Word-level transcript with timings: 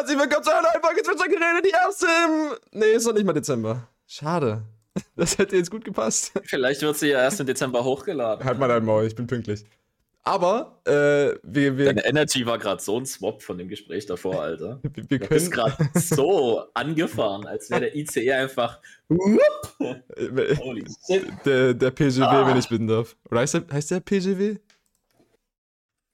herzlich 0.00 0.18
willkommen 0.18 0.42
zu 0.42 0.50
einer 0.50 0.62
neuen 0.62 0.82
Folge 0.82 1.02
Zwitschergeräte, 1.02 1.62
die 1.62 1.70
erste 1.72 2.06
im... 2.06 2.80
Nee, 2.80 2.92
ist 2.92 3.06
noch 3.06 3.12
nicht 3.12 3.26
mal 3.26 3.34
Dezember. 3.34 3.86
Schade. 4.06 4.62
Das 5.14 5.36
hätte 5.36 5.56
jetzt 5.56 5.70
gut 5.70 5.84
gepasst. 5.84 6.32
Vielleicht 6.44 6.80
wird 6.80 6.96
sie 6.96 7.08
ja 7.08 7.20
erst 7.20 7.38
im 7.40 7.46
Dezember 7.46 7.84
hochgeladen. 7.84 8.42
Halt 8.42 8.58
mal 8.58 8.66
dein 8.68 8.82
Maul, 8.82 9.04
ich 9.06 9.14
bin 9.14 9.26
pünktlich. 9.26 9.62
Aber, 10.22 10.80
äh, 10.86 11.36
wir, 11.42 11.76
wir, 11.76 11.84
Deine 11.84 12.06
Energy 12.06 12.46
war 12.46 12.58
gerade 12.58 12.82
so 12.82 12.98
ein 12.98 13.04
Swap 13.04 13.42
von 13.42 13.58
dem 13.58 13.68
Gespräch 13.68 14.06
davor, 14.06 14.40
Alter. 14.40 14.80
wir, 14.82 15.04
wir 15.10 15.18
Du 15.18 15.28
bist 15.28 15.52
können... 15.52 15.70
gerade 15.70 15.90
so 16.00 16.64
angefahren, 16.72 17.46
als 17.46 17.68
wäre 17.68 17.82
der 17.82 17.94
ICE 17.94 18.32
einfach. 18.32 18.80
Holy 19.10 20.84
shit. 21.06 21.26
Der, 21.44 21.74
der 21.74 21.90
PGW, 21.90 22.22
Ah. 22.24 22.46
wenn 22.48 22.56
ich 22.56 22.70
bitten 22.70 22.86
darf. 22.88 23.16
Oder 23.30 23.40
heißt 23.40 23.52
der, 23.52 23.64
heißt 23.70 23.90
der 23.90 24.00
PGW? 24.00 24.56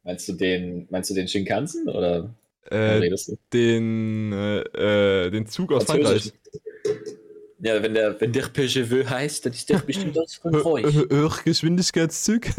Meinst 0.03 0.27
du 0.29 0.33
den, 0.33 0.89
meinst 0.91 1.09
du 1.11 1.15
den 1.15 1.29
Shinkansen 1.29 1.89
oder 1.89 2.31
Äh, 2.71 3.11
den, 3.53 4.33
äh, 4.33 5.27
äh, 5.27 5.31
den 5.31 5.47
Zug 5.47 5.73
aus 5.73 5.85
Frankreich. 5.85 6.33
Ja, 7.61 7.83
wenn 7.83 7.95
der, 7.95 8.21
wenn 8.21 8.33
der 8.33 8.49
PGW 8.49 9.07
heißt, 9.07 9.47
dann 9.47 9.53
ist 9.53 9.69
der 9.71 9.79
bestimmt 9.79 10.19
aus 10.19 10.35
Frankreich. 10.35 10.95
Hochgeschwindigkeitszug? 11.11 12.43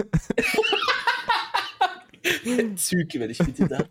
Züg, 2.75 3.13
wenn 3.13 3.29
ich 3.29 3.37
bitte 3.37 3.67
da. 3.67 3.83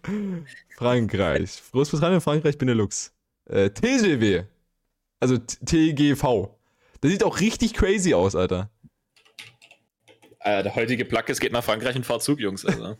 Frankreich. 0.76 1.62
Großbritannien, 1.72 2.20
Frankreich, 2.20 2.58
Benelux. 2.58 3.12
Äh, 3.46 3.70
TGW. 3.70 4.44
Also 5.20 5.38
T- 5.38 5.92
TGV. 5.92 6.48
Das 7.00 7.10
sieht 7.10 7.24
auch 7.24 7.40
richtig 7.40 7.74
crazy 7.74 8.14
aus, 8.14 8.34
Alter. 8.34 8.70
Äh, 10.40 10.62
der 10.62 10.74
heutige 10.74 11.04
Plug, 11.04 11.24
es 11.28 11.40
geht 11.40 11.52
nach 11.52 11.64
Frankreich 11.64 11.96
und 11.96 12.04
fahrt 12.04 12.22
Zug, 12.22 12.40
Jungs. 12.40 12.64
Also. 12.64 12.96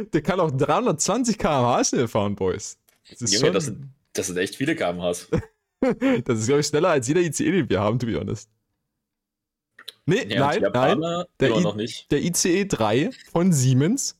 Der 0.05 0.21
kann 0.21 0.39
auch 0.39 0.51
320 0.51 1.37
km/h 1.37 1.83
schnell 1.85 2.07
fahren, 2.07 2.35
Boys. 2.35 2.77
Das 3.09 3.21
ist, 3.21 3.33
Junge, 3.33 3.45
schon, 3.47 3.53
das 3.53 3.65
sind, 3.65 3.87
das 4.13 4.27
sind 4.27 4.37
echt 4.37 4.55
viele 4.55 4.75
kmhs. 4.75 5.27
das 5.81 6.39
ist, 6.39 6.47
glaube 6.47 6.61
ich, 6.61 6.67
schneller 6.67 6.89
als 6.89 7.07
jeder 7.07 7.21
ICE, 7.21 7.51
den 7.51 7.69
wir 7.69 7.79
haben, 7.79 7.99
to 7.99 8.05
be 8.05 8.19
honest. 8.19 8.49
Nee, 10.05 10.25
Ja, 10.33 10.57
nein, 10.59 10.99
nein. 10.99 11.25
Der 11.39 11.51
I- 11.51 11.61
noch 11.61 11.75
nicht. 11.75 12.09
Der 12.11 12.21
ICE 12.23 12.65
3 12.65 13.11
von 13.31 13.51
Siemens, 13.51 14.17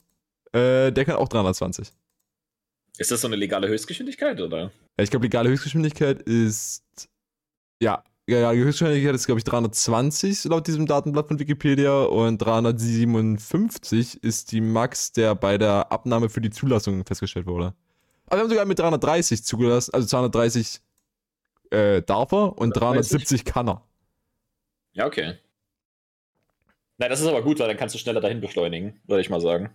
äh, 0.52 0.92
der 0.92 1.06
kann 1.06 1.16
auch 1.16 1.30
320. 1.30 1.92
Ist 2.98 3.12
das 3.12 3.22
so 3.22 3.28
eine 3.28 3.36
legale 3.36 3.68
Höchstgeschwindigkeit, 3.68 4.42
oder? 4.42 4.72
Ja, 4.98 5.04
ich 5.04 5.10
glaube, 5.10 5.26
legale 5.26 5.50
Höchstgeschwindigkeit 5.50 6.22
ist. 6.24 6.84
Ja, 7.82 8.04
ja, 8.28 8.52
die 8.52 8.60
Höchstgeschwindigkeit 8.60 9.16
ist, 9.16 9.26
glaube 9.26 9.40
ich, 9.40 9.46
320 9.46 10.46
laut 10.46 10.68
diesem 10.68 10.86
Datenblatt 10.86 11.28
von 11.30 11.40
Wikipedia 11.40 12.04
und 12.04 12.38
357 12.40 14.24
ist 14.24 14.52
die 14.52 14.62
Max, 14.62 15.12
der 15.14 15.36
bei 15.36 15.58
der 15.58 15.92
Abnahme 15.92 16.30
für 16.30 16.42
die 16.42 16.50
Zulassung 16.50 17.06
festgestellt 17.06 17.46
wurde. 17.46 17.74
Aber 18.26 18.38
wir 18.38 18.42
haben 18.44 18.50
sogar 18.50 18.66
mit 18.66 18.80
330 18.80 19.44
zugelassen, 19.44 19.94
also 19.94 20.08
230 20.08 20.82
äh, 21.72 22.02
darf 22.02 22.32
er 22.34 22.58
und 22.58 22.76
370 22.76 23.46
kann 23.46 23.70
er. 23.70 23.82
Ja, 24.94 25.06
okay. 25.06 25.36
Nein, 26.98 27.10
das 27.10 27.22
ist 27.22 27.28
aber 27.28 27.42
gut, 27.44 27.60
weil 27.60 27.68
dann 27.68 27.78
kannst 27.78 27.96
du 27.96 28.00
schneller 28.00 28.20
dahin 28.22 28.42
beschleunigen, 28.42 29.00
würde 29.06 29.22
ich 29.22 29.30
mal 29.30 29.40
sagen. 29.40 29.70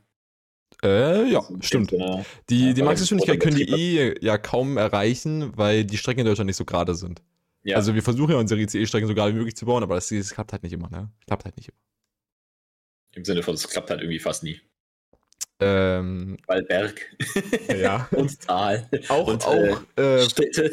Äh, 0.82 1.30
ja, 1.30 1.42
stimmt. 1.60 1.90
Sinne- 1.90 2.24
Die, 2.50 2.68
Ja, 2.68 2.72
die 2.74 2.82
Maxgeschwindigkeit 2.82 3.38
können 3.40 3.56
die 3.56 3.70
eh 3.70 4.14
ja 4.20 4.36
kaum 4.38 4.76
erreichen, 4.76 5.56
weil 5.56 5.84
die 5.84 5.96
Strecken 5.96 6.20
in 6.20 6.26
Deutschland 6.26 6.48
nicht 6.48 6.56
so 6.56 6.64
gerade 6.64 6.94
sind. 6.94 7.22
Ja, 7.64 7.76
Also 7.76 7.94
wir 7.94 8.02
versuchen 8.02 8.32
ja 8.32 8.38
unsere 8.38 8.60
ICE-Strecken 8.60 9.06
so 9.08 9.14
gerade 9.14 9.32
wie 9.32 9.38
möglich 9.38 9.56
zu 9.56 9.66
bauen, 9.66 9.82
aber 9.82 9.94
das, 9.94 10.08
das 10.08 10.30
klappt 10.30 10.52
halt 10.52 10.62
nicht 10.62 10.72
immer, 10.72 10.90
ne? 10.90 11.10
Klappt 11.26 11.44
halt 11.44 11.56
nicht 11.56 11.68
immer. 11.68 11.78
im 13.14 13.24
Sinne 13.24 13.42
von, 13.42 13.54
es 13.54 13.68
klappt 13.68 13.90
halt 13.90 14.00
irgendwie 14.00 14.18
fast 14.18 14.42
nie. 14.42 14.60
Ähm, 15.60 16.38
Weil 16.48 16.62
Berg 16.64 17.06
ja. 17.68 18.08
und 18.16 18.40
Tal 18.40 18.88
Auch, 19.08 19.28
und 19.28 19.46
auch 19.46 19.80
äh, 19.96 20.28
Städte. 20.28 20.70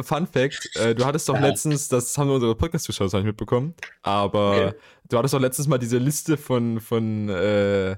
Fun 0.00 0.26
Fact, 0.26 0.74
äh, 0.74 0.92
du 0.94 1.04
hattest 1.04 1.28
doch 1.28 1.36
Ja. 1.36 1.40
letztens, 1.46 1.86
das 1.88 2.18
haben 2.18 2.28
wir 2.28 2.34
unsere 2.34 2.56
Podcast-Zuschauer 2.56 3.06
nicht 3.14 3.24
mitbekommen, 3.26 3.74
aber 4.02 4.70
Okay. 4.70 4.78
du 5.08 5.18
hattest 5.18 5.34
doch 5.34 5.40
letztens 5.40 5.68
mal 5.68 5.78
diese 5.78 5.98
Liste 5.98 6.36
von, 6.36 6.80
von 6.80 7.28
äh, 7.28 7.92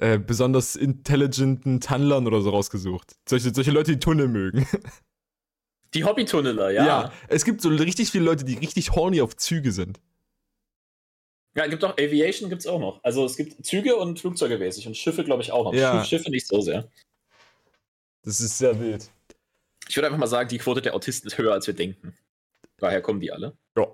äh, 0.00 0.18
besonders 0.18 0.74
intelligenten 0.74 1.80
Tunnelern 1.82 2.26
oder 2.26 2.40
so 2.40 2.48
rausgesucht. 2.50 3.16
Solche, 3.28 3.52
solche 3.52 3.72
Leute, 3.72 3.92
die 3.92 3.98
Tunnel 4.00 4.28
mögen. 4.28 4.66
Die 5.94 6.04
Hobbytunneler, 6.04 6.70
ja. 6.70 6.86
ja. 6.86 7.12
es 7.28 7.44
gibt 7.44 7.62
so 7.62 7.68
richtig 7.70 8.10
viele 8.10 8.24
Leute, 8.24 8.44
die 8.44 8.54
richtig 8.54 8.92
horny 8.92 9.20
auf 9.20 9.36
Züge 9.36 9.72
sind. 9.72 10.00
Ja, 11.54 11.66
gibt 11.66 11.82
auch 11.84 11.94
Aviation 11.94 12.50
gibt's 12.50 12.66
auch 12.66 12.78
noch. 12.78 13.02
Also 13.02 13.24
es 13.24 13.36
gibt 13.36 13.64
Züge 13.64 13.96
und 13.96 14.20
Flugzeuge 14.20 14.58
mäßig 14.58 14.86
und 14.86 14.96
Schiffe, 14.96 15.24
glaube 15.24 15.42
ich, 15.42 15.50
auch 15.50 15.64
noch. 15.64 15.74
Ja. 15.74 16.04
Schiffe 16.04 16.30
nicht 16.30 16.46
so 16.46 16.60
sehr. 16.60 16.88
Das 18.22 18.40
ist 18.40 18.58
sehr 18.58 18.78
wild. 18.78 19.10
Ich 19.88 19.96
würde 19.96 20.06
einfach 20.06 20.18
mal 20.18 20.26
sagen, 20.26 20.48
die 20.50 20.58
Quote 20.58 20.82
der 20.82 20.94
Autisten 20.94 21.26
ist 21.28 21.38
höher, 21.38 21.52
als 21.52 21.66
wir 21.66 21.74
denken. 21.74 22.14
Daher 22.76 23.00
kommen 23.00 23.20
die 23.20 23.32
alle. 23.32 23.56
Ja. 23.76 23.88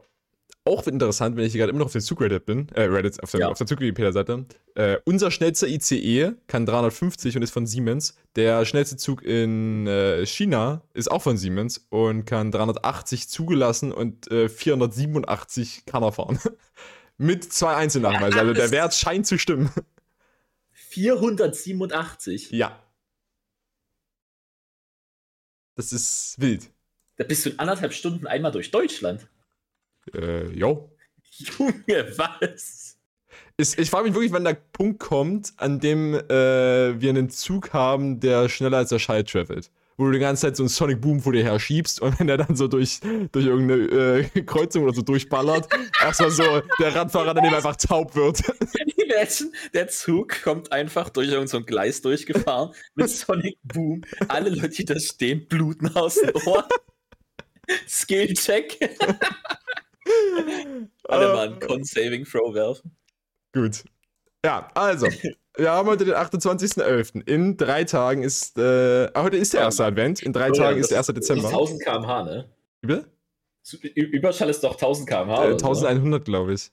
Auch 0.67 0.87
interessant, 0.87 1.37
wenn 1.37 1.45
ich 1.45 1.53
hier 1.53 1.59
gerade 1.59 1.71
immer 1.71 1.81
noch 1.81 1.87
auf 1.87 1.93
den 1.93 2.01
Zug-Reddit 2.01 2.47
bin, 2.47 2.69
äh, 2.71 2.85
Reddit, 2.85 3.23
auf 3.23 3.31
der, 3.31 3.41
Ja. 3.41 3.49
auf 3.49 3.59
der 3.59 3.67
Zug-Wikipedia-Seite. 3.67 4.47
Äh, 4.75 4.97
unser 5.05 5.31
schnellster 5.31 5.69
ICE 5.69 6.33
kann 6.47 6.65
350 6.65 7.37
und 7.37 7.43
ist 7.43 7.51
von 7.51 7.67
Siemens. 7.67 8.17
Der 8.35 8.65
schnellste 8.65 8.97
Zug 8.97 9.23
in 9.23 9.87
äh, 9.87 10.25
China 10.25 10.83
ist 10.95 11.11
auch 11.11 11.21
von 11.21 11.37
Siemens 11.37 11.87
und 11.91 12.25
kann 12.25 12.51
380 12.51 13.29
zugelassen 13.29 13.93
und 13.93 14.31
äh, 14.31 14.49
487 14.49 15.85
kann 15.85 16.03
er 16.03 16.13
fahren. 16.13 16.39
Mit 17.19 17.45
zwei 17.53 17.75
Einzelnachweisen. 17.77 18.41
Also 18.41 18.55
der? 18.55 18.71
Wert 18.71 18.95
scheint 18.95 19.27
zu 19.27 19.39
stimmen. 19.39 19.71
487. 20.73 22.51
ja. 22.53 22.81
Das 25.77 25.93
ist 25.93 26.37
wild. 26.39 26.71
Da 27.17 27.25
bist 27.25 27.45
du 27.45 27.51
in 27.51 27.59
anderthalb 27.59 27.93
Stunden 27.93 28.27
einmal 28.29 28.53
durch 28.53 28.71
Deutschland. 28.71 29.29
Äh, 30.13 30.49
jo. 30.49 30.91
Junge, 31.31 32.13
was? 32.17 32.99
Ich, 33.57 33.79
ich 33.79 33.91
frage 33.91 34.07
mich 34.07 34.15
wirklich, 34.15 34.33
wann 34.33 34.45
der 34.45 34.55
Punkt 34.55 34.99
kommt, 34.99 35.53
an 35.59 35.79
dem 35.79 36.15
äh, 36.15 37.01
wir 37.01 37.11
einen 37.11 37.31
Zug 37.31 37.73
haben, 37.73 38.19
der 38.19 38.49
schneller 38.49 38.79
als 38.79 38.89
der 38.89 38.99
Schall 38.99 39.25
travelt. 39.25 39.71
Wo 39.97 40.07
du 40.07 40.11
die 40.11 40.19
ganze 40.19 40.43
Zeit 40.43 40.57
so 40.57 40.65
einen 40.65 40.71
Sonic 40.71 41.01
Boom 41.01 41.21
vor 41.21 41.33
dir 41.33 41.45
her 41.45 41.61
schiebst 41.61 42.01
und 42.01 42.19
wenn 42.19 42.27
der 42.27 42.37
dann 42.37 42.57
so 42.57 42.67
durch, 42.67 42.99
durch 43.31 43.47
irgendeine 43.47 44.25
äh, 44.35 44.43
Kreuzung 44.43 44.83
oder 44.83 44.93
so 44.93 45.03
durchballert, 45.03 45.69
erstmal 46.03 46.31
so 46.33 46.63
der 46.81 46.97
Radfahrer 46.97 47.33
daneben 47.33 47.55
einfach 47.55 47.77
taub 47.77 48.17
wird. 48.17 48.43
Imagine, 48.97 49.53
der 49.73 49.87
Zug 49.87 50.43
kommt 50.43 50.73
einfach 50.73 51.11
durch 51.11 51.29
irgendein 51.29 51.47
so 51.47 51.61
Gleis 51.61 52.03
durchgefahren 52.03 52.75
mit 52.97 53.09
Sonic 53.09 53.57
Boom. 53.63 54.03
Alle 54.27 54.51
Leute, 54.51 54.71
die 54.71 54.85
da 54.85 54.99
stehen, 54.99 55.47
bluten 55.47 55.95
aus 55.95 56.17
dem 56.17 56.35
Ohr. 56.45 56.67
Skill-Check. 57.89 58.97
Alle 61.09 61.29
mal 61.33 61.49
einen 61.49 61.61
Con-Saving-Throw 61.61 62.55
werfen. 62.55 62.97
Gut. 63.53 63.85
Ja, 64.45 64.71
also. 64.75 65.07
Wir 65.57 65.71
haben 65.71 65.89
heute 65.89 66.05
den 66.05 66.15
28.11. 66.15 67.29
In 67.29 67.57
drei 67.57 67.85
Tagen 67.85 68.25
ist, 68.25 68.59
äh, 68.59 69.09
ah, 69.15 69.23
heute 69.23 69.37
ist 69.37 69.53
der 69.55 69.61
erste 69.61 69.85
Advent. 69.85 70.21
In 70.21 70.33
drei 70.33 70.51
Tagen 70.51 70.81
ist 70.81 70.91
der 70.91 70.99
1. 70.99 71.07
Das 71.07 71.15
Dezember. 71.15 71.45
ist 71.45 71.51
1000 71.55 71.83
km/h, 71.83 72.23
ne? 72.25 72.51
Wie 72.83 74.01
Überschall 74.01 74.51
ist 74.51 74.65
doch 74.65 74.73
1000 74.75 75.09
km/h. 75.09 75.45
Äh, 75.45 75.53
oder 75.53 75.59
so, 75.61 75.83
ne? 75.83 75.89
1100, 75.89 76.25
glaube 76.25 76.55
ich. 76.55 76.73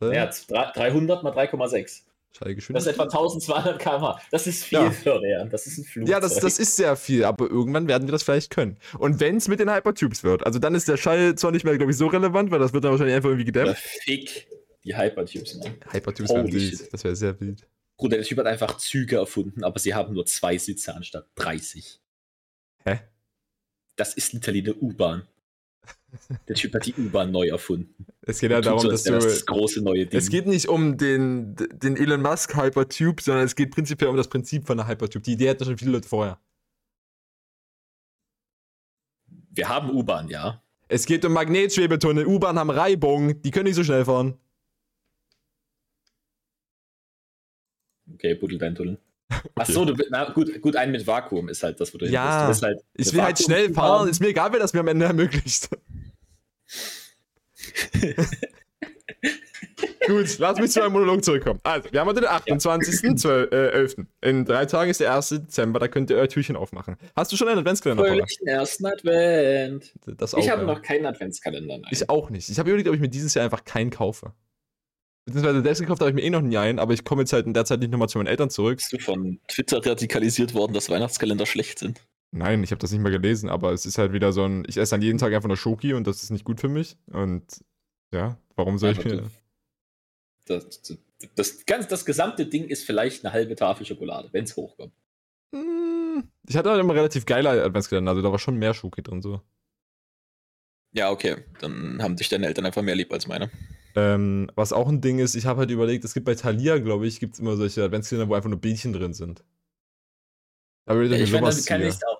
Ja, 0.00 0.30
drei- 0.48 0.70
300 0.72 1.24
mal 1.24 1.32
3,6. 1.32 2.02
Das 2.38 2.86
ist 2.86 2.92
etwa 2.92 3.02
1200 3.02 3.78
km/h. 3.78 4.20
Das 4.30 4.46
ist 4.46 4.64
viel 4.64 4.78
Ja. 4.78 4.90
für 4.90 5.20
Rean. 5.20 5.50
Das 5.50 5.66
ist 5.66 5.78
ein 5.78 5.84
Flugzeug. 5.84 6.10
Ja, 6.12 6.20
das, 6.20 6.36
das 6.36 6.58
ist 6.58 6.76
sehr 6.76 6.96
viel, 6.96 7.24
aber 7.24 7.50
irgendwann 7.50 7.86
werden 7.88 8.06
wir 8.08 8.12
das 8.12 8.22
vielleicht 8.22 8.50
können. 8.50 8.78
Und 8.98 9.20
wenn 9.20 9.36
es 9.36 9.48
mit 9.48 9.60
den 9.60 9.70
Hypertubes 9.72 10.22
wird, 10.24 10.46
also 10.46 10.58
dann 10.58 10.74
ist 10.74 10.88
der 10.88 10.96
Schall 10.96 11.34
zwar 11.34 11.50
nicht 11.50 11.64
mehr, 11.64 11.76
glaube 11.76 11.92
ich, 11.92 11.98
so 11.98 12.06
relevant, 12.06 12.50
weil 12.50 12.58
das 12.58 12.72
wird 12.72 12.84
dann 12.84 12.92
wahrscheinlich 12.92 13.16
einfach 13.16 13.28
irgendwie 13.30 13.44
gedämpft. 13.46 13.82
Fick 13.82 14.48
die 14.84 14.96
Hypertubes, 14.96 15.56
ne? 15.56 15.74
Hypertubes 15.90 16.30
wären 16.32 16.50
wild. 16.52 16.92
Das 16.92 17.04
wäre 17.04 17.16
sehr 17.16 17.38
wild. 17.40 17.66
Bruder, 17.98 18.16
der 18.16 18.24
Typ 18.24 18.38
hat 18.38 18.46
einfach 18.46 18.78
Züge 18.78 19.16
erfunden, 19.16 19.62
aber 19.62 19.78
sie 19.78 19.92
haben 19.94 20.14
nur 20.14 20.24
zwei 20.24 20.56
Sitze 20.56 20.94
anstatt 20.94 21.26
30. 21.34 22.00
Hä? 22.84 23.00
Das 23.96 24.14
ist 24.14 24.32
literally 24.32 24.60
eine 24.60 24.74
U-Bahn. 24.76 25.26
Der 26.48 26.56
Typ 26.56 26.74
hat 26.74 26.86
die 26.86 26.94
U-Bahn 26.94 27.30
neu 27.30 27.48
erfunden. 27.48 28.06
Es 28.22 28.40
geht 28.40 28.50
ja 28.50 28.60
darum, 28.60 28.80
so, 28.80 28.90
dass 28.90 29.04
wäre 29.04 29.16
das, 29.20 29.44
du. 29.44 29.52
große 29.52 29.82
neue 29.82 30.06
Ding. 30.06 30.18
Es 30.18 30.28
geht 30.28 30.46
nicht 30.46 30.68
um 30.68 30.96
den, 30.96 31.56
den 31.56 31.96
Elon 31.96 32.22
Musk 32.22 32.56
Hypertube, 32.56 33.22
sondern 33.22 33.44
es 33.44 33.54
geht 33.54 33.70
prinzipiell 33.70 34.10
um 34.10 34.16
das 34.16 34.28
Prinzip 34.28 34.66
von 34.66 34.76
der 34.76 34.86
Hypertube. 34.88 35.22
Die 35.22 35.32
Idee 35.32 35.50
hatten 35.50 35.64
schon 35.64 35.78
viele 35.78 35.92
Leute 35.92 36.08
vorher. 36.08 36.38
Wir 39.52 39.68
haben 39.68 39.90
U-Bahn, 39.90 40.28
ja. 40.28 40.62
Es 40.88 41.06
geht 41.06 41.24
um 41.24 41.32
Magnetschwebetunnel. 41.32 42.26
U-Bahn 42.26 42.58
haben 42.58 42.70
Reibung, 42.70 43.40
die 43.42 43.50
können 43.50 43.66
nicht 43.66 43.76
so 43.76 43.84
schnell 43.84 44.04
fahren. 44.04 44.34
Okay, 48.14 48.34
buddel 48.34 48.58
dein 48.58 48.74
Tunnel. 48.74 48.98
Ach 49.54 49.66
so, 49.66 49.84
du, 49.84 49.94
na, 50.10 50.30
gut, 50.32 50.60
gut, 50.60 50.74
ein 50.76 50.90
mit 50.90 51.06
Vakuum 51.06 51.48
ist 51.48 51.62
halt 51.62 51.80
das, 51.80 51.94
wo 51.94 51.98
du 51.98 52.06
Ja, 52.06 52.48
bist. 52.48 52.62
Du 52.62 52.66
bist 52.66 52.74
halt 52.76 52.84
Ich 52.94 53.12
will 53.12 53.22
halt 53.22 53.38
schnell 53.38 53.74
Vakuum-U-Bahn. 53.74 53.98
fahren. 54.00 54.08
Ist 54.08 54.20
mir 54.20 54.28
egal, 54.28 54.52
wer 54.52 54.58
das 54.58 54.72
mir 54.72 54.80
am 54.80 54.88
Ende 54.88 55.06
ermöglicht. 55.06 55.68
Gut, 60.06 60.38
lass 60.38 60.58
mich 60.58 60.70
zu 60.70 60.80
meinem 60.80 60.92
Monolog 60.92 61.24
zurückkommen. 61.24 61.60
Also, 61.62 61.92
wir 61.92 62.00
haben 62.00 62.08
heute 62.08 62.20
den 62.22 62.30
28.11. 62.30 64.06
Äh, 64.22 64.28
In 64.28 64.44
drei 64.44 64.66
Tagen 64.66 64.90
ist 64.90 65.00
der 65.00 65.14
1. 65.14 65.28
Dezember, 65.28 65.78
da 65.78 65.88
könnt 65.88 66.10
ihr 66.10 66.16
euer 66.16 66.28
Türchen 66.28 66.56
aufmachen. 66.56 66.96
Hast 67.14 67.32
du 67.32 67.36
schon 67.36 67.48
einen 67.48 67.58
Adventskalender? 67.58 68.04
Fröhlichen 68.04 68.46
ersten 68.46 68.86
Advent. 68.86 69.92
Das 70.06 70.34
auch, 70.34 70.38
Ich 70.38 70.50
habe 70.50 70.62
ja. 70.62 70.66
noch 70.66 70.82
keinen 70.82 71.06
Adventskalender. 71.06 71.78
Nein. 71.78 71.90
Ich 71.90 72.08
auch 72.08 72.30
nicht. 72.30 72.48
Ich 72.48 72.58
habe 72.58 72.70
überlegt, 72.70 72.88
ob 72.88 72.94
ich 72.94 73.00
mir 73.00 73.08
dieses 73.08 73.34
Jahr 73.34 73.44
einfach 73.44 73.64
keinen 73.64 73.90
kaufe. 73.90 74.32
Beziehungsweise 75.26 75.62
selbst 75.62 75.80
gekauft 75.80 76.00
habe 76.00 76.10
ich 76.10 76.16
mir 76.16 76.22
eh 76.22 76.30
noch 76.30 76.40
nie 76.40 76.56
einen, 76.56 76.78
aber 76.78 76.92
ich 76.94 77.04
komme 77.04 77.22
jetzt 77.22 77.32
halt 77.32 77.46
in 77.46 77.54
der 77.54 77.64
Zeit 77.64 77.80
nicht 77.80 77.92
nochmal 77.92 78.08
zu 78.08 78.18
meinen 78.18 78.26
Eltern 78.26 78.50
zurück. 78.50 78.78
Bist 78.78 78.92
du 78.92 78.98
von 78.98 79.38
Twitter 79.48 79.84
radikalisiert 79.84 80.54
worden, 80.54 80.72
dass 80.72 80.88
Weihnachtskalender 80.90 81.46
schlecht 81.46 81.78
sind? 81.78 82.00
Nein, 82.32 82.62
ich 82.62 82.70
habe 82.70 82.78
das 82.78 82.92
nicht 82.92 83.00
mal 83.00 83.10
gelesen, 83.10 83.48
aber 83.48 83.72
es 83.72 83.86
ist 83.86 83.98
halt 83.98 84.12
wieder 84.12 84.32
so 84.32 84.44
ein, 84.44 84.64
ich 84.68 84.76
esse 84.76 84.92
dann 84.92 85.02
jeden 85.02 85.18
Tag 85.18 85.32
einfach 85.32 85.48
nur 85.48 85.56
Schoki 85.56 85.94
und 85.94 86.06
das 86.06 86.22
ist 86.22 86.30
nicht 86.30 86.44
gut 86.44 86.60
für 86.60 86.68
mich. 86.68 86.96
Und 87.12 87.44
ja, 88.12 88.38
warum 88.54 88.78
soll 88.78 88.92
ich 88.92 89.00
Aber 89.00 89.08
mir. 89.08 89.30
Das, 90.46 90.82
das, 90.82 90.98
das, 91.34 91.66
ganz, 91.66 91.88
das 91.88 92.04
gesamte 92.04 92.46
Ding 92.46 92.64
ist 92.64 92.84
vielleicht 92.84 93.24
eine 93.24 93.32
halbe 93.32 93.56
Tafel 93.56 93.84
Schokolade, 93.84 94.28
wenn 94.32 94.44
es 94.44 94.56
hochkommt. 94.56 94.92
Hm, 95.54 96.24
Ich 96.46 96.56
hatte 96.56 96.70
halt 96.70 96.80
immer 96.80 96.94
relativ 96.94 97.26
geile 97.26 97.50
Adventskalender, 97.64 98.10
also 98.10 98.22
da 98.22 98.30
war 98.30 98.38
schon 98.38 98.56
mehr 98.56 98.74
Schoki 98.74 99.02
drin 99.02 99.22
so. 99.22 99.40
Ja, 100.92 101.10
okay. 101.10 101.36
Dann 101.60 102.02
haben 102.02 102.16
dich 102.16 102.28
deine 102.28 102.46
Eltern 102.46 102.66
einfach 102.66 102.82
mehr 102.82 102.96
lieb 102.96 103.12
als 103.12 103.26
meine. 103.26 103.50
Ähm, 103.94 104.50
was 104.54 104.72
auch 104.72 104.88
ein 104.88 105.00
Ding 105.00 105.18
ist, 105.18 105.34
ich 105.34 105.46
habe 105.46 105.60
halt 105.60 105.70
überlegt, 105.70 106.04
es 106.04 106.14
gibt 106.14 106.26
bei 106.26 106.34
Thalia, 106.34 106.78
glaube 106.78 107.06
ich, 107.06 107.18
gibt 107.20 107.34
es 107.34 107.40
immer 107.40 107.56
solche 107.56 107.82
Adventskalender, 107.84 108.28
wo 108.28 108.34
einfach 108.34 108.50
nur 108.50 108.60
Bildchen 108.60 108.92
drin 108.92 109.14
sind. 109.14 109.44
Da 110.86 110.94
würde 110.94 111.14
ich 111.14 111.22
ich 111.22 111.32
meine, 111.32 111.48
dann 111.48 111.64
kann 111.64 111.82
ich 111.82 111.94
auch. 112.06 112.19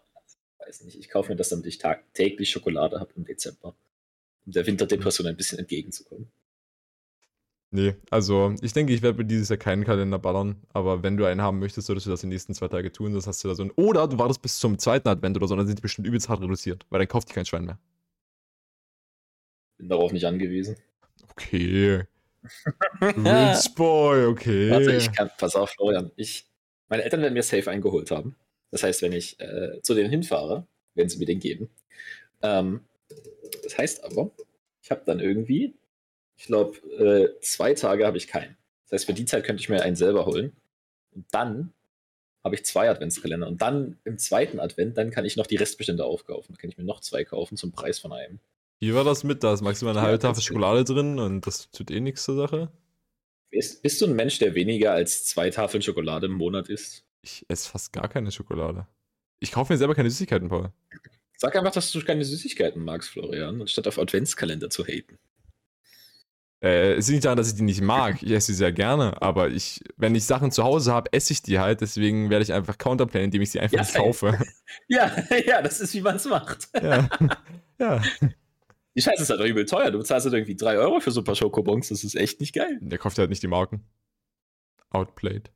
Weiß 0.71 0.85
nicht, 0.85 1.01
ich 1.01 1.11
kaufe 1.11 1.31
mir 1.31 1.37
das, 1.37 1.49
damit 1.49 1.67
ich 1.67 1.79
tagtäglich 1.79 2.49
Schokolade 2.49 3.01
habe 3.01 3.11
im 3.17 3.25
Dezember. 3.25 3.75
Um 4.47 4.53
der 4.53 4.65
Winterdepression 4.65 5.27
ein 5.27 5.37
bisschen 5.37 5.59
entgegenzukommen. 5.59 6.31
Nee, 7.73 7.97
also 8.09 8.55
ich 8.63 8.73
denke, 8.73 8.93
ich 8.93 9.03
werde 9.03 9.19
mir 9.19 9.25
dieses 9.25 9.49
Jahr 9.49 9.57
keinen 9.57 9.83
Kalender 9.83 10.21
ballern, 10.21 10.63
aber 10.73 11.03
wenn 11.03 11.17
du 11.17 11.25
einen 11.25 11.43
haben 11.43 11.59
möchtest, 11.59 11.89
solltest 11.89 12.07
du 12.07 12.11
das 12.11 12.21
die 12.21 12.29
nächsten 12.29 12.55
zwei 12.55 12.69
Tage 12.69 12.93
tun, 12.93 13.11
sonst 13.11 13.27
hast 13.27 13.43
du 13.43 13.49
da 13.49 13.57
so 13.57 13.65
ein. 13.65 13.73
Oder 13.73 14.07
du 14.07 14.17
wartest 14.17 14.43
bis 14.43 14.61
zum 14.61 14.79
zweiten 14.79 15.09
Advent 15.09 15.37
oder 15.37 15.49
so, 15.49 15.57
dann 15.57 15.67
sind 15.67 15.77
die 15.77 15.83
bestimmt 15.83 16.07
übelst 16.07 16.29
hart 16.29 16.41
reduziert, 16.41 16.87
weil 16.89 17.01
dann 17.01 17.09
kauft 17.09 17.29
die 17.31 17.35
kein 17.35 17.47
Schwein 17.47 17.65
mehr. 17.65 17.79
Bin 19.77 19.89
darauf 19.89 20.13
nicht 20.13 20.25
angewiesen. 20.25 20.77
Okay. 21.33 22.05
Rich 23.01 23.75
Boy, 23.75 24.27
okay. 24.27 24.71
Warte, 24.71 24.93
ich 24.95 25.11
kann, 25.11 25.31
pass 25.37 25.57
auf, 25.57 25.71
Florian. 25.71 26.13
Ich, 26.15 26.49
meine 26.89 27.03
Eltern 27.03 27.23
werden 27.23 27.35
mir 27.35 27.43
Safe 27.43 27.69
eingeholt 27.69 28.13
haben. 28.13 28.37
Das 28.71 28.83
heißt, 28.83 29.03
wenn 29.03 29.13
ich 29.13 29.39
äh, 29.41 29.81
zu 29.83 29.95
denen 29.95 30.11
hinfahre, 30.11 30.67
werden 30.95 31.09
sie 31.09 31.19
mir 31.19 31.27
den 31.27 31.41
geben. 31.41 31.71
Ähm, 32.43 32.81
das 33.63 33.77
heißt 33.79 34.05
aber, 34.05 34.31
ich 34.83 34.91
habe 34.91 35.03
dann 35.05 35.21
irgendwie, 35.21 35.75
ich 36.37 36.47
glaube, 36.47 36.79
äh, 36.97 37.41
zwei 37.41 37.75
Tage 37.75 38.07
habe 38.07 38.17
ich 38.17 38.29
keinen. 38.29 38.57
Das 38.85 38.93
heißt, 39.01 39.07
für 39.07 39.15
die 39.15 39.25
Zeit 39.25 39.45
könnte 39.45 39.61
ich 39.61 39.69
mir 39.69 39.83
einen 39.83 39.97
selber 39.97 40.27
holen. 40.27 40.53
Und 41.15 41.27
dann 41.33 41.73
habe 42.43 42.55
ich 42.55 42.65
zwei 42.65 42.89
Adventskalender. 42.89 43.47
Und 43.47 43.61
dann 43.61 43.99
im 44.05 44.19
zweiten 44.19 44.59
Advent, 44.61 44.97
dann 44.97 45.11
kann 45.11 45.25
ich 45.25 45.37
noch 45.37 45.47
die 45.47 45.57
Restbestände 45.57 46.05
aufkaufen. 46.05 46.55
Dann 46.55 46.61
kann 46.61 46.71
ich 46.71 46.79
mir 46.79 46.85
noch 46.85 47.01
zwei 47.01 47.25
kaufen 47.25 47.57
zum 47.57 47.73
Preis 47.73 47.99
von 47.99 48.13
einem. 48.13 48.39
Wie 48.79 48.95
war 48.95 49.05
das 49.05 49.25
mit? 49.25 49.45
Da 49.45 49.53
ist 49.53 49.61
maximal 49.61 49.97
eine 49.97 50.07
halbe 50.07 50.19
Tafel 50.19 50.39
ist- 50.39 50.45
Schokolade 50.45 50.85
drin 50.85 51.19
und 51.19 51.47
das 51.47 51.71
tut 51.71 51.91
eh 51.91 52.01
nichts 52.01 52.25
zur 52.25 52.37
Sache. 52.37 52.71
Bist, 53.51 53.83
bist 53.83 54.01
du 54.01 54.07
ein 54.07 54.15
Mensch, 54.15 54.39
der 54.39 54.55
weniger 54.55 54.93
als 54.93 55.25
zwei 55.25 55.51
Tafeln 55.51 55.83
Schokolade 55.83 56.27
im 56.27 56.33
Monat 56.33 56.69
isst? 56.69 57.05
Ich 57.23 57.45
esse 57.49 57.69
fast 57.69 57.93
gar 57.93 58.09
keine 58.09 58.31
Schokolade. 58.31 58.87
Ich 59.41 59.53
kaufe 59.53 59.73
mir 59.73 59.79
selber 59.79 59.95
keine 59.95 60.11
Süßigkeiten, 60.11 60.49
Paul. 60.49 60.73
Sag 61.37 61.57
einfach, 61.57 61.73
dass 61.73 61.91
du 61.93 62.03
keine 62.05 62.25
Süßigkeiten 62.25 62.85
magst, 62.85 63.11
Florian, 63.11 63.61
anstatt 63.61 63.87
auf 63.89 63.99
Adventskalender 63.99 64.69
zu 64.69 64.85
haten. 64.87 65.19
Äh, 66.63 66.93
es 66.95 67.09
liegt 67.09 67.17
nicht 67.17 67.25
daran, 67.25 67.39
dass 67.39 67.49
ich 67.49 67.55
die 67.55 67.63
nicht 67.63 67.81
mag. 67.81 68.23
Ich 68.23 68.31
esse 68.31 68.49
sie 68.49 68.55
sehr 68.55 68.73
gerne, 68.73 69.21
aber 69.23 69.49
ich, 69.49 69.81
wenn 69.97 70.15
ich 70.15 70.25
Sachen 70.25 70.53
zu 70.53 70.63
Hause 70.63 70.93
habe, 70.93 71.11
esse 71.13 71.33
ich 71.33 71.41
die 71.41 71.59
halt. 71.59 71.81
Deswegen 71.81 72.29
werde 72.29 72.43
ich 72.43 72.53
einfach 72.53 72.77
counterplayen, 72.77 73.27
indem 73.27 73.41
ich 73.41 73.51
sie 73.51 73.61
einfach 73.61 73.79
Ja, 73.79 73.83
nicht 73.83 73.95
kaufe. 73.95 74.39
Ja, 74.89 75.11
ja, 75.47 75.63
das 75.63 75.81
ist, 75.81 75.95
wie 75.95 76.03
man 76.03 76.17
es 76.17 76.27
macht. 76.27 76.69
ja. 76.75 77.09
ja. 77.79 78.03
Die 78.95 79.01
Scheiße 79.01 79.23
ist 79.23 79.31
halt 79.31 79.41
auch 79.41 79.47
übel 79.47 79.65
teuer. 79.65 79.91
Du 79.91 79.99
bezahlst 79.99 80.27
halt 80.27 80.35
irgendwie 80.35 80.57
3 80.57 80.77
Euro 80.77 81.01
für 81.01 81.13
so 81.13 81.23
ein 81.23 81.25
paar 81.25 81.37
Schokobons. 81.37 81.89
Das 81.89 82.05
ist 82.05 82.15
echt 82.15 82.41
nicht 82.41 82.55
geil. 82.55 82.79
Der 82.83 82.99
kauft 82.99 83.19
halt 83.19 83.31
nicht 83.31 83.43
die 83.43 83.49
Marken. 83.49 83.87
Outplayed. 84.91 85.51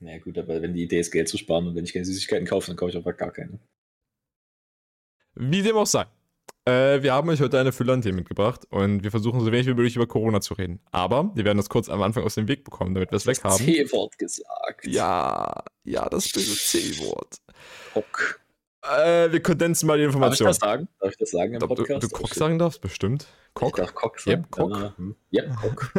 Na 0.00 0.12
ja, 0.12 0.18
gut, 0.18 0.36
aber 0.38 0.60
wenn 0.62 0.74
die 0.74 0.82
Idee 0.82 1.00
ist, 1.00 1.10
Geld 1.10 1.28
zu 1.28 1.38
sparen 1.38 1.68
und 1.68 1.74
wenn 1.74 1.84
ich 1.84 1.92
keine 1.92 2.04
Süßigkeiten 2.04 2.46
kaufe, 2.46 2.68
dann 2.68 2.76
kaufe 2.76 2.90
ich 2.90 2.96
einfach 2.96 3.16
gar 3.16 3.32
keine. 3.32 3.58
Wie 5.34 5.62
dem 5.62 5.76
auch 5.76 5.86
sei. 5.86 6.06
Äh, 6.64 7.02
wir 7.02 7.12
haben 7.12 7.28
euch 7.28 7.40
heute 7.40 7.60
eine 7.60 7.70
Fülle 7.70 7.92
an 7.92 8.02
Themen 8.02 8.16
mitgebracht 8.16 8.66
und 8.70 9.04
wir 9.04 9.12
versuchen 9.12 9.40
so 9.40 9.52
wenig 9.52 9.66
wie 9.66 9.74
möglich 9.74 9.94
über 9.94 10.08
Corona 10.08 10.40
zu 10.40 10.54
reden. 10.54 10.80
Aber 10.90 11.30
wir 11.36 11.44
werden 11.44 11.58
das 11.58 11.68
kurz 11.68 11.88
am 11.88 12.02
Anfang 12.02 12.24
aus 12.24 12.34
dem 12.34 12.48
Weg 12.48 12.64
bekommen, 12.64 12.94
damit 12.94 13.12
wir 13.12 13.16
es 13.16 13.26
weg 13.26 13.42
haben. 13.44 13.56
C-Wort 13.56 14.18
gesagt. 14.18 14.84
Ja, 14.86 15.62
ja, 15.84 16.08
das 16.08 16.28
böse 16.32 16.56
C-Wort. 16.56 17.36
Kock. 17.94 18.40
Äh, 18.82 19.30
wir 19.30 19.42
kondensieren 19.42 19.88
mal 19.88 19.98
die 19.98 20.18
Darf 20.18 20.32
ich 20.32 20.38
das 20.38 20.56
sagen? 20.56 20.88
Darf 21.00 21.10
ich 21.12 21.18
das 21.18 21.30
sagen 21.30 21.54
im 21.54 21.60
du, 21.60 21.68
Podcast? 21.68 22.02
du 22.02 22.08
Oh, 22.12 22.18
Kock 22.18 22.34
sagen 22.34 22.58
darfst, 22.58 22.80
bestimmt. 22.80 23.26
Kock? 23.54 23.78
Ich 23.78 23.84
darf 23.84 23.94
Kock 23.94 24.18
sagen. 24.18 24.40
Yep, 24.42 24.50
Kock. 24.50 24.70
Ja, 24.72 24.96
hm. 24.96 25.16
Yep, 25.32 25.56
Kock. 25.60 25.92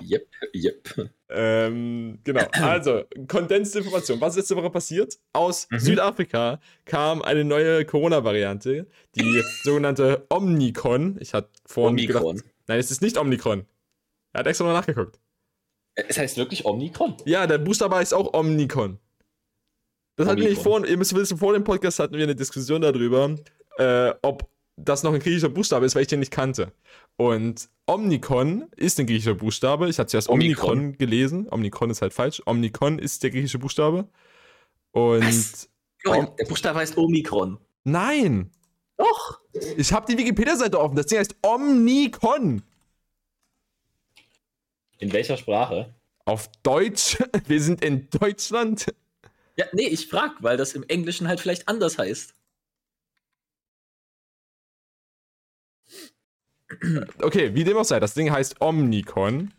Yep, 0.00 0.26
yep. 0.54 1.10
Ähm, 1.28 2.18
genau. 2.24 2.42
Also, 2.52 3.04
kondensierte 3.28 3.78
Information. 3.86 4.20
Was 4.20 4.34
ist 4.34 4.36
letzte 4.36 4.56
Woche 4.56 4.70
passiert? 4.70 5.18
Aus 5.32 5.66
Mhm. 5.70 5.78
Südafrika 5.78 6.60
kam 6.84 7.22
eine 7.22 7.44
neue 7.44 7.84
Corona-Variante, 7.84 8.86
die 9.16 9.42
sogenannte 9.62 10.26
Omnicron. 10.28 11.16
Ich 11.20 11.34
hatte 11.34 11.50
vorhin 11.66 11.94
Omikron. 11.98 12.36
gedacht, 12.36 12.52
nein, 12.68 12.78
es 12.78 12.90
ist 12.90 13.02
nicht 13.02 13.16
Omnicron. 13.18 13.66
Er 14.32 14.40
hat 14.40 14.46
extra 14.46 14.64
noch 14.66 14.72
nachgeguckt. 14.72 15.18
Es 15.94 16.16
heißt 16.16 16.36
wirklich 16.38 16.64
Omikron. 16.64 17.16
Ja, 17.26 17.46
der 17.46 17.58
Buchstabe 17.58 17.96
heißt 17.96 18.14
auch 18.14 18.32
Omnicron. 18.32 18.98
Das 20.16 20.28
hatten 20.28 20.40
wir 20.40 20.56
vor, 20.56 20.86
ihr 20.86 20.96
müsst 20.96 21.14
wissen, 21.14 21.38
vor 21.38 21.52
dem 21.54 21.64
Podcast 21.64 21.98
hatten 21.98 22.14
wir 22.14 22.22
eine 22.22 22.34
Diskussion 22.36 22.80
darüber, 22.82 23.34
äh, 23.78 24.12
ob 24.22 24.48
das 24.76 25.02
noch 25.02 25.12
ein 25.12 25.20
griechischer 25.20 25.48
Buchstabe 25.48 25.84
ist, 25.86 25.94
weil 25.94 26.02
ich 26.02 26.08
den 26.08 26.20
nicht 26.20 26.32
kannte. 26.32 26.72
Und 27.16 27.68
Omnikon 27.86 28.68
ist 28.76 28.98
ein 28.98 29.06
griechischer 29.06 29.34
Buchstabe. 29.34 29.88
Ich 29.88 29.98
hatte 29.98 30.08
zuerst 30.08 30.28
Omnikron, 30.28 30.70
Omikron. 30.78 30.98
gelesen. 30.98 31.48
Omnikon 31.50 31.90
ist 31.90 32.02
halt 32.02 32.12
falsch. 32.14 32.42
Omnikon 32.46 32.98
ist 32.98 33.22
der 33.22 33.30
griechische 33.30 33.58
Buchstabe. 33.58 34.08
Und 34.92 35.22
Was? 35.24 35.68
Om- 36.06 36.34
der 36.38 36.46
Buchstabe 36.46 36.78
heißt 36.78 36.96
Omikron. 36.96 37.58
nein, 37.84 38.50
Doch. 38.96 39.40
ich 39.76 39.92
habe 39.92 40.10
die 40.12 40.18
Wikipedia-Seite 40.18 40.78
offen. 40.80 40.96
Das 40.96 41.06
Ding 41.06 41.18
heißt 41.18 41.36
Omnikon. 41.42 42.62
In 44.98 45.12
welcher 45.12 45.36
Sprache? 45.36 45.92
Auf 46.24 46.48
Deutsch. 46.62 47.18
Wir 47.46 47.60
sind 47.60 47.84
in 47.84 48.08
Deutschland. 48.10 48.86
Ja, 49.56 49.66
nee, 49.72 49.86
ich 49.88 50.08
frag, 50.08 50.36
weil 50.40 50.56
das 50.56 50.72
im 50.74 50.84
Englischen 50.88 51.28
halt 51.28 51.40
vielleicht 51.40 51.68
anders 51.68 51.98
heißt. 51.98 52.34
Okay, 57.20 57.54
wie 57.54 57.64
dem 57.64 57.76
auch 57.76 57.84
sei, 57.84 58.00
das 58.00 58.14
Ding 58.14 58.30
heißt 58.30 58.60
Omnicon. 58.60 59.52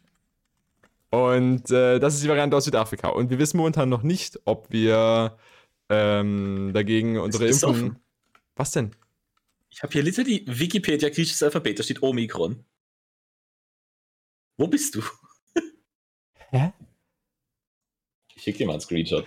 Und 1.09 1.69
äh, 1.69 1.99
das 1.99 2.15
ist 2.15 2.23
die 2.23 2.29
Variante 2.29 2.57
aus 2.57 2.65
Südafrika. 2.65 3.09
Und 3.09 3.29
wir 3.29 3.37
wissen 3.37 3.57
momentan 3.57 3.87
noch 3.89 4.01
nicht, 4.01 4.39
ob 4.45 4.71
wir 4.71 5.37
ähm, 5.89 6.71
dagegen 6.73 7.19
unsere 7.19 7.45
bist 7.45 7.63
Impfung. 7.63 7.85
offen. 7.87 7.99
Was 8.55 8.71
denn? 8.71 8.95
Ich 9.69 9.83
habe 9.83 9.93
hier 9.93 10.03
literally 10.03 10.43
Wikipedia 10.47 11.09
griechisches 11.09 11.43
Alphabet, 11.43 11.79
da 11.79 11.83
steht 11.83 12.01
Omikron. 12.01 12.63
Wo 14.57 14.67
bist 14.67 14.95
du? 14.95 15.01
Hä? 16.49 16.73
Ich 18.35 18.43
schick 18.43 18.57
dir 18.57 18.67
mal 18.67 18.73
einen 18.73 18.81
Screenshot. 18.81 19.25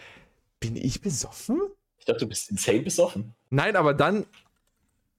Bin 0.60 0.76
ich 0.76 1.00
besoffen? 1.00 1.60
Ich 1.98 2.04
dachte, 2.04 2.20
du 2.20 2.28
bist 2.28 2.50
insane 2.50 2.82
besoffen. 2.82 3.34
Nein, 3.50 3.76
aber 3.76 3.94
dann. 3.94 4.26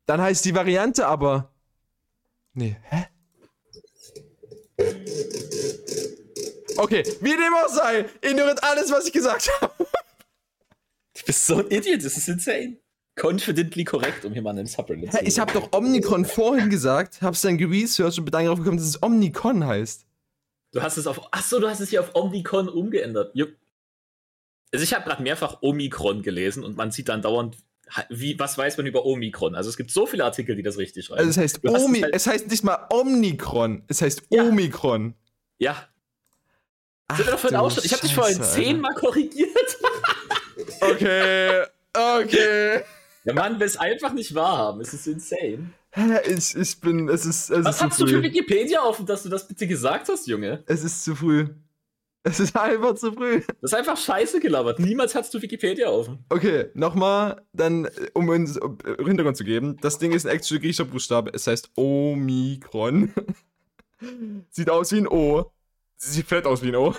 Dann 0.06 0.22
heißt 0.22 0.46
die 0.46 0.56
Variante 0.56 1.08
aber. 1.08 1.54
Nee, 2.58 2.76
hä? 2.90 3.06
Okay, 6.78 7.04
wie 7.22 7.30
dem 7.30 7.54
auch 7.54 7.70
sei, 7.70 8.06
ignoriert 8.22 8.64
alles, 8.64 8.92
was 8.92 9.06
ich 9.06 9.14
gesagt 9.14 9.48
habe. 9.62 9.74
Du 9.78 11.24
bist 11.24 11.46
so 11.46 11.58
ein 11.58 11.70
Idiot, 11.70 12.04
das 12.04 12.18
ist 12.18 12.28
insane. 12.28 12.78
Confidently 13.16 13.84
korrekt, 13.84 14.26
um 14.26 14.34
hier 14.34 14.42
mal 14.42 14.52
einen 14.52 14.66
Subreddit 14.66 15.14
Hä, 15.14 15.20
Ich 15.24 15.38
habe 15.38 15.54
doch 15.54 15.72
Omnicron 15.72 16.26
vorhin 16.26 16.72
gesagt, 16.72 17.22
hab's 17.22 17.42
dann 17.42 17.60
geresearched 17.60 18.18
und 18.18 18.26
bin 18.26 18.32
dann 18.32 18.46
darauf 18.46 18.58
gekommen, 18.60 18.78
dass 18.78 18.88
es 18.88 19.04
Omnicon 19.04 19.64
heißt. 19.66 20.08
Du 20.72 20.82
hast 20.82 20.98
es 20.98 21.06
auf. 21.06 21.32
Achso, 21.32 21.60
du 21.60 21.70
hast 21.70 21.80
es 21.80 21.90
hier 21.90 22.02
auf 22.02 22.16
Omikron 22.16 22.70
umgeändert. 22.70 23.36
Jupp. 23.36 23.56
Also 24.72 24.84
ich 24.84 24.96
habe 24.96 25.06
gerade 25.06 25.22
mehrfach 25.22 25.62
Omikron 25.62 26.24
gelesen 26.24 26.64
und 26.64 26.76
man 26.76 26.90
sieht 26.92 27.08
dann 27.10 27.22
dauernd, 27.22 27.58
wie, 28.10 28.38
was 28.40 28.58
weiß 28.58 28.78
man 28.78 28.86
über 28.86 29.06
Omikron. 29.06 29.56
Also 29.56 29.70
es 29.70 29.78
gibt 29.78 29.92
so 29.92 30.06
viele 30.06 30.24
Artikel, 30.26 30.56
die 30.56 30.64
das 30.64 30.78
richtig 30.78 31.06
schreiben. 31.06 31.20
Also 31.20 31.32
es 31.32 31.38
heißt 31.38 31.60
Omi, 31.68 32.02
halt- 32.02 32.14
es 32.16 32.28
heißt 32.28 32.48
nicht 32.50 32.64
mal 32.64 32.88
Omnicron, 32.92 33.84
es 33.88 34.02
heißt 34.02 34.24
Ja. 34.30 34.44
Omikron. 34.44 35.14
ja. 35.60 35.88
Ach, 37.10 37.16
Sind 37.16 37.28
wir 37.28 37.32
doch 37.32 37.40
vorhin 37.40 37.58
du 37.60 37.64
auch 37.66 37.72
schon. 37.72 37.86
Ich 37.86 37.94
habe 37.94 38.02
dich 38.02 38.14
vorhin 38.14 38.42
zehnmal 38.44 38.94
korrigiert. 38.94 39.78
Okay, 40.82 41.64
okay. 41.94 42.82
Der 43.26 43.34
Mann 43.34 43.60
will 43.60 43.68
es 43.68 43.78
einfach 43.78 44.14
nicht 44.14 44.34
wahrhaben. 44.36 44.82
Es 44.82 44.94
ist 44.94 45.08
insane. 45.08 45.72
Ich, 46.26 46.56
ich 46.56 46.80
bin, 46.82 47.10
es 47.10 47.26
ist, 47.26 47.50
es 47.50 47.66
Was 47.66 47.76
ist 47.76 47.80
zu 47.80 47.86
hast 47.86 48.00
du 48.02 48.08
für 48.08 48.14
früh. 48.16 48.24
Wikipedia 48.24 48.82
offen, 48.84 49.06
dass 49.06 49.24
du 49.24 49.30
das 49.30 49.48
bitte 49.48 49.68
gesagt 49.68 50.10
hast, 50.10 50.28
Junge? 50.28 50.64
Es 50.68 50.84
ist 50.84 51.04
zu 51.04 51.16
früh. 51.16 51.48
Es 52.28 52.42
ist 52.42 52.56
einfach 52.58 52.96
zu 52.96 53.14
früh. 53.14 53.42
Das 53.62 53.72
ist 53.72 53.78
einfach 53.78 53.96
scheiße 53.96 54.40
gelabert. 54.42 54.80
Niemals 54.80 55.16
hast 55.16 55.34
du 55.34 55.42
Wikipedia 55.42 55.90
offen. 55.90 56.26
Okay, 56.30 56.66
nochmal, 56.74 57.42
dann, 57.54 57.86
äh, 57.86 57.90
um 58.14 58.28
uns 58.28 58.58
um, 58.58 58.78
äh, 58.86 59.02
Hintergrund 59.04 59.38
zu 59.38 59.46
geben. 59.46 59.78
Das 59.82 59.98
Ding 59.98 60.12
ist 60.12 60.26
ein 60.26 60.36
actual 60.36 60.60
griechischer 60.60 60.86
Buchstabe. 60.86 61.32
Es 61.34 61.48
heißt 61.48 61.72
Omikron. 61.76 63.14
Sieht 64.50 64.70
aus 64.70 64.92
wie 64.92 64.98
ein 64.98 65.08
O. 65.08 65.52
Sieht 65.96 66.28
fett 66.28 66.46
aus 66.46 66.62
wie 66.62 66.68
ein 66.68 66.76
O. 66.76 66.94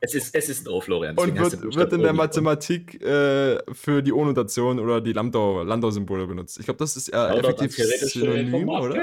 Es 0.00 0.14
ist, 0.14 0.34
es 0.34 0.48
ist 0.48 0.66
ein 0.66 0.72
O, 0.72 0.80
Florian. 0.80 1.16
Und 1.16 1.36
deswegen 1.36 1.50
der 1.50 1.62
wird, 1.62 1.76
wird 1.76 1.92
in 1.92 2.00
der. 2.00 2.12
Mathematik 2.14 3.00
äh, 3.02 3.58
für 3.72 4.02
die 4.02 4.12
O-Notation 4.12 4.80
oder 4.80 5.00
die 5.00 5.12
Landau- 5.12 5.62
Landau-Symbole 5.62 6.26
benutzt. 6.26 6.58
Ich 6.58 6.64
glaube, 6.64 6.78
das 6.78 6.96
ist 6.96 7.08
eher 7.08 7.28
Laudert 7.28 7.60
an 7.60 7.66
effektiv 7.66 8.12
synonym, 8.12 8.68
oder? 8.70 8.96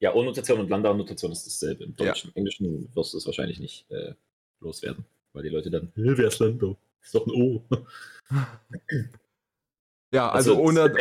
Ja, 0.00 0.14
O-Notation 0.14 0.60
und 0.60 0.70
Landau-Notation 0.70 1.30
ist 1.32 1.46
dasselbe. 1.46 1.84
Im 1.84 1.94
Ja. 1.98 2.06
Deutschen, 2.06 2.30
im 2.30 2.36
Englischen 2.36 2.88
wirst 2.94 3.12
du 3.12 3.18
es 3.18 3.26
wahrscheinlich 3.26 3.60
nicht 3.60 3.90
äh, 3.90 4.14
loswerden. 4.60 5.04
Weil 5.32 5.44
die 5.44 5.48
Leute 5.50 5.70
dann, 5.70 5.92
"Hä, 5.94 6.12
wer 6.16 6.28
ist 6.28 6.38
Landau? 6.40 6.76
Ist 7.02 7.14
doch 7.14 7.26
ein 7.26 7.32
O. 7.32 7.64
Ja, 10.12 10.28
also, 10.28 10.54
das 10.54 10.60
ohne, 10.60 10.92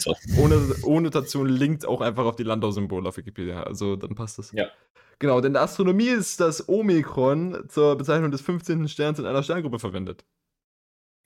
so. 0.00 0.14
ohne, 0.42 0.74
ohne 0.82 1.02
Notation 1.04 1.48
linkt 1.48 1.86
auch 1.86 2.00
einfach 2.00 2.24
auf 2.24 2.34
die 2.34 2.42
Landau-Symbole 2.42 3.08
auf 3.08 3.16
Wikipedia. 3.16 3.62
Also 3.62 3.94
dann 3.94 4.16
passt 4.16 4.38
das. 4.38 4.50
Ja. 4.50 4.66
Genau, 5.20 5.40
denn 5.40 5.50
in 5.50 5.52
der 5.52 5.62
Astronomie 5.62 6.08
ist 6.08 6.40
das 6.40 6.68
Omikron 6.68 7.68
zur 7.68 7.96
Bezeichnung 7.96 8.32
des 8.32 8.40
15. 8.40 8.88
Sterns 8.88 9.20
in 9.20 9.26
einer 9.26 9.44
Sterngruppe 9.44 9.78
verwendet. 9.78 10.24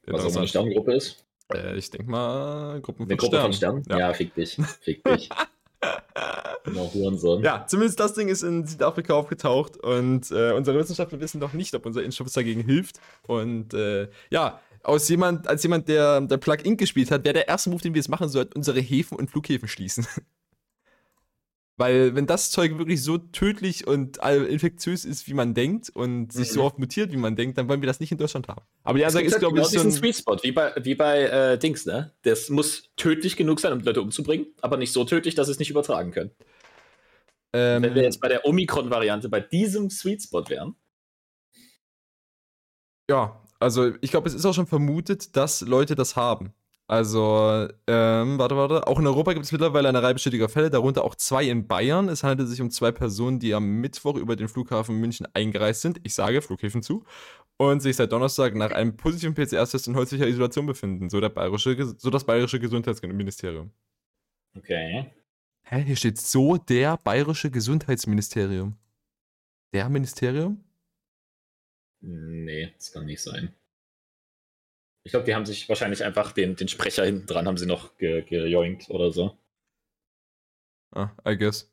Was 0.06 0.26
auch 0.26 0.36
eine. 0.36 0.46
Sternengruppe 0.46 0.92
ist. 0.94 1.24
Äh, 1.54 1.76
ich 1.76 1.90
denke 1.90 2.10
mal, 2.10 2.82
Gruppen 2.82 3.04
Eine 3.04 3.16
von 3.16 3.18
Gruppe 3.18 3.40
von 3.40 3.52
Sternen. 3.54 3.82
Sternen? 3.82 4.00
Ja, 4.00 4.12
fick 4.12 4.34
dich. 4.34 4.56
Fick 4.80 5.02
dich. 5.04 5.30
genau, 6.64 6.92
Hurensohn. 6.92 7.42
Ja, 7.42 7.66
zumindest 7.66 8.00
das 8.00 8.14
Ding 8.14 8.28
ist 8.28 8.42
in 8.42 8.66
Südafrika 8.66 9.14
aufgetaucht 9.14 9.76
und 9.76 10.30
äh, 10.30 10.52
unsere 10.52 10.78
Wissenschaftler 10.78 11.20
wissen 11.20 11.40
noch 11.40 11.52
nicht, 11.52 11.74
ob 11.74 11.86
unser 11.86 12.02
Impfstoff 12.02 12.32
dagegen 12.32 12.62
hilft. 12.62 13.00
Und 13.26 13.74
äh, 13.74 14.08
ja, 14.30 14.60
aus 14.82 15.08
jemand, 15.08 15.48
als 15.48 15.62
jemand, 15.62 15.88
der, 15.88 16.20
der 16.20 16.36
Plug 16.38 16.58
Inc. 16.64 16.78
gespielt 16.78 17.10
hat, 17.10 17.24
wäre 17.24 17.34
der 17.34 17.48
erste 17.48 17.70
Move, 17.70 17.82
den 17.82 17.94
wir 17.94 18.00
jetzt 18.00 18.08
machen 18.08 18.28
sollten, 18.28 18.54
unsere 18.54 18.80
Häfen 18.80 19.16
und 19.16 19.30
Flughäfen 19.30 19.68
schließen. 19.68 20.06
Weil, 21.78 22.14
wenn 22.14 22.26
das 22.26 22.50
Zeug 22.50 22.76
wirklich 22.76 23.02
so 23.02 23.16
tödlich 23.16 23.86
und 23.86 24.22
all- 24.22 24.44
infektiös 24.44 25.04
ist, 25.06 25.26
wie 25.26 25.34
man 25.34 25.54
denkt 25.54 25.88
und 25.90 26.30
sich 26.32 26.50
Mhm. 26.50 26.54
so 26.54 26.62
oft 26.64 26.78
mutiert, 26.78 27.12
wie 27.12 27.16
man 27.16 27.34
denkt, 27.34 27.56
dann 27.56 27.66
wollen 27.68 27.80
wir 27.80 27.86
das 27.86 27.98
nicht 27.98 28.12
in 28.12 28.18
Deutschland 28.18 28.46
haben. 28.48 28.60
Aber 28.84 28.98
die 28.98 29.04
Ansage 29.06 29.26
ist, 29.26 29.32
halt 29.32 29.40
glaube 29.40 29.54
genau 29.54 29.66
ich, 29.66 29.72
so 29.72 29.78
diesen 29.78 29.90
ein, 29.90 29.96
Sweet 29.96 30.16
Spot, 30.16 30.36
wie 30.42 30.52
bei, 30.52 30.72
wie 30.82 30.94
bei 30.94 31.22
äh, 31.22 31.58
Dings, 31.58 31.86
ne? 31.86 32.12
Das 32.22 32.50
muss 32.50 32.90
tödlich 32.96 33.36
genug 33.36 33.58
sein, 33.58 33.72
um 33.72 33.80
Leute 33.80 34.02
umzubringen, 34.02 34.46
aber 34.60 34.76
nicht 34.76 34.92
so 34.92 35.04
tödlich, 35.04 35.34
dass 35.34 35.46
sie 35.46 35.52
es 35.52 35.58
nicht 35.58 35.70
übertragen 35.70 36.10
können. 36.10 36.30
ähm, 37.54 37.82
Wenn 37.82 37.94
wir 37.94 38.02
jetzt 38.02 38.20
bei 38.20 38.28
der 38.28 38.44
Omikron-Variante 38.44 39.28
bei 39.30 39.40
diesem 39.40 39.88
Sweet 39.88 40.22
Spot 40.22 40.44
wären, 40.48 40.76
Ja, 43.10 43.42
also 43.58 43.92
ich 44.00 44.10
glaube, 44.10 44.28
es 44.28 44.34
ist 44.34 44.44
auch 44.46 44.54
schon 44.54 44.66
vermutet, 44.66 45.36
dass 45.36 45.60
Leute 45.62 45.94
das 45.94 46.16
haben. 46.16 46.52
Also, 46.92 47.68
ähm, 47.86 48.38
warte, 48.38 48.54
warte. 48.54 48.86
Auch 48.86 48.98
in 48.98 49.06
Europa 49.06 49.32
gibt 49.32 49.46
es 49.46 49.52
mittlerweile 49.52 49.88
eine 49.88 50.02
Reihe 50.02 50.12
bestätigter 50.12 50.50
Fälle, 50.50 50.68
darunter 50.68 51.04
auch 51.04 51.14
zwei 51.14 51.48
in 51.48 51.66
Bayern. 51.66 52.10
Es 52.10 52.22
handelt 52.22 52.50
sich 52.50 52.60
um 52.60 52.70
zwei 52.70 52.92
Personen, 52.92 53.38
die 53.38 53.54
am 53.54 53.80
Mittwoch 53.80 54.16
über 54.16 54.36
den 54.36 54.46
Flughafen 54.46 55.00
München 55.00 55.26
eingereist 55.32 55.80
sind. 55.80 56.00
Ich 56.02 56.12
sage 56.12 56.42
Flughäfen 56.42 56.82
zu. 56.82 57.06
Und 57.56 57.80
sich 57.80 57.96
seit 57.96 58.12
Donnerstag 58.12 58.54
nach 58.56 58.72
einem 58.72 58.94
positiven 58.94 59.32
PCR-Test 59.34 59.88
in 59.88 59.96
häuslicher 59.96 60.26
Isolation 60.26 60.66
befinden, 60.66 61.08
so, 61.08 61.18
der 61.18 61.30
bayerische, 61.30 61.94
so 61.96 62.10
das 62.10 62.24
bayerische 62.24 62.60
Gesundheitsministerium. 62.60 63.72
okay. 64.54 65.10
Hä? 65.62 65.84
Hier 65.84 65.96
steht 65.96 66.20
so 66.20 66.58
der 66.58 66.98
bayerische 66.98 67.50
Gesundheitsministerium. 67.50 68.76
Der 69.72 69.88
Ministerium? 69.88 70.62
Nee, 72.02 72.74
das 72.76 72.92
kann 72.92 73.06
nicht 73.06 73.22
sein. 73.22 73.54
Ich 75.04 75.10
glaube, 75.12 75.26
die 75.26 75.34
haben 75.34 75.46
sich 75.46 75.68
wahrscheinlich 75.68 76.04
einfach 76.04 76.32
den, 76.32 76.54
den 76.56 76.68
Sprecher 76.68 77.04
hinten 77.04 77.26
dran, 77.26 77.46
haben 77.46 77.56
sie 77.56 77.66
noch 77.66 77.96
ge 77.96 78.22
gejoinkt 78.22 78.88
oder 78.90 79.10
so. 79.10 79.36
Ah, 80.94 81.10
I 81.26 81.36
guess. 81.36 81.70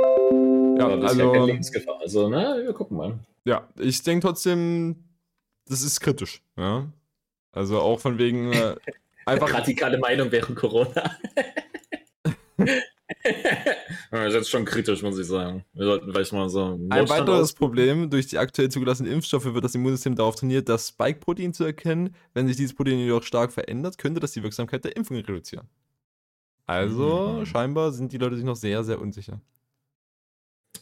Ja, 0.00 0.86
Aber 0.86 0.96
das 0.96 1.12
ist 1.12 1.18
ja 1.18 1.24
also. 1.24 1.32
keine 1.32 1.46
Lebensgefahr. 1.46 2.00
Also, 2.00 2.28
na, 2.28 2.56
wir 2.56 2.72
gucken 2.72 2.96
mal. 2.96 3.18
Ja, 3.44 3.68
ich 3.78 4.02
denke 4.02 4.26
trotzdem, 4.26 5.04
das 5.66 5.82
ist 5.82 6.00
kritisch. 6.00 6.42
Ja? 6.56 6.90
Also 7.52 7.80
auch 7.80 8.00
von 8.00 8.18
wegen 8.18 8.52
äh, 8.52 8.76
einfach. 9.26 9.52
Radikale 9.52 9.98
Meinung 9.98 10.32
während 10.32 10.56
Corona. 10.56 11.18
das 14.10 14.28
ist 14.28 14.34
jetzt 14.34 14.50
schon 14.50 14.64
kritisch, 14.64 15.02
muss 15.02 15.18
ich 15.18 15.26
sagen. 15.26 15.64
Wir 15.72 15.84
sollten 15.84 16.10
vielleicht 16.12 16.32
mal 16.32 16.48
so 16.48 16.64
Ein 16.64 16.86
Notstand 16.88 17.08
weiteres 17.08 17.52
Problem, 17.52 18.10
durch 18.10 18.28
die 18.28 18.38
aktuell 18.38 18.68
zugelassenen 18.68 19.12
Impfstoffe 19.12 19.44
wird 19.46 19.64
das 19.64 19.74
Immunsystem 19.74 20.14
darauf 20.14 20.36
trainiert, 20.36 20.68
das 20.68 20.88
Spike-Protein 20.88 21.52
zu 21.52 21.64
erkennen. 21.64 22.14
Wenn 22.34 22.46
sich 22.46 22.56
dieses 22.56 22.74
Protein 22.74 22.98
jedoch 22.98 23.22
stark 23.22 23.52
verändert, 23.52 23.98
könnte 23.98 24.20
das 24.20 24.32
die 24.32 24.42
Wirksamkeit 24.42 24.84
der 24.84 24.96
Impfung 24.96 25.16
reduzieren. 25.16 25.68
Also, 26.66 27.38
Mhm. 27.40 27.46
scheinbar 27.46 27.92
sind 27.92 28.12
die 28.12 28.18
Leute 28.18 28.36
sich 28.36 28.44
noch 28.44 28.56
sehr, 28.56 28.84
sehr 28.84 29.00
unsicher. 29.00 29.40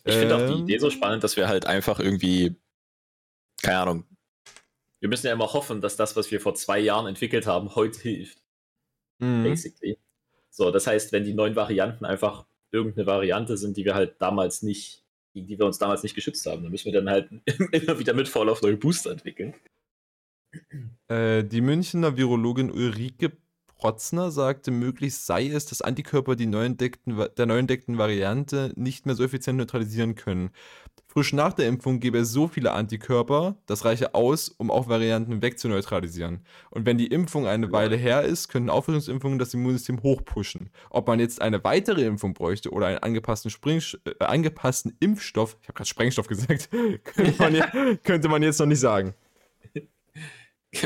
Ich 0.04 0.14
finde 0.14 0.36
auch 0.36 0.46
die 0.46 0.52
Ähm, 0.52 0.64
Idee 0.64 0.78
so 0.78 0.90
spannend, 0.90 1.24
dass 1.24 1.36
wir 1.36 1.48
halt 1.48 1.66
einfach 1.66 1.98
irgendwie, 1.98 2.56
keine 3.62 3.78
Ahnung, 3.78 4.04
wir 5.00 5.08
müssen 5.08 5.26
ja 5.26 5.32
immer 5.32 5.52
hoffen, 5.52 5.80
dass 5.80 5.96
das, 5.96 6.16
was 6.16 6.30
wir 6.30 6.40
vor 6.40 6.54
zwei 6.54 6.78
Jahren 6.78 7.06
entwickelt 7.06 7.46
haben, 7.46 7.74
heute 7.74 8.00
hilft, 8.00 8.42
mhm. 9.18 9.44
basically. 9.44 9.98
So, 10.50 10.70
das 10.70 10.86
heißt, 10.86 11.12
wenn 11.12 11.24
die 11.24 11.34
neuen 11.34 11.56
Varianten 11.56 12.04
einfach 12.04 12.46
irgendeine 12.70 13.06
Variante 13.06 13.56
sind, 13.56 13.76
die 13.76 13.84
wir 13.84 13.94
halt 13.94 14.16
damals 14.20 14.62
nicht, 14.62 15.04
gegen 15.34 15.46
die 15.46 15.58
wir 15.58 15.66
uns 15.66 15.78
damals 15.78 16.02
nicht 16.02 16.14
geschützt 16.14 16.44
haben, 16.46 16.62
dann 16.62 16.72
müssen 16.72 16.86
wir 16.86 16.92
dann 16.92 17.10
halt 17.10 17.30
immer 17.72 17.98
wieder 17.98 18.14
mit 18.14 18.28
Vorlauf 18.28 18.62
neue 18.62 18.76
Booster 18.76 19.10
entwickeln. 19.10 19.54
Äh, 21.08 21.44
die 21.44 21.60
Münchner 21.60 22.16
Virologin 22.16 22.70
Ulrike 22.70 23.32
Protzner 23.78 24.30
sagte, 24.32 24.70
möglich 24.70 25.16
sei 25.16 25.46
es, 25.46 25.66
dass 25.66 25.82
Antikörper 25.82 26.34
die 26.34 26.46
neu 26.46 26.64
entdeckten, 26.64 27.16
der 27.36 27.46
neu 27.46 27.58
entdeckten 27.58 27.96
Variante 27.96 28.72
nicht 28.74 29.06
mehr 29.06 29.14
so 29.14 29.22
effizient 29.22 29.58
neutralisieren 29.58 30.16
können. 30.16 30.50
Frisch 31.18 31.32
nach 31.32 31.52
der 31.52 31.66
Impfung 31.66 31.98
gäbe 31.98 32.18
es 32.18 32.30
so 32.30 32.46
viele 32.46 32.70
Antikörper, 32.70 33.56
das 33.66 33.84
reiche 33.84 34.14
aus, 34.14 34.50
um 34.50 34.70
auch 34.70 34.88
Varianten 34.88 35.42
wegzuneutralisieren. 35.42 36.44
Und 36.70 36.86
wenn 36.86 36.96
die 36.96 37.08
Impfung 37.08 37.48
eine 37.48 37.72
Weile 37.72 37.96
her 37.96 38.22
ist, 38.22 38.46
könnten 38.46 38.70
Auffrischungsimpfungen 38.70 39.40
das 39.40 39.52
Immunsystem 39.52 40.00
hochpushen. 40.04 40.70
Ob 40.90 41.08
man 41.08 41.18
jetzt 41.18 41.42
eine 41.42 41.64
weitere 41.64 42.04
Impfung 42.04 42.34
bräuchte 42.34 42.70
oder 42.70 42.86
einen 42.86 42.98
angepassten, 42.98 43.50
Spring 43.50 43.82
äh, 44.04 44.24
angepassten 44.24 44.96
Impfstoff, 45.00 45.56
ich 45.60 45.66
habe 45.66 45.78
gerade 45.78 45.88
Sprengstoff 45.88 46.28
gesagt, 46.28 46.70
könnte 47.02 47.34
man, 47.36 47.52
je 47.52 47.96
könnte 48.04 48.28
man 48.28 48.44
jetzt 48.44 48.60
noch 48.60 48.66
nicht 48.66 48.78
sagen. 48.78 49.12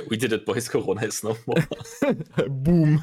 We 0.08 0.16
did 0.16 0.32
it, 0.32 0.46
boys, 0.46 0.70
Corona 0.70 1.02
is 1.02 1.22
no 1.22 1.36
more. 1.44 1.62
Boom. 2.48 3.02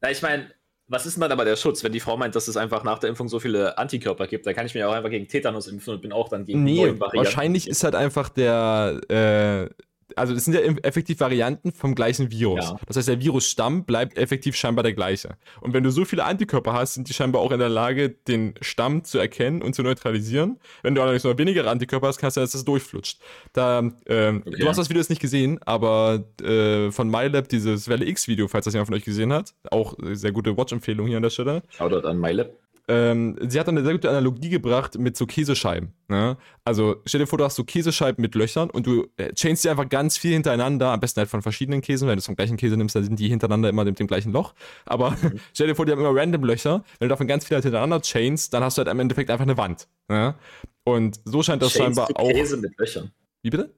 Na, 0.00 0.12
ich 0.12 0.22
meine, 0.22 0.52
was 0.88 1.06
ist 1.06 1.16
denn 1.16 1.22
dann 1.22 1.32
aber 1.32 1.44
der 1.44 1.56
Schutz, 1.56 1.82
wenn 1.82 1.92
die 1.92 2.00
Frau 2.00 2.16
meint, 2.16 2.34
dass 2.36 2.48
es 2.48 2.56
einfach 2.56 2.84
nach 2.84 2.98
der 2.98 3.10
Impfung 3.10 3.28
so 3.28 3.40
viele 3.40 3.76
Antikörper 3.78 4.26
gibt? 4.26 4.46
Dann 4.46 4.54
kann 4.54 4.66
ich 4.66 4.74
mir 4.74 4.88
auch 4.88 4.92
einfach 4.92 5.10
gegen 5.10 5.26
Tetanus 5.28 5.66
impfen 5.68 5.94
und 5.94 6.02
bin 6.02 6.12
auch 6.12 6.28
dann 6.28 6.44
gegen 6.44 6.64
die 6.64 6.72
Nee, 6.74 6.80
neuen 6.82 7.00
Varianten. 7.00 7.18
wahrscheinlich 7.18 7.68
ist 7.68 7.82
halt 7.84 7.94
einfach 7.94 8.28
der, 8.28 9.00
äh, 9.08 9.68
also 10.14 10.34
das 10.34 10.44
sind 10.44 10.54
ja 10.54 10.60
effektiv 10.60 11.20
Varianten 11.20 11.72
vom 11.72 11.94
gleichen 11.94 12.30
Virus. 12.30 12.70
Ja. 12.70 12.76
Das 12.86 12.96
heißt, 12.96 13.08
der 13.08 13.20
Virusstamm 13.20 13.84
bleibt 13.84 14.16
effektiv 14.16 14.56
scheinbar 14.56 14.82
der 14.82 14.92
gleiche. 14.92 15.36
Und 15.60 15.74
wenn 15.74 15.82
du 15.82 15.90
so 15.90 16.04
viele 16.04 16.24
Antikörper 16.24 16.72
hast, 16.72 16.94
sind 16.94 17.08
die 17.08 17.14
scheinbar 17.14 17.42
auch 17.42 17.52
in 17.52 17.58
der 17.58 17.68
Lage, 17.68 18.10
den 18.10 18.54
Stamm 18.60 19.04
zu 19.04 19.18
erkennen 19.18 19.62
und 19.62 19.74
zu 19.74 19.82
neutralisieren. 19.82 20.58
Wenn 20.82 20.94
du 20.94 21.02
allerdings 21.02 21.24
nur 21.24 21.36
weniger 21.38 21.66
Antikörper 21.68 22.06
hast, 22.06 22.18
kannst 22.18 22.36
du, 22.36 22.40
dass 22.40 22.52
das 22.52 22.64
durchflutscht. 22.64 23.20
Da, 23.52 23.90
ähm, 24.06 24.42
Okay. 24.46 24.60
Du 24.60 24.68
hast 24.68 24.76
das 24.76 24.88
Video 24.88 25.00
jetzt 25.00 25.10
nicht 25.10 25.20
gesehen, 25.20 25.58
aber 25.64 26.24
äh, 26.42 26.90
von 26.90 27.10
MyLab, 27.10 27.48
dieses 27.48 27.88
Welle 27.88 28.06
X-Video, 28.06 28.48
falls 28.48 28.64
das 28.64 28.74
jemand 28.74 28.88
von 28.88 28.94
euch 28.94 29.04
gesehen 29.04 29.32
hat, 29.32 29.54
auch 29.70 29.94
sehr 30.12 30.32
gute 30.32 30.56
Watch-Empfehlung 30.56 31.06
hier 31.06 31.16
an 31.16 31.22
der 31.22 31.30
Stelle. 31.30 31.62
Shoutout 31.68 32.06
an 32.06 32.18
MyLab. 32.20 32.50
Ähm, 32.88 33.36
sie 33.48 33.58
hat 33.58 33.66
dann 33.66 33.76
eine 33.76 33.84
sehr 33.84 33.94
gute 33.94 34.08
Analogie 34.08 34.48
gebracht 34.48 34.96
mit 34.96 35.16
so 35.16 35.26
Käsescheiben. 35.26 35.92
Ne? 36.08 36.36
Also 36.64 36.96
stell 37.04 37.18
dir 37.18 37.26
vor, 37.26 37.38
du 37.38 37.44
hast 37.44 37.56
so 37.56 37.64
Käsescheiben 37.64 38.22
mit 38.22 38.36
Löchern 38.36 38.70
und 38.70 38.86
du 38.86 39.08
äh, 39.16 39.32
chainst 39.32 39.64
die 39.64 39.68
einfach 39.68 39.88
ganz 39.88 40.16
viel 40.16 40.32
hintereinander, 40.34 40.92
am 40.92 41.00
besten 41.00 41.18
halt 41.18 41.28
von 41.28 41.42
verschiedenen 41.42 41.80
Käsen. 41.80 42.06
Wenn 42.06 42.14
du 42.14 42.20
es 42.20 42.26
vom 42.26 42.36
gleichen 42.36 42.56
Käse 42.56 42.76
nimmst, 42.76 42.94
dann 42.94 43.02
sind 43.02 43.18
die 43.18 43.28
hintereinander 43.28 43.68
immer 43.68 43.84
mit 43.84 43.98
dem 43.98 44.06
gleichen 44.06 44.32
Loch. 44.32 44.54
Aber 44.84 45.16
stell 45.52 45.66
dir 45.66 45.74
vor, 45.74 45.84
die 45.84 45.92
haben 45.92 45.98
immer 45.98 46.14
random 46.14 46.44
Löcher. 46.44 46.84
Wenn 46.98 47.08
du 47.08 47.12
davon 47.12 47.26
ganz 47.26 47.44
viele 47.44 47.56
halt 47.56 47.64
hintereinander 47.64 48.00
chainst, 48.02 48.54
dann 48.54 48.62
hast 48.62 48.78
du 48.78 48.80
halt 48.80 48.88
im 48.88 49.00
Endeffekt 49.00 49.30
einfach 49.30 49.46
eine 49.46 49.56
Wand. 49.56 49.88
Ne? 50.08 50.36
Und 50.84 51.18
so 51.24 51.42
scheint 51.42 51.62
das 51.62 51.72
Chainst 51.72 51.98
scheinbar 51.98 52.08
auch. 52.14 52.30
Käse 52.30 52.56
mit 52.56 52.78
Löchern. 52.78 53.10
Wie 53.42 53.50
bitte? 53.50 53.74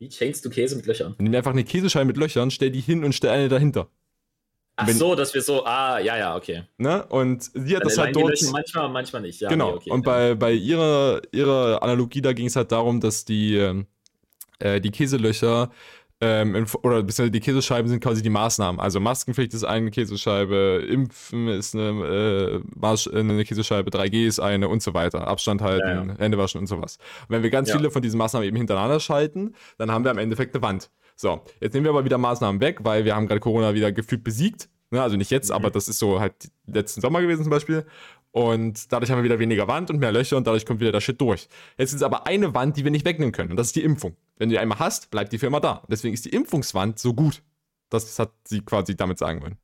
Wie 0.00 0.08
chainst 0.08 0.44
du 0.44 0.50
Käse 0.50 0.74
mit 0.74 0.86
Löchern? 0.86 1.14
Nimm 1.18 1.34
einfach 1.34 1.52
eine 1.52 1.62
Käsescheibe 1.62 2.06
mit 2.06 2.16
Löchern, 2.16 2.50
stell 2.50 2.70
die 2.70 2.80
hin 2.80 3.04
und 3.04 3.14
stell 3.14 3.30
eine 3.30 3.48
dahinter. 3.48 3.88
Ach 4.80 4.86
Wenn- 4.86 4.96
so, 4.96 5.14
dass 5.14 5.34
wir 5.34 5.42
so, 5.42 5.64
ah, 5.64 5.98
ja, 5.98 6.16
ja, 6.16 6.36
okay. 6.36 6.64
Ne? 6.78 7.04
Und 7.06 7.42
sie 7.42 7.76
hat 7.76 7.82
Dann 7.82 7.88
das 7.88 7.98
halt 7.98 8.16
dort. 8.16 8.42
Manchmal, 8.52 8.88
manchmal 8.88 9.22
nicht. 9.22 9.40
Ja, 9.40 9.48
genau. 9.48 9.70
nee, 9.70 9.76
okay, 9.76 9.90
und 9.90 10.04
bei, 10.04 10.34
bei 10.34 10.52
ihrer, 10.52 11.20
ihrer 11.32 11.82
Analogie, 11.82 12.22
da 12.22 12.32
ging 12.32 12.46
es 12.46 12.56
halt 12.56 12.72
darum, 12.72 13.00
dass 13.00 13.24
die, 13.24 13.56
ähm, 13.56 13.86
äh, 14.58 14.80
die 14.80 14.90
Käselöcher 14.90 15.70
Ähm, 16.22 16.66
oder 16.82 17.02
beziehungsweise 17.02 17.30
die 17.30 17.40
Käsescheiben 17.40 17.88
sind 17.88 18.02
quasi 18.02 18.20
die 18.20 18.28
Maßnahmen. 18.28 18.78
Also 18.78 19.00
Maskenpflicht 19.00 19.54
ist 19.54 19.64
eine 19.64 19.90
Käsescheibe, 19.90 20.84
Impfen 20.86 21.48
ist 21.48 21.74
eine, 21.74 22.60
äh, 22.82 23.18
eine 23.18 23.42
Käsescheibe, 23.46 23.90
3G 23.90 24.26
ist 24.26 24.38
eine 24.38 24.68
und 24.68 24.82
so 24.82 24.92
weiter. 24.92 25.26
Abstand 25.26 25.62
halten, 25.62 25.88
ja, 25.88 26.04
ja. 26.04 26.18
Hände 26.18 26.36
waschen 26.36 26.60
und 26.60 26.66
sowas. 26.66 26.98
Und 27.22 27.30
wenn 27.30 27.42
wir 27.42 27.48
ganz 27.48 27.70
ja. 27.70 27.76
viele 27.78 27.90
von 27.90 28.02
diesen 28.02 28.18
Maßnahmen 28.18 28.46
eben 28.46 28.58
hintereinander 28.58 29.00
schalten, 29.00 29.54
dann 29.78 29.90
haben 29.90 30.04
wir 30.04 30.10
am 30.10 30.18
Endeffekt 30.18 30.54
eine 30.54 30.62
Wand. 30.62 30.90
So, 31.20 31.42
jetzt 31.60 31.74
nehmen 31.74 31.84
wir 31.84 31.90
aber 31.90 32.06
wieder 32.06 32.16
Maßnahmen 32.16 32.62
weg, 32.62 32.78
weil 32.82 33.04
wir 33.04 33.14
haben 33.14 33.26
gerade 33.26 33.40
Corona 33.40 33.74
wieder 33.74 33.92
gefühlt 33.92 34.24
besiegt. 34.24 34.70
Ne, 34.90 35.02
also 35.02 35.18
nicht 35.18 35.30
jetzt, 35.30 35.50
mhm. 35.50 35.54
aber 35.54 35.70
das 35.70 35.86
ist 35.86 35.98
so 35.98 36.18
halt 36.18 36.32
letzten 36.66 37.02
Sommer 37.02 37.20
gewesen 37.20 37.42
zum 37.42 37.50
Beispiel. 37.50 37.84
Und 38.30 38.90
dadurch 38.90 39.10
haben 39.10 39.18
wir 39.18 39.24
wieder 39.24 39.38
weniger 39.38 39.68
Wand 39.68 39.90
und 39.90 39.98
mehr 39.98 40.12
Löcher 40.12 40.38
und 40.38 40.46
dadurch 40.46 40.64
kommt 40.64 40.80
wieder 40.80 40.92
der 40.92 41.02
Shit 41.02 41.20
durch. 41.20 41.48
Jetzt 41.76 41.92
ist 41.92 42.02
aber 42.02 42.26
eine 42.26 42.54
Wand, 42.54 42.78
die 42.78 42.84
wir 42.84 42.90
nicht 42.90 43.04
wegnehmen 43.04 43.32
können. 43.32 43.50
Und 43.50 43.58
das 43.58 43.66
ist 43.66 43.76
die 43.76 43.82
Impfung. 43.82 44.16
Wenn 44.38 44.48
du 44.48 44.54
die 44.54 44.58
einmal 44.58 44.78
hast, 44.78 45.10
bleibt 45.10 45.30
die 45.34 45.38
für 45.38 45.46
immer 45.46 45.60
da. 45.60 45.72
Und 45.72 45.90
deswegen 45.90 46.14
ist 46.14 46.24
die 46.24 46.30
Impfungswand 46.30 46.98
so 46.98 47.12
gut. 47.12 47.42
Das 47.90 48.18
hat 48.18 48.32
sie 48.46 48.62
quasi 48.62 48.96
damit 48.96 49.18
sagen 49.18 49.42
wollen. 49.42 49.58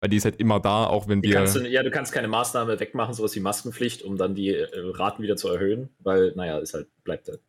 Weil 0.00 0.08
die 0.08 0.16
ist 0.16 0.24
halt 0.24 0.36
immer 0.36 0.60
da, 0.60 0.86
auch 0.86 1.08
wenn 1.08 1.22
wir. 1.22 1.44
Du, 1.44 1.68
ja, 1.68 1.82
du 1.82 1.90
kannst 1.90 2.12
keine 2.12 2.28
Maßnahme 2.28 2.80
wegmachen, 2.80 3.12
sowas 3.12 3.34
wie 3.36 3.40
Maskenpflicht, 3.40 4.02
um 4.02 4.16
dann 4.16 4.34
die 4.34 4.54
äh, 4.54 4.66
Raten 4.72 5.22
wieder 5.22 5.36
zu 5.36 5.48
erhöhen, 5.48 5.90
weil, 5.98 6.32
naja, 6.36 6.56
ist 6.58 6.72
halt, 6.72 6.88
bleibt 7.04 7.28
halt. 7.28 7.40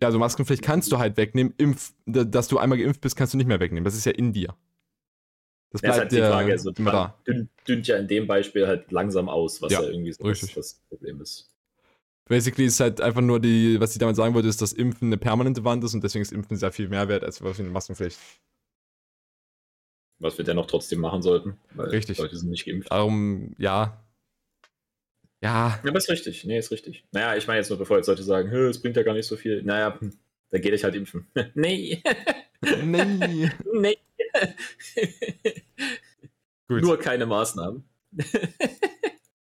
Ja, 0.00 0.08
also 0.08 0.18
Maskenpflicht 0.18 0.62
kannst 0.62 0.90
du 0.92 0.98
halt 0.98 1.16
wegnehmen. 1.16 1.52
Impf, 1.58 1.92
dass 2.06 2.48
du 2.48 2.58
einmal 2.58 2.78
geimpft 2.78 3.00
bist, 3.00 3.16
kannst 3.16 3.34
du 3.34 3.38
nicht 3.38 3.46
mehr 3.46 3.60
wegnehmen. 3.60 3.84
Das 3.84 3.94
ist 3.94 4.06
ja 4.06 4.12
in 4.12 4.32
dir. 4.32 4.54
Das 5.72 5.82
bleibt 5.82 5.84
ja, 5.84 5.90
ist 5.92 6.00
halt 6.00 6.12
die 6.12 6.32
Frage, 6.32 6.52
also 6.52 6.70
da. 6.72 7.14
Dünnt, 7.26 7.50
dünnt 7.68 7.86
ja 7.86 7.96
in 7.96 8.08
dem 8.08 8.26
Beispiel 8.26 8.66
halt 8.66 8.90
langsam 8.90 9.28
aus, 9.28 9.62
was 9.62 9.72
ja, 9.72 9.82
ja 9.82 9.88
irgendwie 9.88 10.12
so 10.12 10.24
richtig. 10.24 10.54
das 10.54 10.80
Problem 10.88 11.20
ist. 11.20 11.50
Basically 12.28 12.66
ist 12.66 12.80
halt 12.80 13.00
einfach 13.00 13.20
nur 13.20 13.40
die, 13.40 13.78
was 13.80 13.92
ich 13.92 13.98
damit 13.98 14.16
sagen 14.16 14.34
wollte, 14.34 14.48
ist, 14.48 14.62
dass 14.62 14.72
Impfen 14.72 15.08
eine 15.08 15.18
permanente 15.18 15.64
Wand 15.64 15.84
ist 15.84 15.94
und 15.94 16.02
deswegen 16.02 16.22
ist 16.22 16.32
Impfen 16.32 16.56
sehr 16.56 16.72
viel 16.72 16.88
mehr 16.88 17.08
wert 17.08 17.24
als 17.24 17.42
was 17.42 17.60
eine 17.60 17.70
Maskenpflicht. 17.70 18.18
Was 20.18 20.38
wir 20.38 20.44
dennoch 20.44 20.66
trotzdem 20.66 21.00
machen 21.00 21.22
sollten, 21.22 21.56
weil 21.74 21.88
richtig. 21.88 22.18
Leute 22.18 22.36
sind 22.36 22.50
nicht 22.50 22.64
geimpft. 22.66 22.90
Darum, 22.90 23.54
ja. 23.58 24.04
Ja. 25.42 25.80
Ja, 25.82 25.88
aber 25.88 25.98
ist 25.98 26.10
richtig. 26.10 26.44
Nee, 26.44 26.58
ist 26.58 26.70
richtig. 26.70 27.04
Naja, 27.12 27.36
ich 27.36 27.46
meine 27.46 27.58
jetzt 27.60 27.70
nur, 27.70 27.78
bevor 27.78 27.96
jetzt 27.96 28.06
Leute 28.06 28.22
sagen, 28.22 28.52
es 28.52 28.80
bringt 28.80 28.96
ja 28.96 29.02
gar 29.02 29.14
nicht 29.14 29.26
so 29.26 29.36
viel. 29.36 29.62
Naja, 29.62 29.98
da 30.50 30.58
gehe 30.58 30.72
ich 30.72 30.84
halt 30.84 30.94
impfen. 30.94 31.26
nee. 31.54 32.02
nee. 32.82 33.50
nee. 33.72 33.98
Nur 36.68 36.98
keine 36.98 37.26
Maßnahmen. 37.26 37.84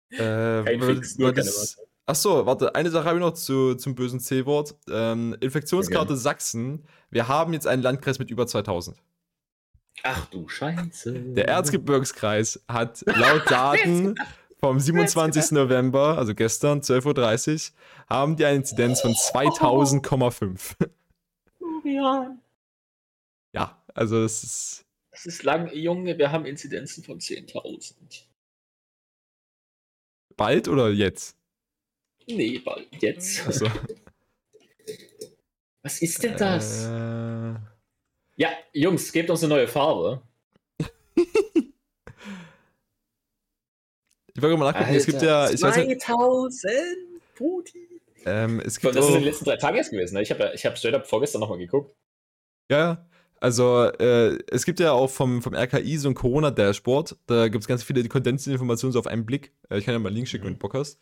äh, 0.09 0.63
Kein 0.63 0.81
Fix, 0.81 1.17
nur 1.17 1.33
keine 1.33 1.45
Maßnahmen. 1.45 1.89
Achso, 2.05 2.45
warte, 2.45 2.75
eine 2.75 2.89
Sache 2.89 3.05
habe 3.05 3.17
ich 3.17 3.21
noch 3.21 3.33
zu, 3.33 3.75
zum 3.75 3.95
bösen 3.95 4.19
C-Wort. 4.19 4.75
Ähm, 4.89 5.37
Infektionskarte 5.39 6.13
okay. 6.13 6.21
Sachsen. 6.21 6.85
Wir 7.09 7.29
haben 7.29 7.53
jetzt 7.53 7.65
einen 7.65 7.81
Landkreis 7.81 8.19
mit 8.19 8.29
über 8.29 8.45
2000. 8.45 8.97
Ach 10.03 10.25
du 10.25 10.49
Scheiße. 10.49 11.13
Der 11.13 11.47
Erzgebirgskreis 11.47 12.61
hat 12.67 13.05
laut 13.05 13.49
Daten 13.49 14.15
vom 14.63 14.79
27. 14.79 15.51
November, 15.51 16.17
also 16.17 16.33
gestern, 16.33 16.79
12.30 16.79 17.71
Uhr, 17.73 17.75
haben 18.07 18.37
die 18.37 18.45
eine 18.45 18.59
Inzidenz 18.59 19.01
von 19.01 19.11
2000,5. 19.11 20.77
Ja, 23.51 23.83
also 23.93 24.23
es 24.23 24.41
ist. 24.41 24.85
Das 25.11 25.25
ist 25.25 25.43
lang, 25.43 25.69
Junge, 25.73 26.17
wir 26.17 26.31
haben 26.31 26.45
Inzidenzen 26.45 27.03
von 27.03 27.19
10.000. 27.19 28.23
Bald 30.37 30.69
oder 30.69 30.89
jetzt? 30.91 31.35
Nee, 32.25 32.59
bald 32.59 32.87
jetzt. 33.01 33.45
Also. 33.45 33.67
Was 35.81 36.01
ist 36.01 36.23
denn 36.23 36.37
das? 36.37 36.85
Äh... 36.85 37.55
Ja, 38.37 38.49
Jungs, 38.71 39.11
gebt 39.11 39.29
uns 39.29 39.43
eine 39.43 39.55
neue 39.55 39.67
Farbe. 39.67 40.21
ich 44.35 44.41
wollte 44.41 44.57
mal 44.57 44.65
nachgucken, 44.65 44.85
Alter, 44.85 44.97
es 44.97 45.05
gibt 45.05 45.21
ja. 45.21 45.49
Ich 45.49 45.59
2000 45.59 46.73
Putin. 47.35 47.81
Ähm, 48.25 48.61
es 48.65 48.79
gibt 48.79 48.95
das 48.95 49.05
ist 49.05 49.09
in 49.09 49.15
den 49.15 49.25
letzten 49.25 49.45
drei 49.45 49.57
Tagen 49.57 49.77
erst 49.77 49.91
gewesen. 49.91 50.15
Ne? 50.15 50.21
Ich 50.21 50.31
habe 50.31 50.51
ich 50.53 50.65
hab 50.65 50.77
straight 50.77 50.95
up 50.95 51.07
vorgestern 51.07 51.41
nochmal 51.41 51.57
geguckt. 51.57 51.95
Ja, 52.69 53.05
also 53.39 53.83
äh, 53.99 54.39
es 54.49 54.65
gibt 54.65 54.79
ja 54.79 54.93
auch 54.93 55.09
vom, 55.09 55.41
vom 55.41 55.53
RKI 55.53 55.97
so 55.97 56.07
ein 56.07 56.15
Corona-Dashboard. 56.15 57.17
Da 57.27 57.49
gibt 57.49 57.63
es 57.63 57.67
ganz 57.67 57.83
viele 57.83 58.07
kondensierte 58.07 58.53
Informationen 58.53 58.93
so 58.93 58.99
auf 58.99 59.07
einen 59.07 59.25
Blick. 59.25 59.51
Äh, 59.69 59.79
ich 59.79 59.85
kann 59.85 59.93
ja 59.93 59.99
mal 59.99 60.07
einen 60.07 60.15
Link 60.15 60.29
schicken, 60.29 60.45
wenn 60.45 60.53
du 60.53 60.59
Bock 60.59 60.73
hast. 60.73 60.99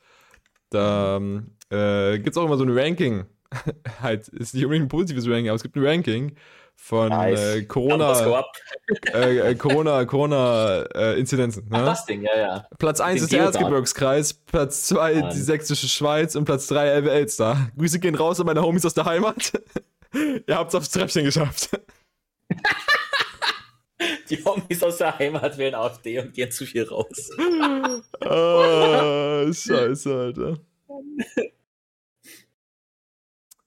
Da 0.71 1.17
ähm, 1.17 1.51
äh, 1.69 2.17
gibt 2.17 2.31
es 2.31 2.37
auch 2.37 2.45
immer 2.45 2.57
so 2.57 2.63
ein 2.63 2.75
Ranking. 2.75 3.25
halt, 4.01 4.27
ist 4.29 4.55
nicht 4.55 4.63
unbedingt 4.65 4.85
ein 4.85 4.89
positives 4.89 5.27
Ranking, 5.27 5.49
aber 5.49 5.57
es 5.57 5.63
gibt 5.63 5.75
ein 5.75 5.85
Ranking 5.85 6.35
von 6.83 7.09
nice. 7.09 7.39
äh, 7.39 7.63
Corona, 7.65 8.43
äh, 9.13 9.51
äh, 9.51 9.55
Corona, 9.55 10.03
Corona 10.05 10.81
äh, 10.95 11.19
Inzidenzen. 11.19 11.69
Ne? 11.69 11.77
Ach, 11.77 11.85
das 11.85 12.05
Ding, 12.05 12.23
ja, 12.23 12.35
ja. 12.37 12.67
Platz 12.79 12.99
1 12.99 13.21
ist 13.21 13.31
der 13.31 13.43
Erzgebirgskreis, 13.43 14.33
Platz 14.33 14.87
2 14.87 15.29
die 15.33 15.39
sächsische 15.39 15.87
Schweiz 15.87 16.35
und 16.35 16.45
Platz 16.45 16.65
3 16.67 16.87
Elbe 16.87 17.11
Elster. 17.11 17.71
Grüße 17.77 17.99
gehen 17.99 18.15
raus 18.15 18.39
an 18.39 18.47
meine 18.47 18.63
Homies 18.63 18.83
aus 18.85 18.95
der 18.95 19.05
Heimat. 19.05 19.53
Ihr 20.13 20.55
habt 20.55 20.69
es 20.69 20.75
aufs 20.75 20.89
Treppchen 20.89 21.23
geschafft. 21.23 21.69
Die 24.29 24.43
Homies 24.43 24.81
aus 24.81 24.97
der 24.97 25.19
Heimat 25.19 25.57
wählen 25.59 25.75
AfD 25.75 26.17
und 26.19 26.33
gehen 26.33 26.51
zu 26.51 26.65
viel 26.65 26.83
raus. 26.83 27.29
oh, 28.21 29.53
scheiße, 29.53 30.13
Alter. 30.13 30.57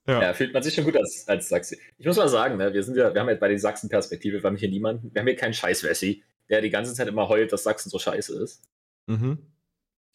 Ja. 0.06 0.20
ja. 0.20 0.34
fühlt 0.34 0.52
man 0.52 0.62
sich 0.62 0.74
schon 0.74 0.84
gut 0.84 0.96
als, 0.96 1.26
als 1.28 1.48
Sachse. 1.48 1.76
Ich 1.98 2.06
muss 2.06 2.16
mal 2.16 2.28
sagen, 2.28 2.56
ne, 2.56 2.72
wir 2.72 2.82
sind 2.82 2.96
ja, 2.96 3.12
wir 3.14 3.20
haben 3.20 3.28
ja 3.28 3.34
bei 3.36 3.48
den 3.48 3.58
Sachsen-Perspektive, 3.58 4.42
wir 4.42 4.48
haben 4.48 4.56
hier 4.56 4.68
niemanden, 4.68 5.12
wir 5.14 5.20
haben 5.20 5.26
hier 5.26 5.36
keinen 5.36 5.54
Scheiß-Wessi, 5.54 6.22
der 6.48 6.60
die 6.60 6.70
ganze 6.70 6.94
Zeit 6.94 7.08
immer 7.08 7.28
heult, 7.28 7.52
dass 7.52 7.62
Sachsen 7.62 7.90
so 7.90 7.98
scheiße 7.98 8.42
ist. 8.42 8.62
Mhm. 9.06 9.38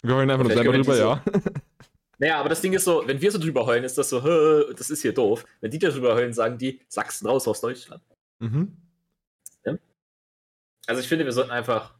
Wir 0.01 0.15
heulen 0.15 0.29
einfach 0.29 0.45
nur 0.45 0.53
selber 0.53 0.73
drüber, 0.73 0.97
ja. 0.97 1.23
Naja, 2.21 2.37
aber 2.37 2.49
das 2.49 2.59
Ding 2.59 2.73
ist 2.73 2.83
so, 2.83 3.01
wenn 3.07 3.21
wir 3.21 3.31
so 3.31 3.39
drüber 3.39 3.65
heulen, 3.65 3.85
ist 3.85 3.97
das 3.97 4.09
so, 4.09 4.19
das 4.73 4.89
ist 4.89 5.01
hier 5.01 5.13
doof. 5.13 5.45
Wenn 5.61 5.71
die 5.71 5.79
drüber 5.79 6.15
heulen, 6.15 6.33
sagen 6.33 6.57
die, 6.57 6.81
Sachsen 6.89 7.25
raus 7.25 7.47
aus 7.47 7.61
Deutschland. 7.61 8.03
Mhm. 8.39 8.75
Ja? 9.63 9.77
Also 10.85 11.01
ich 11.01 11.07
finde, 11.07 11.23
wir 11.23 11.31
sollten 11.31 11.51
einfach 11.51 11.95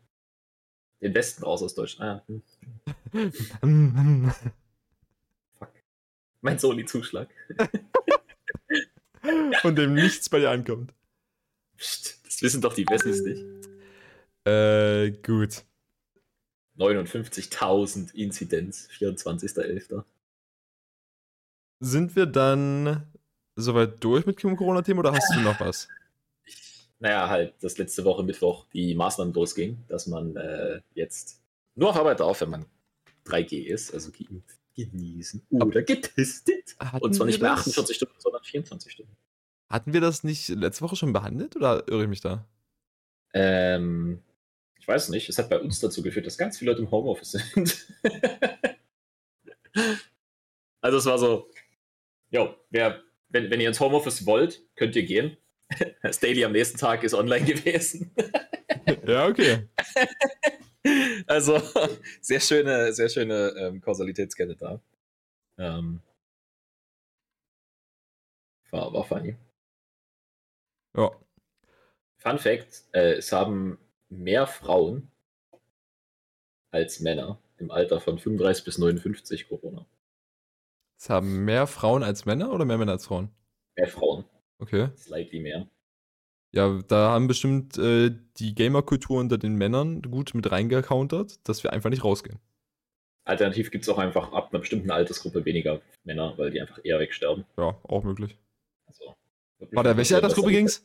den 1.02 1.13
Westen 1.15 1.45
raus 1.45 1.63
aus 1.63 1.73
Deutschland. 1.73 2.21
Ah, 2.21 3.23
hm. 3.62 4.34
Mein 6.41 6.60
Soli-Zuschlag. 6.60 7.30
Von 9.62 9.75
dem 9.75 9.93
nichts 9.93 10.30
bei 10.30 10.39
dir 10.39 10.52
ankommt. 10.52 10.93
Das 11.78 12.41
wissen 12.41 12.62
doch 12.62 12.73
die 12.73 12.86
Wessis 12.86 13.21
nicht. 13.21 13.43
Äh, 14.45 15.12
gut. 15.12 15.63
59.000 16.78 18.13
Inzidenz, 18.13 18.88
24.11. 18.97 20.04
Sind 21.82 22.15
wir 22.15 22.25
dann 22.25 23.08
soweit 23.56 24.02
durch 24.04 24.25
mit 24.25 24.41
dem 24.41 24.56
Corona-Thema 24.56 24.99
oder 24.99 25.12
hast 25.12 25.36
du 25.36 25.41
noch 25.41 25.60
was? 25.60 25.89
naja, 26.99 27.30
halt, 27.30 27.54
dass 27.62 27.78
letzte 27.78 28.04
Woche 28.04 28.23
Mittwoch 28.23 28.65
die 28.73 28.93
Maßnahmen 28.93 29.34
losging, 29.34 29.78
dass 29.88 30.08
man 30.08 30.36
äh, 30.36 30.82
jetzt 30.93 31.41
nur 31.75 31.89
auf 31.89 31.95
Arbeit 31.95 32.19
darf, 32.19 32.41
wenn 32.41 32.49
man 32.49 32.65
3G 33.25 33.63
ist, 33.63 33.93
also 33.93 34.12
geimpft, 34.12 34.59
genießen 34.86 35.46
oder 35.50 35.82
getestet. 35.82 36.76
Und 37.00 37.13
zwar 37.13 37.26
nicht 37.26 37.42
mehr 37.42 37.52
48 37.52 37.96
Stunden, 37.96 38.15
sondern 38.20 38.44
24 38.44 38.92
Stunden. 38.92 39.15
Hatten 39.70 39.94
wir 39.94 40.02
das 40.02 40.24
nicht 40.24 40.50
letzte 40.50 40.82
Woche 40.84 40.96
schon 40.96 41.13
behandelt 41.13 41.56
oder 41.56 41.88
irre 41.88 42.04
ich 42.04 42.10
mich 42.10 42.22
da? 42.22 42.48
Ähm, 43.34 44.24
ich 44.80 44.88
weiß 44.88 45.10
nicht. 45.10 45.30
Es 45.30 45.38
hat 45.38 45.50
bei 45.50 45.60
uns 45.60 45.80
dazu 45.80 46.02
geführt, 46.02 46.26
dass 46.26 46.38
ganz 46.38 46.58
viele 46.58 46.72
Leute 46.72 46.82
im 46.82 46.92
Homeoffice 46.92 47.32
sind. 47.32 47.88
also 50.82 50.98
es 50.98 51.06
war 51.06 51.20
so, 51.20 51.52
jo, 52.32 52.56
wer, 52.72 53.04
wenn, 53.30 53.52
wenn 53.52 53.62
ihr 53.62 53.68
ins 53.68 53.80
Homeoffice 53.80 54.26
wollt, 54.26 54.63
könnt 54.76 54.96
ihr 54.96 55.04
gehen. 55.04 55.38
Das 56.02 56.20
Daily 56.20 56.44
am 56.46 56.52
nächsten 56.52 56.80
Tag 56.80 57.04
ist 57.04 57.13
online 57.13 57.46
gewesen. 57.46 58.12
ja, 59.06 59.28
okay. 59.28 59.68
Also, 61.28 61.60
sehr 62.22 62.39
schöne, 62.39 62.94
sehr 62.94 63.10
schöne 63.10 63.54
ähm, 63.58 63.82
Kausalitätskette 63.82 64.56
da. 64.56 64.82
Ähm, 65.58 66.02
war, 68.72 68.94
war 68.94 69.04
funny. 69.04 69.36
Ja. 70.96 71.12
Fun 72.18 72.39
Fact: 72.39 72.84
äh, 72.94 73.13
Es 73.13 73.32
haben 73.32 73.78
mehr 74.10 74.48
Frauen 74.48 75.12
als 76.72 77.00
Männer 77.00 77.39
im 77.58 77.72
Alter 77.72 78.00
von 78.00 78.20
35 78.20 78.63
bis 78.63 78.78
59 78.78 79.48
Corona. 79.48 79.86
Es 80.98 81.10
haben 81.10 81.46
mehr 81.46 81.68
Frauen 81.68 82.04
als 82.04 82.26
Männer 82.26 82.52
oder 82.52 82.65
mehr 82.65 82.78
Männer 82.78 82.94
als 82.94 83.06
Frauen? 83.06 83.30
Mehr 83.76 83.88
Frauen. 83.88 84.26
Okay. 84.60 84.89
Slightly 84.98 85.39
mehr. 85.39 85.68
Ja, 86.51 86.79
da 86.88 87.12
haben 87.12 87.27
bestimmt 87.27 87.77
äh, 87.77 88.12
die 88.38 88.55
Gamer-Kultur 88.55 89.19
unter 89.19 89.38
den 89.38 89.55
Männern 89.55 90.01
gut 90.01 90.33
mit 90.33 90.51
reingecountert, 90.51 91.47
dass 91.47 91.63
wir 91.63 91.73
einfach 91.73 91.89
nicht 91.91 92.03
rausgehen. 92.03 92.39
Alternativ 93.23 93.69
gibt 93.69 93.83
es 93.83 93.89
auch 93.89 93.99
einfach 93.99 94.33
ab 94.33 94.49
einer 94.51 94.59
bestimmten 94.59 94.89
Altersgruppe 94.89 95.45
weniger 95.45 95.81
Männer, 96.03 96.33
weil 96.38 96.49
die 96.49 96.59
einfach 96.59 96.79
eher 96.83 96.99
wegsterben. 96.99 97.45
Ja, 97.57 97.77
auch 97.83 98.03
möglich. 98.03 98.35
Also, 98.88 99.15
Warte, 99.71 99.95
welche 99.97 100.15
Altersgruppe 100.15 100.49
ging's? 100.49 100.83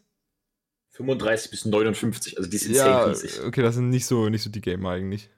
35 0.91 1.51
bis 1.51 1.65
59, 1.65 2.37
also 2.37 2.49
die 2.49 2.59
sind 2.59 2.75
Ja, 2.77 3.05
riesig. 3.05 3.43
okay, 3.43 3.63
das 3.63 3.75
sind 3.77 3.89
nicht 3.89 4.05
so, 4.07 4.29
nicht 4.29 4.43
so 4.43 4.51
die 4.51 4.61
Gamer 4.61 4.91
eigentlich. 4.91 5.31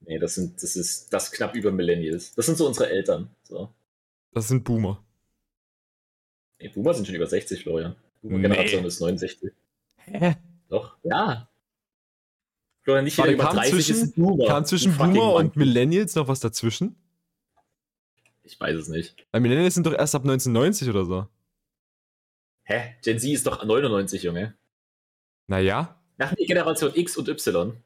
Nee, 0.00 0.18
das 0.18 0.34
sind, 0.34 0.62
das 0.62 0.76
ist 0.76 1.12
das 1.12 1.32
knapp 1.32 1.54
über 1.54 1.72
Millennials. 1.72 2.34
Das 2.34 2.46
sind 2.46 2.58
so 2.58 2.66
unsere 2.66 2.90
Eltern. 2.90 3.30
So. 3.42 3.70
Das 4.32 4.48
sind 4.48 4.62
Boomer. 4.62 5.02
Nee, 6.60 6.68
Boomer 6.68 6.94
sind 6.94 7.06
schon 7.06 7.16
über 7.16 7.26
60, 7.26 7.62
Florian. 7.62 7.96
Nee. 8.22 8.30
Boomer-Generation 8.30 8.84
ist 8.84 9.00
69. 9.00 9.50
Hä? 10.04 10.36
Doch, 10.68 10.96
ja. 11.02 11.48
Florian, 12.82 13.04
nicht 13.04 13.18
Warte, 13.18 13.36
kam 13.36 13.56
30 13.56 13.72
zwischen- 13.72 13.96
ist 14.02 14.16
Boomer. 14.16 14.46
Kam 14.46 14.64
zwischen 14.64 14.96
Boomer 14.96 15.34
und. 15.34 15.56
Millennials 15.56 16.14
noch 16.14 16.28
was 16.28 16.40
dazwischen? 16.40 16.96
Ich 18.42 18.58
weiß 18.58 18.76
es 18.76 18.88
nicht. 18.88 19.26
Weil 19.30 19.40
Millennials 19.42 19.74
sind 19.74 19.86
doch 19.86 19.92
erst 19.94 20.14
ab 20.14 20.22
1990 20.22 20.88
oder 20.88 21.04
so. 21.04 21.28
Hä? 22.64 22.96
Gen 23.02 23.18
Z 23.18 23.30
ist 23.30 23.46
doch 23.46 23.64
99, 23.64 24.22
Junge. 24.22 24.56
Naja. 25.46 26.00
Nach 26.16 26.34
der 26.34 26.46
Generation 26.46 26.92
X 26.94 27.16
und 27.16 27.28
Y. 27.28 27.76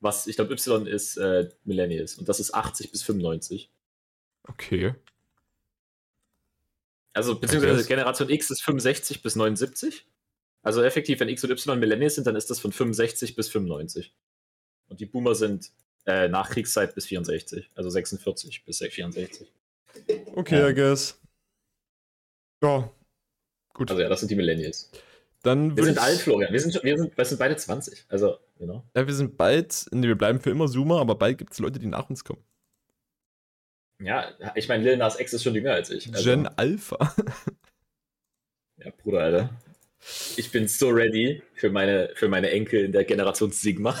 Was, 0.00 0.26
ich 0.26 0.36
glaube, 0.36 0.52
Y 0.52 0.86
ist 0.86 1.16
äh, 1.16 1.48
Millennials 1.64 2.16
und 2.18 2.28
das 2.28 2.38
ist 2.40 2.54
80 2.54 2.90
bis 2.92 3.02
95. 3.02 3.70
Okay. 4.48 4.94
Also, 7.14 7.38
beziehungsweise 7.38 7.76
guess. 7.78 7.86
Generation 7.88 8.28
X 8.28 8.50
ist 8.50 8.62
65 8.62 9.22
bis 9.22 9.36
79. 9.36 10.06
Also 10.66 10.82
effektiv, 10.82 11.20
wenn 11.20 11.28
X 11.28 11.44
und 11.44 11.50
Y 11.50 11.78
Millennials 11.78 12.16
sind, 12.16 12.26
dann 12.26 12.34
ist 12.34 12.50
das 12.50 12.58
von 12.58 12.72
65 12.72 13.36
bis 13.36 13.48
95. 13.48 14.12
Und 14.88 14.98
die 14.98 15.06
Boomer 15.06 15.36
sind 15.36 15.70
äh, 16.06 16.26
Nachkriegszeit 16.28 16.92
bis 16.92 17.06
64. 17.06 17.70
Also 17.76 17.88
46 17.88 18.64
bis 18.64 18.78
64. 18.78 19.46
Okay, 20.34 20.58
Ja. 20.58 20.68
I 20.68 20.74
guess. 20.74 21.20
Ja. 22.64 22.92
Gut. 23.74 23.92
Also 23.92 24.02
ja, 24.02 24.08
das 24.08 24.18
sind 24.18 24.28
die 24.28 24.34
Millennials. 24.34 24.90
Dann 25.44 25.76
Wir 25.76 25.84
sind 25.84 25.98
alt, 25.98 26.18
Florian. 26.18 26.52
Wir 26.52 26.58
sind, 26.58 26.82
wir 26.82 26.98
sind, 26.98 27.16
wir 27.16 27.24
sind 27.24 27.38
beide 27.38 27.56
20. 27.56 28.04
Also, 28.08 28.36
you 28.58 28.66
know. 28.66 28.82
Ja, 28.96 29.06
wir 29.06 29.14
sind 29.14 29.36
bald, 29.36 29.86
nee, 29.92 30.08
wir 30.08 30.18
bleiben 30.18 30.40
für 30.40 30.50
immer 30.50 30.66
Zoomer, 30.66 30.98
aber 30.98 31.14
bald 31.14 31.38
gibt 31.38 31.52
es 31.52 31.60
Leute, 31.60 31.78
die 31.78 31.86
nach 31.86 32.10
uns 32.10 32.24
kommen. 32.24 32.42
Ja, 34.02 34.34
ich 34.56 34.66
meine, 34.66 34.82
Lil 34.82 34.96
Nas 34.96 35.20
X 35.20 35.32
ist 35.32 35.44
schon 35.44 35.54
jünger 35.54 35.74
als 35.74 35.90
ich. 35.90 36.12
Also, 36.12 36.24
Gen 36.28 36.48
Alpha. 36.48 37.14
Ja, 38.78 38.90
Bruder, 38.90 39.20
Alter. 39.20 39.50
Ich 40.36 40.50
bin 40.52 40.68
so 40.68 40.88
ready 40.90 41.42
für 41.54 41.70
meine, 41.70 42.10
für 42.14 42.28
meine 42.28 42.50
Enkel 42.50 42.84
in 42.84 42.92
der 42.92 43.04
Generation 43.04 43.50
Sigma. 43.50 43.98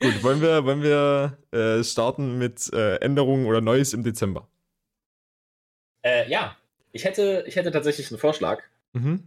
Gut, 0.00 0.22
wollen 0.22 0.40
wir, 0.40 0.64
wollen 0.64 0.82
wir 0.82 1.36
äh, 1.52 1.84
starten 1.84 2.38
mit 2.38 2.72
äh, 2.72 2.96
Änderungen 2.96 3.46
oder 3.46 3.60
Neues 3.60 3.92
im 3.92 4.02
Dezember? 4.02 4.48
äh, 6.02 6.28
ja, 6.30 6.56
ich 6.92 7.04
hätte, 7.04 7.44
ich 7.46 7.56
hätte 7.56 7.70
tatsächlich 7.70 8.10
einen 8.10 8.18
Vorschlag. 8.18 8.62
Mhm. 8.92 9.24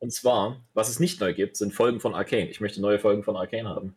Und 0.00 0.12
zwar, 0.12 0.60
was 0.74 0.88
es 0.88 1.00
nicht 1.00 1.20
neu 1.20 1.34
gibt, 1.34 1.56
sind 1.56 1.74
Folgen 1.74 2.00
von 2.00 2.14
Arcane. 2.14 2.48
Ich 2.48 2.60
möchte 2.60 2.80
neue 2.80 2.98
Folgen 2.98 3.24
von 3.24 3.36
Arcane 3.36 3.68
haben. 3.68 3.96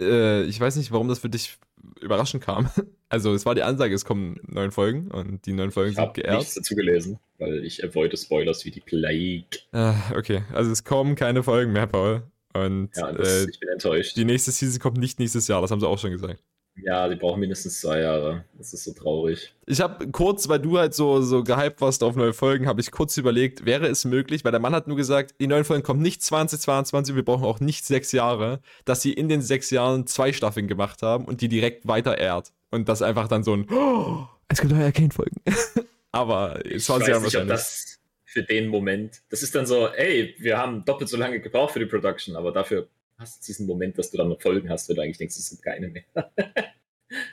Äh, 0.00 0.42
ich 0.44 0.58
weiß 0.60 0.76
nicht, 0.76 0.92
warum 0.92 1.08
das 1.08 1.18
für 1.20 1.28
dich 1.28 1.56
überraschend 2.00 2.42
kam. 2.44 2.68
Also, 3.10 3.32
es 3.32 3.46
war 3.46 3.54
die 3.54 3.62
Ansage, 3.62 3.94
es 3.94 4.04
kommen 4.04 4.38
neun 4.46 4.70
Folgen 4.70 5.10
und 5.10 5.46
die 5.46 5.54
neun 5.54 5.70
Folgen 5.70 5.88
Ich 5.92 5.96
sind 5.96 6.02
habe 6.04 6.12
geehrt. 6.12 6.36
nichts 6.40 6.52
dazu 6.52 6.74
gelesen, 6.74 7.18
weil 7.38 7.64
ich 7.64 7.82
avoide 7.82 8.18
Spoilers 8.18 8.66
wie 8.66 8.70
die 8.70 8.80
Plague. 8.80 9.46
Äh, 9.72 9.94
okay, 10.14 10.42
also 10.52 10.70
es 10.70 10.84
kommen 10.84 11.14
keine 11.14 11.42
Folgen 11.42 11.72
mehr, 11.72 11.86
Paul. 11.86 12.24
Und 12.52 12.90
Ja, 12.94 13.10
das, 13.12 13.46
äh, 13.46 13.50
ich 13.50 13.58
bin 13.60 13.70
enttäuscht. 13.70 14.14
die 14.18 14.26
nächste 14.26 14.50
Season 14.50 14.78
kommt 14.78 14.98
nicht 14.98 15.18
nächstes 15.20 15.48
Jahr, 15.48 15.62
das 15.62 15.70
haben 15.70 15.80
sie 15.80 15.88
auch 15.88 15.98
schon 15.98 16.10
gesagt. 16.10 16.42
Ja, 16.82 17.08
die 17.08 17.16
brauchen 17.16 17.40
mindestens 17.40 17.80
zwei 17.80 18.00
Jahre. 18.00 18.44
Das 18.56 18.72
ist 18.72 18.84
so 18.84 18.92
traurig. 18.92 19.54
Ich 19.66 19.80
habe 19.80 20.08
kurz, 20.10 20.48
weil 20.48 20.58
du 20.58 20.78
halt 20.78 20.94
so, 20.94 21.20
so 21.22 21.42
gehypt 21.42 21.80
warst 21.80 22.02
auf 22.02 22.16
neue 22.16 22.32
Folgen, 22.32 22.66
habe 22.66 22.80
ich 22.80 22.90
kurz 22.90 23.16
überlegt, 23.16 23.64
wäre 23.64 23.86
es 23.86 24.04
möglich, 24.04 24.44
weil 24.44 24.52
der 24.52 24.60
Mann 24.60 24.74
hat 24.74 24.88
nur 24.88 24.96
gesagt, 24.96 25.34
die 25.40 25.46
neuen 25.46 25.64
Folgen 25.64 25.82
kommen 25.82 26.02
nicht 26.02 26.22
2022, 26.22 27.14
wir 27.14 27.24
brauchen 27.24 27.44
auch 27.44 27.60
nicht 27.60 27.84
sechs 27.84 28.12
Jahre, 28.12 28.60
dass 28.84 29.02
sie 29.02 29.12
in 29.12 29.28
den 29.28 29.42
sechs 29.42 29.70
Jahren 29.70 30.06
zwei 30.06 30.32
Staffeln 30.32 30.68
gemacht 30.68 31.02
haben 31.02 31.24
und 31.24 31.40
die 31.40 31.48
direkt 31.48 31.86
weiter 31.86 32.18
ehrt. 32.18 32.52
Und 32.70 32.88
das 32.88 33.02
einfach 33.02 33.28
dann 33.28 33.44
so 33.44 33.54
ein, 33.54 33.66
oh, 33.70 34.26
es 34.48 34.60
gibt 34.60 34.72
neue 34.72 34.84
Arcane-Folgen. 34.86 35.40
Aber 36.12 36.64
Ich 36.64 36.84
20 36.84 36.88
weiß 36.88 37.08
Jahre 37.08 37.22
wahrscheinlich. 37.24 37.50
das 37.50 37.98
für 38.24 38.42
den 38.42 38.68
Moment, 38.68 39.22
das 39.30 39.42
ist 39.42 39.54
dann 39.54 39.66
so, 39.66 39.88
ey, 39.88 40.34
wir 40.38 40.58
haben 40.58 40.84
doppelt 40.84 41.08
so 41.08 41.16
lange 41.16 41.40
gebraucht 41.40 41.72
für 41.72 41.78
die 41.78 41.86
Production, 41.86 42.36
aber 42.36 42.52
dafür 42.52 42.86
hast 43.18 43.42
du 43.42 43.46
diesen 43.46 43.66
Moment, 43.66 43.98
dass 43.98 44.10
du 44.10 44.16
dann 44.16 44.28
noch 44.28 44.40
Folgen 44.40 44.68
hast, 44.70 44.88
wenn 44.88 44.96
du 44.96 45.02
eigentlich 45.02 45.18
denkst, 45.18 45.36
es 45.36 45.48
sind 45.48 45.62
keine 45.62 45.88
mehr. 45.88 46.04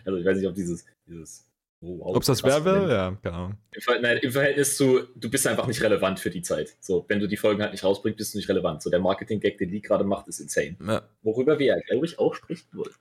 also 0.05 0.17
ich 0.17 0.25
weiß 0.25 0.37
nicht, 0.37 0.47
ob 0.47 0.55
dieses, 0.55 0.85
dieses 1.07 1.47
oh, 1.81 1.99
wow, 1.99 2.15
Ob 2.15 2.21
es 2.21 2.27
das 2.27 2.43
wäre? 2.43 2.61
Moment- 2.61 3.23
Ja, 3.23 3.31
Ahnung. 3.31 3.57
Im, 3.71 3.81
Ver 3.81 3.99
nein, 4.01 4.17
Im 4.17 4.31
Verhältnis 4.31 4.75
zu, 4.75 5.03
du 5.15 5.29
bist 5.29 5.45
einfach 5.47 5.67
nicht 5.67 5.81
relevant 5.81 6.19
für 6.19 6.29
die 6.29 6.41
Zeit. 6.41 6.75
So, 6.79 7.05
wenn 7.07 7.19
du 7.19 7.27
die 7.27 7.37
Folgen 7.37 7.61
halt 7.61 7.71
nicht 7.71 7.83
rausbringst, 7.83 8.17
bist 8.17 8.33
du 8.33 8.39
nicht 8.39 8.49
relevant. 8.49 8.81
So, 8.81 8.89
der 8.89 8.99
Marketing-Gag, 8.99 9.57
den 9.57 9.69
Lee 9.69 9.79
gerade 9.79 10.03
macht, 10.03 10.27
ist 10.27 10.39
insane. 10.39 10.75
Ja. 10.85 11.07
Worüber 11.21 11.59
wir 11.59 11.67
ja, 11.67 11.79
glaube 11.79 12.05
ich, 12.05 12.17
auch 12.19 12.33
sprechen 12.33 12.67
wollen. 12.73 12.93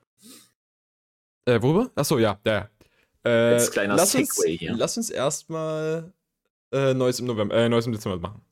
Äh, 1.46 1.60
worüber? 1.60 1.90
Achso, 1.94 2.18
ja, 2.18 2.38
ja. 2.46 2.70
Äh, 3.22 3.58
kleiner 3.70 3.96
lass 3.96 4.14
uns, 4.14 4.34
Segway 4.34 4.58
hier. 4.58 4.74
Lass 4.76 4.96
uns 4.98 5.08
erstmal 5.08 6.12
äh, 6.72 6.92
Neues 6.92 7.20
im 7.20 7.26
November, 7.26 7.54
äh, 7.54 7.68
Neues 7.68 7.86
im 7.86 7.92
Dezember 7.92 8.18
machen. 8.18 8.42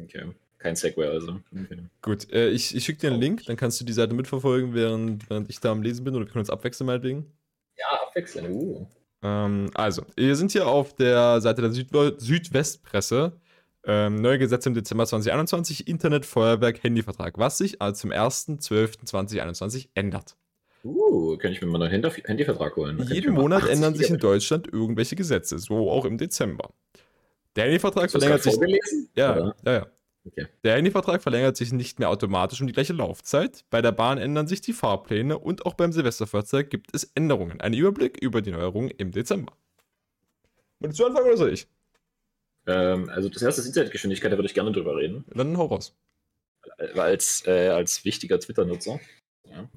Okay. 0.00 0.32
Kein 0.60 0.76
Segway 0.76 1.06
also. 1.08 1.40
Okay. 1.52 1.78
Gut, 2.02 2.30
äh, 2.32 2.50
ich, 2.50 2.76
ich 2.76 2.84
schicke 2.84 3.00
dir 3.00 3.10
einen 3.10 3.20
Link, 3.20 3.44
dann 3.46 3.56
kannst 3.56 3.80
du 3.80 3.84
die 3.84 3.94
Seite 3.94 4.14
mitverfolgen, 4.14 4.74
während, 4.74 5.28
während 5.30 5.48
ich 5.48 5.58
da 5.58 5.72
am 5.72 5.82
Lesen 5.82 6.04
bin 6.04 6.14
oder 6.14 6.26
wir 6.26 6.30
können 6.30 6.40
uns 6.40 6.50
abwechseln 6.50 6.86
meinetwegen. 6.86 7.32
Ja, 7.78 7.86
abwechselnd. 8.06 8.50
Uh. 8.50 8.86
Ähm, 9.22 9.70
also, 9.72 10.02
wir 10.16 10.36
sind 10.36 10.52
hier 10.52 10.66
auf 10.66 10.94
der 10.94 11.40
Seite 11.40 11.62
der 11.62 11.72
Südwe 11.72 12.14
Südwestpresse. 12.18 13.40
Ähm, 13.84 14.16
neue 14.16 14.38
Gesetze 14.38 14.68
im 14.68 14.74
Dezember 14.74 15.06
2021, 15.06 15.88
Internet, 15.88 16.26
Feuerwerk, 16.26 16.82
Handyvertrag, 16.84 17.38
was 17.38 17.56
sich 17.56 17.80
also 17.80 17.98
zum 17.98 18.10
1.12.2021 18.12 19.88
ändert. 19.94 20.36
Uh, 20.84 21.38
kann 21.38 21.52
ich 21.52 21.62
mir 21.62 21.68
mal 21.68 21.80
einen 21.82 21.90
Handy- 21.90 22.22
Handyvertrag 22.22 22.76
holen? 22.76 23.00
Ich 23.00 23.08
Jeden 23.08 23.32
Monat 23.32 23.62
80 23.62 23.74
ändern 23.74 23.94
sich 23.94 24.10
in 24.10 24.18
Deutschland 24.18 24.68
irgendwelche 24.70 25.16
Gesetze, 25.16 25.58
so 25.58 25.90
auch 25.90 26.04
im 26.04 26.18
Dezember. 26.18 26.70
Der 27.56 27.64
Handyvertrag 27.64 28.10
verlängert 28.10 28.42
sich. 28.42 28.52
vorgelesen? 28.52 29.08
Ja, 29.14 29.32
Oder? 29.34 29.56
ja, 29.64 29.72
ja. 29.72 29.86
Okay. 30.26 30.46
Der 30.64 30.76
Handyvertrag 30.76 31.22
verlängert 31.22 31.56
sich 31.56 31.72
nicht 31.72 31.98
mehr 31.98 32.10
automatisch 32.10 32.60
um 32.60 32.66
die 32.66 32.72
gleiche 32.72 32.92
Laufzeit. 32.92 33.64
Bei 33.70 33.80
der 33.80 33.92
Bahn 33.92 34.18
ändern 34.18 34.46
sich 34.46 34.60
die 34.60 34.74
Fahrpläne 34.74 35.38
und 35.38 35.64
auch 35.64 35.74
beim 35.74 35.92
Silvesterfahrzeug 35.92 36.68
gibt 36.68 36.94
es 36.94 37.10
Änderungen. 37.14 37.60
Ein 37.60 37.72
Überblick 37.72 38.22
über 38.22 38.42
die 38.42 38.50
Neuerungen 38.50 38.90
im 38.90 39.12
Dezember. 39.12 39.54
Willst 40.80 40.98
du 40.98 41.06
anfangen 41.06 41.26
oder 41.26 41.36
soll 41.36 41.52
ich? 41.52 41.66
Ähm, 42.66 43.08
also 43.08 43.28
das 43.28 43.42
erste 43.42 43.62
ist 43.62 43.68
Internetgeschwindigkeit, 43.68 44.30
da 44.30 44.36
würde 44.36 44.46
ich 44.46 44.54
gerne 44.54 44.72
drüber 44.72 44.96
reden. 44.96 45.24
Dann 45.34 45.56
hau 45.56 45.66
raus. 45.66 45.96
Als, 46.94 47.46
äh, 47.46 47.68
als 47.68 48.04
wichtiger 48.04 48.38
Twitter-Nutzer. 48.38 49.00
Ja. 49.44 49.68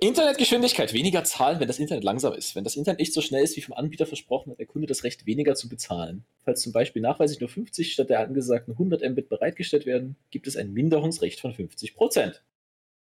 Internetgeschwindigkeit, 0.00 0.92
weniger 0.92 1.24
zahlen, 1.24 1.58
wenn 1.58 1.66
das 1.66 1.78
Internet 1.78 2.04
langsam 2.04 2.32
ist. 2.32 2.54
Wenn 2.54 2.64
das 2.64 2.76
Internet 2.76 3.00
nicht 3.00 3.12
so 3.12 3.20
schnell 3.20 3.42
ist, 3.42 3.56
wie 3.56 3.62
vom 3.62 3.74
Anbieter 3.74 4.06
versprochen, 4.06 4.52
hat 4.52 4.58
der 4.58 4.66
Kunde 4.66 4.86
das 4.86 5.02
Recht, 5.02 5.26
weniger 5.26 5.54
zu 5.54 5.68
bezahlen. 5.68 6.24
Falls 6.44 6.60
zum 6.60 6.72
Beispiel 6.72 7.02
nachweislich 7.02 7.40
nur 7.40 7.48
50 7.48 7.92
statt 7.92 8.10
der 8.10 8.20
angesagten 8.20 8.72
100 8.72 9.02
Mbit 9.10 9.28
bereitgestellt 9.28 9.86
werden, 9.86 10.16
gibt 10.30 10.46
es 10.46 10.56
ein 10.56 10.72
Minderungsrecht 10.72 11.40
von 11.40 11.52
50%. 11.52 12.40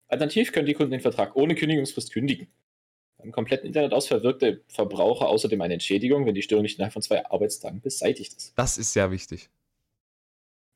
Alternativ 0.08 0.52
können 0.52 0.66
die 0.66 0.72
Kunden 0.72 0.92
den 0.92 1.00
Vertrag 1.00 1.36
ohne 1.36 1.54
Kündigungsfrist 1.54 2.12
kündigen. 2.12 2.48
Beim 3.18 3.32
kompletten 3.32 3.66
Internetausfall 3.66 4.22
wirkt 4.22 4.42
der 4.42 4.58
Verbraucher 4.68 5.28
außerdem 5.28 5.60
eine 5.60 5.74
Entschädigung, 5.74 6.24
wenn 6.24 6.34
die 6.34 6.42
Störung 6.42 6.62
nicht 6.62 6.78
innerhalb 6.78 6.92
von 6.92 7.02
zwei 7.02 7.26
Arbeitstagen 7.26 7.80
beseitigt 7.80 8.32
ist. 8.34 8.52
Das 8.56 8.78
ist 8.78 8.92
sehr 8.92 9.10
wichtig. 9.10 9.50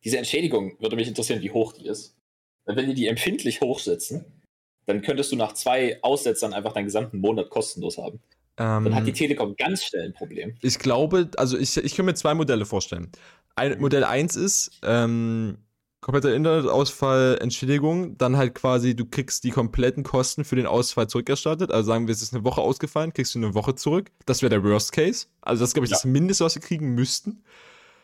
Diese 0.05 0.19
Entschädigung 0.19 0.77
würde 0.81 0.97
mich 0.97 1.09
interessieren, 1.09 1.41
wie 1.41 1.53
hoch 1.53 1.73
die 1.73 1.87
ist. 1.87 2.17
Wenn 2.65 2.87
die 2.87 2.95
die 2.95 3.07
empfindlich 3.07 3.61
hochsetzen, 3.61 4.42
dann 4.87 5.03
könntest 5.03 5.33
du 5.33 5.37
nach 5.37 5.53
zwei 5.53 5.99
Aussetzern 6.03 6.53
einfach 6.53 6.73
deinen 6.73 6.87
gesamten 6.87 7.19
Monat 7.19 7.51
kostenlos 7.51 7.99
haben. 7.99 8.21
Ähm, 8.59 8.85
Dann 8.85 8.95
hat 8.95 9.07
die 9.07 9.13
Telekom 9.15 9.57
ganz 9.57 9.83
schnell 9.85 10.05
ein 10.05 10.13
Problem. 10.13 10.55
ich 10.61 10.79
glaube, 10.79 11.31
also 11.39 11.57
ich, 11.57 11.75
ich 11.79 11.95
kann 11.97 12.05
mir 12.05 12.15
zwei 12.15 12.35
Modelle 12.35 12.67
vorstellen. 12.67 13.11
Ein, 13.57 13.81
Modell 13.81 14.05
1 14.05 14.37
ist 14.37 14.73
ähm, 14.83 15.57
kompletter 16.03 16.35
Internetausfall, 16.35 17.39
Entschädigung, 17.41 18.19
dann 18.19 18.37
halt 18.37 18.55
quasi, 18.55 18.95
du 18.95 19.07
kriegst 19.07 19.45
die 19.45 19.51
kompletten 19.51 20.03
Kosten 20.03 20.45
für 20.45 20.57
den 20.57 20.67
Ausfall 20.67 21.07
zurückerstattet. 21.09 21.71
Also 21.71 21.87
sagen 21.93 22.07
wir, 22.09 22.13
es 22.13 22.21
ist 22.23 22.35
eine 22.35 22.45
Woche 22.45 22.61
ausgefallen, 22.61 23.13
kriegst 23.15 23.35
du 23.35 23.39
eine 23.39 23.55
Woche 23.55 23.75
zurück. 23.75 24.11
Das 24.27 24.43
wäre 24.43 24.51
der 24.51 24.63
Worst 24.65 24.93
Case. 24.93 25.27
Also 25.41 25.61
das 25.63 25.71
ist, 25.71 25.75
glaube 25.75 25.87
ich, 25.87 25.91
Ja. 25.91 25.97
das 25.97 26.05
Mindeste, 26.05 26.45
was 26.45 26.55
wir 26.55 26.63
kriegen 26.63 26.95
müssten. 26.95 27.43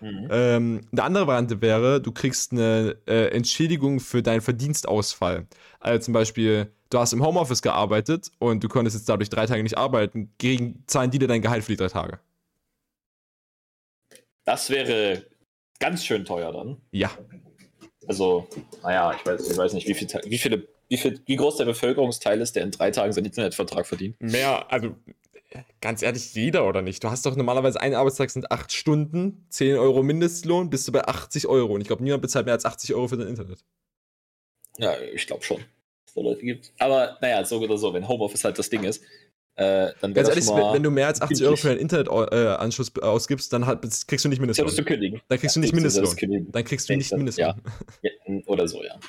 Ähm, 0.01 0.81
eine 0.93 1.03
andere 1.03 1.27
Variante 1.27 1.61
wäre, 1.61 2.01
du 2.01 2.13
kriegst 2.13 2.53
eine 2.53 2.97
äh, 3.07 3.29
Entschädigung 3.29 4.01
für 4.01 4.23
deinen 4.23 4.41
Verdienstausfall. 4.41 5.47
Also 5.81 6.05
zum 6.05 6.15
Beispiel, 6.15 6.71
du 6.91 6.99
hast 6.99 7.13
im 7.13 7.25
Homeoffice 7.25 7.63
gearbeitet 7.63 8.31
und 8.39 8.63
du 8.63 8.69
konntest 8.69 8.97
jetzt 8.97 9.09
dadurch 9.09 9.31
drei 9.31 9.47
Tage 9.47 9.63
nicht 9.63 9.79
arbeiten, 9.79 10.33
gegen, 10.39 10.85
zahlen 10.87 11.11
die 11.11 11.19
dir 11.19 11.29
dein 11.29 11.43
Gehalt 11.43 11.65
für 11.65 11.73
die 11.73 11.77
drei 11.77 11.89
Tage. 11.89 12.21
Das 14.45 14.71
wäre 14.71 15.27
ganz 15.79 16.05
schön 16.05 16.25
teuer 16.25 16.53
dann. 16.53 16.79
Ja. 16.91 17.11
Also, 18.07 18.49
naja, 18.83 19.15
ich 19.15 19.27
weiß, 19.27 19.51
ich 19.51 19.59
weiß 19.59 19.75
nicht, 19.75 19.87
wie, 19.87 19.95
viel, 19.95 20.09
wie, 20.25 20.39
viele, 20.39 20.67
wie, 20.89 20.97
viel, 20.97 21.21
wie 21.27 21.37
groß 21.37 21.57
der 21.57 21.67
Bevölkerungsteil 21.67 22.41
ist, 22.41 22.57
der 22.57 22.63
in 22.63 22.71
drei 22.71 22.91
Tagen 22.91 23.13
seinen 23.13 23.27
Internetvertrag 23.27 23.87
verdient. 23.87 24.17
Mehr, 24.21 24.73
also 24.73 24.95
ganz 25.81 26.03
ehrlich, 26.03 26.35
jeder 26.35 26.67
oder 26.67 26.83
nicht? 26.83 27.03
Du 27.03 27.11
hast 27.11 27.25
doch 27.27 27.37
normalerweise 27.37 27.81
einen 27.81 27.95
Arbeitstag 27.95 28.31
sind 28.31 28.51
8 28.51 28.73
Stunden, 28.73 29.47
10 29.51 29.77
Euro 29.77 30.03
Mindestlohn, 30.03 30.71
bist 30.71 30.87
du 30.89 30.93
bei 30.93 31.05
80 31.07 31.47
Euro. 31.47 31.75
Und 31.75 31.81
ich 31.81 31.87
glaube, 31.87 32.03
niemand 32.03 32.23
bezahlt 32.23 32.47
mehr 32.47 32.55
als 32.55 32.65
80 32.65 32.95
Euro 32.95 33.09
für 33.09 33.17
dein 33.17 33.29
Internet. 33.29 33.65
Ja, 34.79 34.95
ich 35.01 35.27
glaube 35.27 35.43
schon, 35.43 35.59
dass 36.05 36.15
da 36.15 36.21
Leute 36.21 36.43
gibt. 36.43 36.73
Aber 36.79 37.19
naja, 37.21 37.45
so 37.45 37.59
oder 37.59 37.79
so, 37.79 37.93
wenn 37.93 38.07
Homeoffice 38.07 38.45
halt 38.45 38.59
das 38.59 38.71
Ding 38.71 38.85
ist, 38.85 39.03
äh, 39.59 39.93
dann 40.01 40.15
wäre 40.15 40.27
Ganz 40.27 40.49
ehrlich, 40.49 40.73
wenn, 40.73 40.85
du 40.85 40.91
mehr 40.91 41.09
als 41.09 41.21
80 41.21 41.45
Euro 41.45 41.57
für 41.57 41.69
deinen 41.69 41.81
Internetanschluss 41.81 42.93
äh, 42.97 43.01
ausgibst, 43.01 43.53
dann 43.53 43.67
halt, 43.67 43.81
kriegst 44.07 44.25
du 44.25 44.29
nicht 44.29 44.39
Mindestlohn. 44.39 44.69
Dann 44.69 45.39
kriegst 45.41 45.57
du 45.57 45.61
Ja, 45.61 45.65
nicht 45.65 45.75
Mindestlohn. 45.75 46.53
Dann 46.53 46.65
kriegst 46.65 46.89
du 46.89 46.97
nicht 46.97 47.13
Mindestlohn. 47.13 47.61
Ja, 48.03 48.13
oder 48.47 48.69
so, 48.69 48.85
ja. 48.85 49.01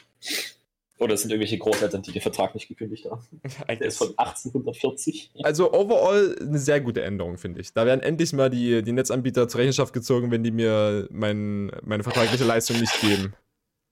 Oder 0.99 1.13
es 1.13 1.21
sind 1.21 1.31
irgendwelche 1.31 1.57
Großeltern, 1.57 2.01
die 2.01 2.11
den 2.11 2.21
Vertrag 2.21 2.53
nicht 2.53 2.67
gekündigt 2.67 3.05
haben. 3.09 3.25
Der 3.67 3.81
ist 3.81 3.97
von 3.97 4.09
1840. 4.17 5.31
Also 5.43 5.73
overall 5.73 6.35
eine 6.39 6.59
sehr 6.59 6.81
gute 6.81 7.01
Änderung, 7.01 7.37
finde 7.37 7.61
ich. 7.61 7.73
Da 7.73 7.85
werden 7.85 8.01
endlich 8.01 8.33
mal 8.33 8.49
die, 8.49 8.83
die 8.83 8.91
Netzanbieter 8.91 9.47
zur 9.47 9.61
Rechenschaft 9.61 9.93
gezogen, 9.93 10.29
wenn 10.29 10.43
die 10.43 10.51
mir 10.51 11.07
mein, 11.09 11.71
meine 11.83 12.03
vertragliche 12.03 12.43
Leistung 12.43 12.79
nicht 12.79 12.99
geben. 12.99 13.33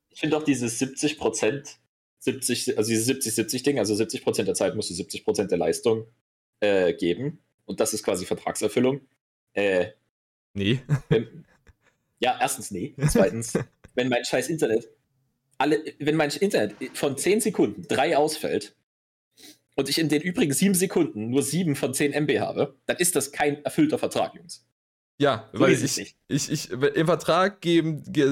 Ich 0.09 0.19
finde 0.19 0.35
auch 0.37 0.43
dieses 0.43 0.79
70 0.79 1.17
Prozent, 1.17 1.77
70, 2.19 2.77
also 2.77 2.89
dieses 2.89 3.07
70-70-Ding, 3.07 3.79
also 3.79 3.95
70 3.95 4.23
Prozent 4.23 4.47
der 4.49 4.55
Zeit 4.55 4.75
musst 4.75 4.89
du 4.89 4.93
70 4.93 5.23
Prozent 5.23 5.49
der 5.51 5.57
Leistung 5.59 6.07
äh, 6.59 6.93
geben. 6.93 7.39
Und 7.65 7.79
das 7.79 7.93
ist 7.93 8.03
quasi 8.03 8.25
Vertragserfüllung. 8.25 9.01
Äh, 9.53 9.91
Nee. 10.57 10.79
wenn, 11.09 11.45
ja, 12.19 12.37
erstens 12.41 12.71
nee. 12.71 12.95
Zweitens, 13.07 13.53
wenn 13.95 14.09
mein 14.09 14.25
scheiß 14.25 14.49
Internet, 14.49 14.89
alle, 15.57 15.83
wenn 15.99 16.15
mein 16.15 16.29
Internet 16.31 16.75
von 16.93 17.17
10 17.17 17.41
Sekunden 17.41 17.87
drei 17.87 18.17
ausfällt 18.17 18.75
und 19.75 19.89
ich 19.89 19.97
in 19.99 20.09
den 20.09 20.21
übrigen 20.21 20.53
sieben 20.53 20.75
Sekunden 20.75 21.29
nur 21.29 21.43
sieben 21.43 21.75
von 21.75 21.93
10 21.93 22.13
MB 22.13 22.39
habe, 22.39 22.75
dann 22.85 22.97
ist 22.97 23.15
das 23.15 23.31
kein 23.31 23.63
erfüllter 23.63 23.97
Vertrag, 23.97 24.35
Jungs. 24.35 24.63
Ja, 25.19 25.49
So 25.51 25.61
weil 25.61 25.73
ich, 25.73 25.97
nicht. 25.97 26.15
ich, 26.27 26.51
ich, 26.51 26.69
im 26.71 27.07
Vertrag 27.07 27.59
geben, 27.61 28.03
ge- 28.05 28.27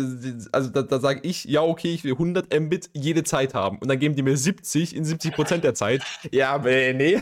also 0.51 0.69
da, 0.69 0.83
da 0.83 0.99
sage 0.99 1.21
ich, 1.23 1.45
ja, 1.45 1.63
okay, 1.63 1.91
ich 1.91 2.03
will 2.03 2.11
100 2.11 2.53
Mbit 2.59 2.91
jede 2.93 3.23
Zeit 3.23 3.55
haben. 3.55 3.79
Und 3.79 3.87
dann 3.87 3.97
geben 3.97 4.15
die 4.15 4.21
mir 4.21 4.37
70 4.37 4.95
in 4.95 5.03
70% 5.03 5.57
der 5.57 5.73
Zeit. 5.73 6.03
Ja, 6.31 6.51
aber 6.51 6.69
nee. 6.93 7.19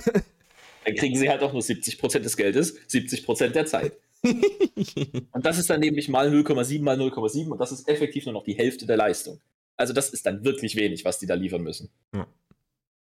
Dann 0.85 0.95
kriegen 0.95 1.15
sie 1.17 1.29
halt 1.29 1.41
auch 1.43 1.53
nur 1.53 1.61
70 1.61 1.97
Prozent 1.97 2.25
des 2.25 2.35
Geldes, 2.35 2.75
70 2.87 3.25
Prozent 3.25 3.55
der 3.55 3.65
Zeit. 3.65 3.93
Und 4.25 5.45
das 5.45 5.57
ist 5.57 5.69
dann 5.69 5.79
nämlich 5.79 6.09
mal 6.09 6.27
0,7 6.29 6.81
mal 6.81 6.99
0,7 6.99 7.49
und 7.49 7.57
das 7.59 7.71
ist 7.71 7.87
effektiv 7.89 8.25
nur 8.25 8.33
noch 8.33 8.43
die 8.43 8.53
Hälfte 8.57 8.85
der 8.85 8.97
Leistung. 8.97 9.39
Also 9.77 9.93
das 9.93 10.09
ist 10.09 10.25
dann 10.25 10.43
wirklich 10.43 10.75
wenig, 10.75 11.05
was 11.05 11.19
die 11.19 11.25
da 11.25 11.33
liefern 11.33 11.63
müssen. 11.63 11.91
Ja. 12.13 12.27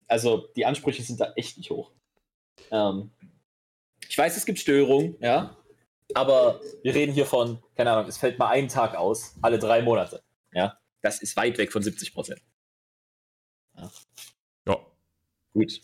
Also 0.06 0.48
die 0.56 0.66
Ansprüche 0.66 1.02
sind 1.02 1.20
da 1.20 1.32
echt 1.36 1.58
nicht 1.58 1.70
hoch. 1.70 1.92
Ähm, 2.70 3.10
ich 4.08 4.16
weiß, 4.16 4.36
es 4.36 4.46
gibt 4.46 4.58
Störungen, 4.58 5.16
ja, 5.20 5.56
aber 6.14 6.60
wir 6.82 6.94
reden 6.94 7.12
hier 7.12 7.26
von, 7.26 7.62
keine 7.74 7.90
Ahnung, 7.92 8.08
es 8.08 8.18
fällt 8.18 8.38
mal 8.38 8.48
ein 8.48 8.68
Tag 8.68 8.94
aus, 8.94 9.34
alle 9.42 9.58
drei 9.58 9.82
Monate. 9.82 10.22
Ja, 10.52 10.78
das 11.02 11.20
ist 11.20 11.36
weit 11.36 11.58
weg 11.58 11.72
von 11.72 11.82
70 11.82 12.14
Prozent. 12.14 12.40
ja. 13.76 13.90
Gut. 15.52 15.80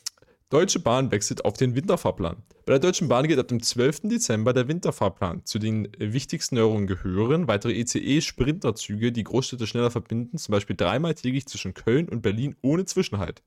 Deutsche 0.53 0.81
Bahn 0.81 1.11
wechselt 1.11 1.47
auf 1.47 1.55
den 1.55 1.75
Winterfahrplan. 1.75 2.43
Bei 2.67 2.75
der 2.75 2.79
Deutschen 2.79 3.09
Bahn 3.09 3.27
geht 3.27 3.39
ab 3.39 3.49
dem 3.49 3.63
12. 3.63 4.01
Dezember 4.03 4.53
der 4.53 4.69
Winterfahrplan. 4.69 5.47
Zu 5.47 5.59
den 5.59 5.89
wichtigsten 5.97 6.57
Neuerungen 6.57 6.87
gehören 6.87 7.49
weitere 7.49 7.73
ECE-Sprinterzüge, 7.73 9.13
die 9.13 9.25
Großstädte 9.25 9.67
schneller 9.67 9.91
verbinden, 9.91 10.37
zum 10.37 10.53
Beispiel 10.53 10.77
dreimal 10.77 11.15
täglich 11.15 11.47
zwischen 11.47 11.73
Köln 11.73 12.07
und 12.07 12.21
Berlin 12.21 12.55
ohne 12.61 12.85
Zwischenhalt. 12.85 13.43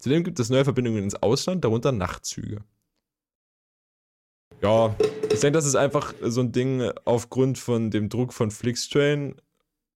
Zudem 0.00 0.24
gibt 0.24 0.40
es 0.40 0.50
neue 0.50 0.64
Verbindungen 0.64 1.04
ins 1.04 1.14
Ausland, 1.14 1.62
darunter 1.62 1.92
Nachtzüge. 1.92 2.64
Ja, 4.60 4.96
ich 5.32 5.38
denke, 5.38 5.52
das 5.52 5.64
ist 5.64 5.76
einfach 5.76 6.12
so 6.22 6.40
ein 6.40 6.50
Ding 6.50 6.90
aufgrund 7.04 7.58
von 7.58 7.92
dem 7.92 8.08
Druck 8.08 8.32
von 8.32 8.50
Flixtrain. 8.50 9.40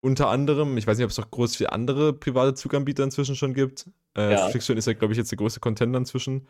Unter 0.02 0.30
anderem, 0.30 0.78
ich 0.78 0.86
weiß 0.86 0.98
nicht, 0.98 1.06
ob 1.06 1.12
es 1.12 1.18
noch 1.18 1.32
groß 1.32 1.56
viele 1.56 1.72
andere 1.72 2.14
private 2.14 2.54
Zuganbieter 2.54 3.04
inzwischen 3.04 3.36
schon 3.36 3.56
gibt. 3.56 3.88
Äh, 4.18 4.32
Ja. 4.34 4.50
Flixtrain 4.50 4.78
ist 4.78 4.88
ja, 4.88 4.94
glaube 4.94 5.14
ich, 5.14 5.18
jetzt 5.18 5.32
der 5.32 5.38
größte 5.38 5.60
Contender 5.60 5.98
inzwischen. 6.00 6.48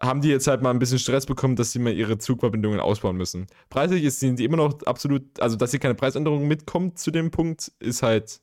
Haben 0.00 0.20
die 0.20 0.28
jetzt 0.28 0.46
halt 0.48 0.60
mal 0.60 0.70
ein 0.70 0.78
bisschen 0.80 0.98
Stress 0.98 1.24
bekommen, 1.26 1.54
dass 1.56 1.70
sie 1.72 1.78
mal 1.78 1.92
ihre 1.92 2.18
Zugverbindungen 2.18 2.80
ausbauen 2.80 3.16
müssen. 3.16 3.46
Preislich 3.70 4.02
ist, 4.04 4.18
sind 4.20 4.38
die 4.40 4.44
immer 4.44 4.56
noch 4.56 4.82
absolut, 4.84 5.38
also 5.40 5.54
dass 5.56 5.70
hier 5.70 5.78
keine 5.80 5.94
Preisänderung 5.94 6.48
mitkommt 6.48 6.98
zu 6.98 7.10
dem 7.12 7.30
Punkt, 7.30 7.70
ist 7.78 8.02
halt, 8.02 8.40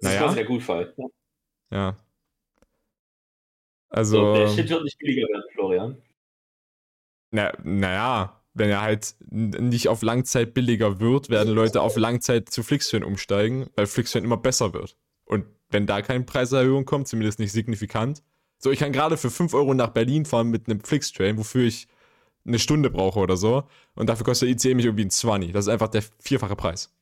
Das 0.00 0.12
Naja. 0.14 0.28
ist 0.28 0.34
sehr 0.34 0.44
gut 0.44 0.62
Fall. 0.62 0.94
Ja. 0.96 1.06
ja. 1.72 1.96
So, 4.04 4.34
der 4.34 4.42
Also, 4.44 4.54
Shit 4.56 4.68
wird 4.70 4.84
nicht 4.84 4.98
billiger 4.98 5.26
werden, 5.28 5.44
Florian. 5.54 6.02
na, 7.30 7.52
naja, 7.62 8.42
wenn 8.54 8.70
er 8.70 8.82
halt 8.82 9.14
nicht 9.30 9.88
auf 9.88 10.02
Langzeit 10.02 10.54
billiger 10.54 11.00
wird, 11.00 11.28
werden 11.30 11.52
Leute 11.54 11.80
auf 11.82 11.96
Langzeit 11.96 12.48
zu 12.50 12.62
Flixtrain 12.62 13.04
umsteigen, 13.04 13.68
weil 13.76 13.86
Flixtrain 13.86 14.24
immer 14.24 14.36
besser 14.38 14.72
wird. 14.72 14.96
Und 15.26 15.44
wenn 15.70 15.86
da 15.86 16.02
keine 16.02 16.24
Preiserhöhung 16.24 16.84
kommt, 16.84 17.08
zumindest 17.08 17.38
nicht 17.38 17.52
signifikant. 17.52 18.22
So, 18.58 18.70
ich 18.70 18.78
kann 18.78 18.92
gerade 18.92 19.16
für 19.16 19.30
5 19.30 19.52
Euro 19.54 19.74
nach 19.74 19.90
Berlin 19.90 20.24
fahren 20.24 20.48
mit 20.48 20.68
einem 20.68 20.80
Flixtrain, 20.80 21.36
wofür 21.36 21.66
ich 21.66 21.88
eine 22.46 22.58
Stunde 22.58 22.90
brauche 22.90 23.18
oder 23.18 23.36
so. 23.36 23.64
Und 23.94 24.08
dafür 24.08 24.24
kostet 24.24 24.48
der 24.48 24.54
ICE 24.54 24.74
mich 24.74 24.86
irgendwie 24.86 25.04
ein 25.04 25.10
20. 25.10 25.52
Das 25.52 25.66
ist 25.66 25.72
einfach 25.72 25.88
der 25.88 26.02
vierfache 26.20 26.56
Preis. 26.56 26.94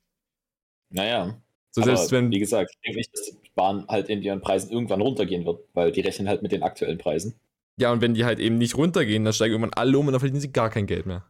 Naja. 0.91 1.39
So, 1.71 1.83
selbst 1.83 2.13
wenn. 2.13 2.31
wie 2.31 2.39
gesagt, 2.39 2.71
ich 2.73 2.81
denke 2.83 2.99
nicht, 2.99 3.13
dass 3.13 3.25
die 3.27 3.51
Bahn 3.55 3.85
halt 3.89 4.09
in 4.09 4.23
ihren 4.23 4.41
Preisen 4.41 4.71
irgendwann 4.71 5.01
runtergehen 5.01 5.45
wird, 5.45 5.61
weil 5.75 5.91
die 5.91 6.01
rechnen 6.01 6.29
halt 6.29 6.41
mit 6.41 6.53
den 6.53 6.63
aktuellen 6.63 6.99
Preisen. 6.99 7.35
Ja, 7.77 7.93
und 7.93 8.01
wenn 8.01 8.15
die 8.15 8.25
halt 8.25 8.39
eben 8.39 8.59
nicht 8.59 8.77
runtergehen, 8.77 9.25
dann 9.25 9.33
steigen 9.33 9.55
irgendwann 9.55 9.75
alle 9.75 9.99
um 9.99 10.07
und 10.07 10.13
dann 10.13 10.21
verdienen 10.21 10.41
sie 10.41 10.53
gar 10.53 10.71
kein 10.71 10.87
Geld 10.87 11.07
mehr. 11.07 11.25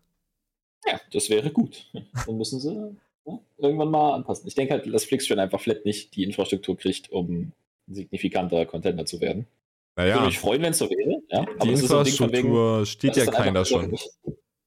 Ja, 0.87 1.01
das 1.13 1.31
wäre 1.31 1.51
gut. 1.51 1.91
Dann 2.27 2.37
müssen 2.37 2.61
sie 2.61 2.95
ja, 3.27 3.39
irgendwann 3.59 3.91
mal 3.91 4.15
anpassen. 4.15 4.47
Ich 4.49 4.55
denke 4.55 4.75
halt, 4.75 4.93
dass 4.93 5.05
Flixtrain 5.05 5.39
einfach 5.39 5.61
flat 5.61 5.85
nicht 5.85 6.15
die 6.17 6.25
Infrastruktur 6.25 6.77
kriegt, 6.77 7.11
um 7.11 7.53
ein 7.89 7.95
signifikanter 7.95 8.67
Contender 8.67 9.07
zu 9.07 9.21
werden. 9.21 9.47
Würde 9.97 10.11
Naja, 10.11 10.27
mich 10.27 10.39
freuen, 10.39 10.63
wenn 10.63 10.73
es 10.73 10.79
so 10.79 10.89
wäre. 10.91 11.21
Ja, 11.31 11.45
die 11.45 11.49
von 11.59 11.69
wegen, 11.69 11.81
Infrastruktur 11.81 12.87
steht 12.87 13.17
ja 13.17 13.27
keiner 13.27 13.65
schon. 13.65 13.91
nicht- 13.91 14.11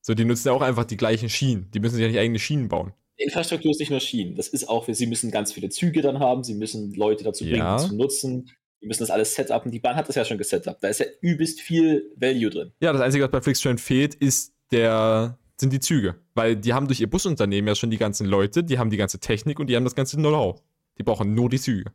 So, 0.02 0.14
die 0.14 0.24
nutzen 0.26 0.48
ja 0.48 0.54
auch 0.54 0.62
einfach 0.62 0.86
die 0.86 0.96
gleichen 0.98 1.30
Schienen. 1.30 1.70
Die 1.74 1.80
müssen 1.80 1.96
sich 1.96 2.02
ja 2.04 2.08
nicht 2.08 2.20
eigene 2.20 2.40
Schienen 2.40 2.70
bauen. 2.70 2.94
Infrastruktur 3.18 3.72
ist 3.72 3.80
nicht 3.80 3.90
nur 3.90 4.00
Schienen. 4.00 4.36
Das 4.36 4.48
ist 4.48 4.70
auch, 4.70 4.88
sie 4.88 5.08
müssen 5.08 5.32
ganz 5.32 5.52
viele 5.52 5.70
Züge 5.70 6.02
dann 6.02 6.20
haben, 6.20 6.44
sie 6.44 6.54
müssen 6.54 6.94
Leute 6.94 7.24
dazu 7.24 7.44
bringen, 7.44 7.58
Ja. 7.58 7.78
zu 7.78 7.96
nutzen. 7.96 8.52
Die 8.82 8.86
müssen 8.86 9.02
das 9.02 9.10
alles 9.10 9.34
setupen. 9.34 9.72
Die 9.72 9.80
Bahn 9.80 9.96
hat 9.96 10.08
das 10.08 10.16
ja 10.16 10.24
schon 10.24 10.38
gesetupt. 10.38 10.78
Da 10.84 10.88
ist 10.88 11.00
ja 11.00 11.08
übelst 11.22 11.60
viel 11.62 12.12
Value 12.16 12.50
drin. 12.52 12.72
Ja, 12.80 12.94
das 12.94 13.02
Einzige, 13.02 13.24
was 13.24 13.32
bei 13.32 13.42
Flixtrain 13.42 13.80
fehlt, 13.80 14.14
ist 14.16 14.54
der, 14.72 15.38
sind 15.60 15.74
die 15.74 15.80
Züge. 15.80 16.16
Weil 16.34 16.56
die 16.56 16.74
haben 16.74 16.88
durch 16.88 17.00
ihr 17.00 17.10
Busunternehmen 17.10 17.68
ja 17.68 17.76
schon 17.76 17.90
die 17.90 17.98
ganzen 17.98 18.26
Leute, 18.26 18.64
die 18.64 18.80
haben 18.80 18.90
die 18.90 18.98
ganze 18.98 19.20
Technik 19.20 19.60
und 19.60 19.68
die 19.68 19.76
haben 19.76 19.84
das 19.84 19.96
ganze 19.96 20.18
Know-how. 20.18 20.62
Die 20.98 21.04
brauchen 21.04 21.34
nur 21.34 21.50
die 21.50 21.60
Züge. 21.60 21.92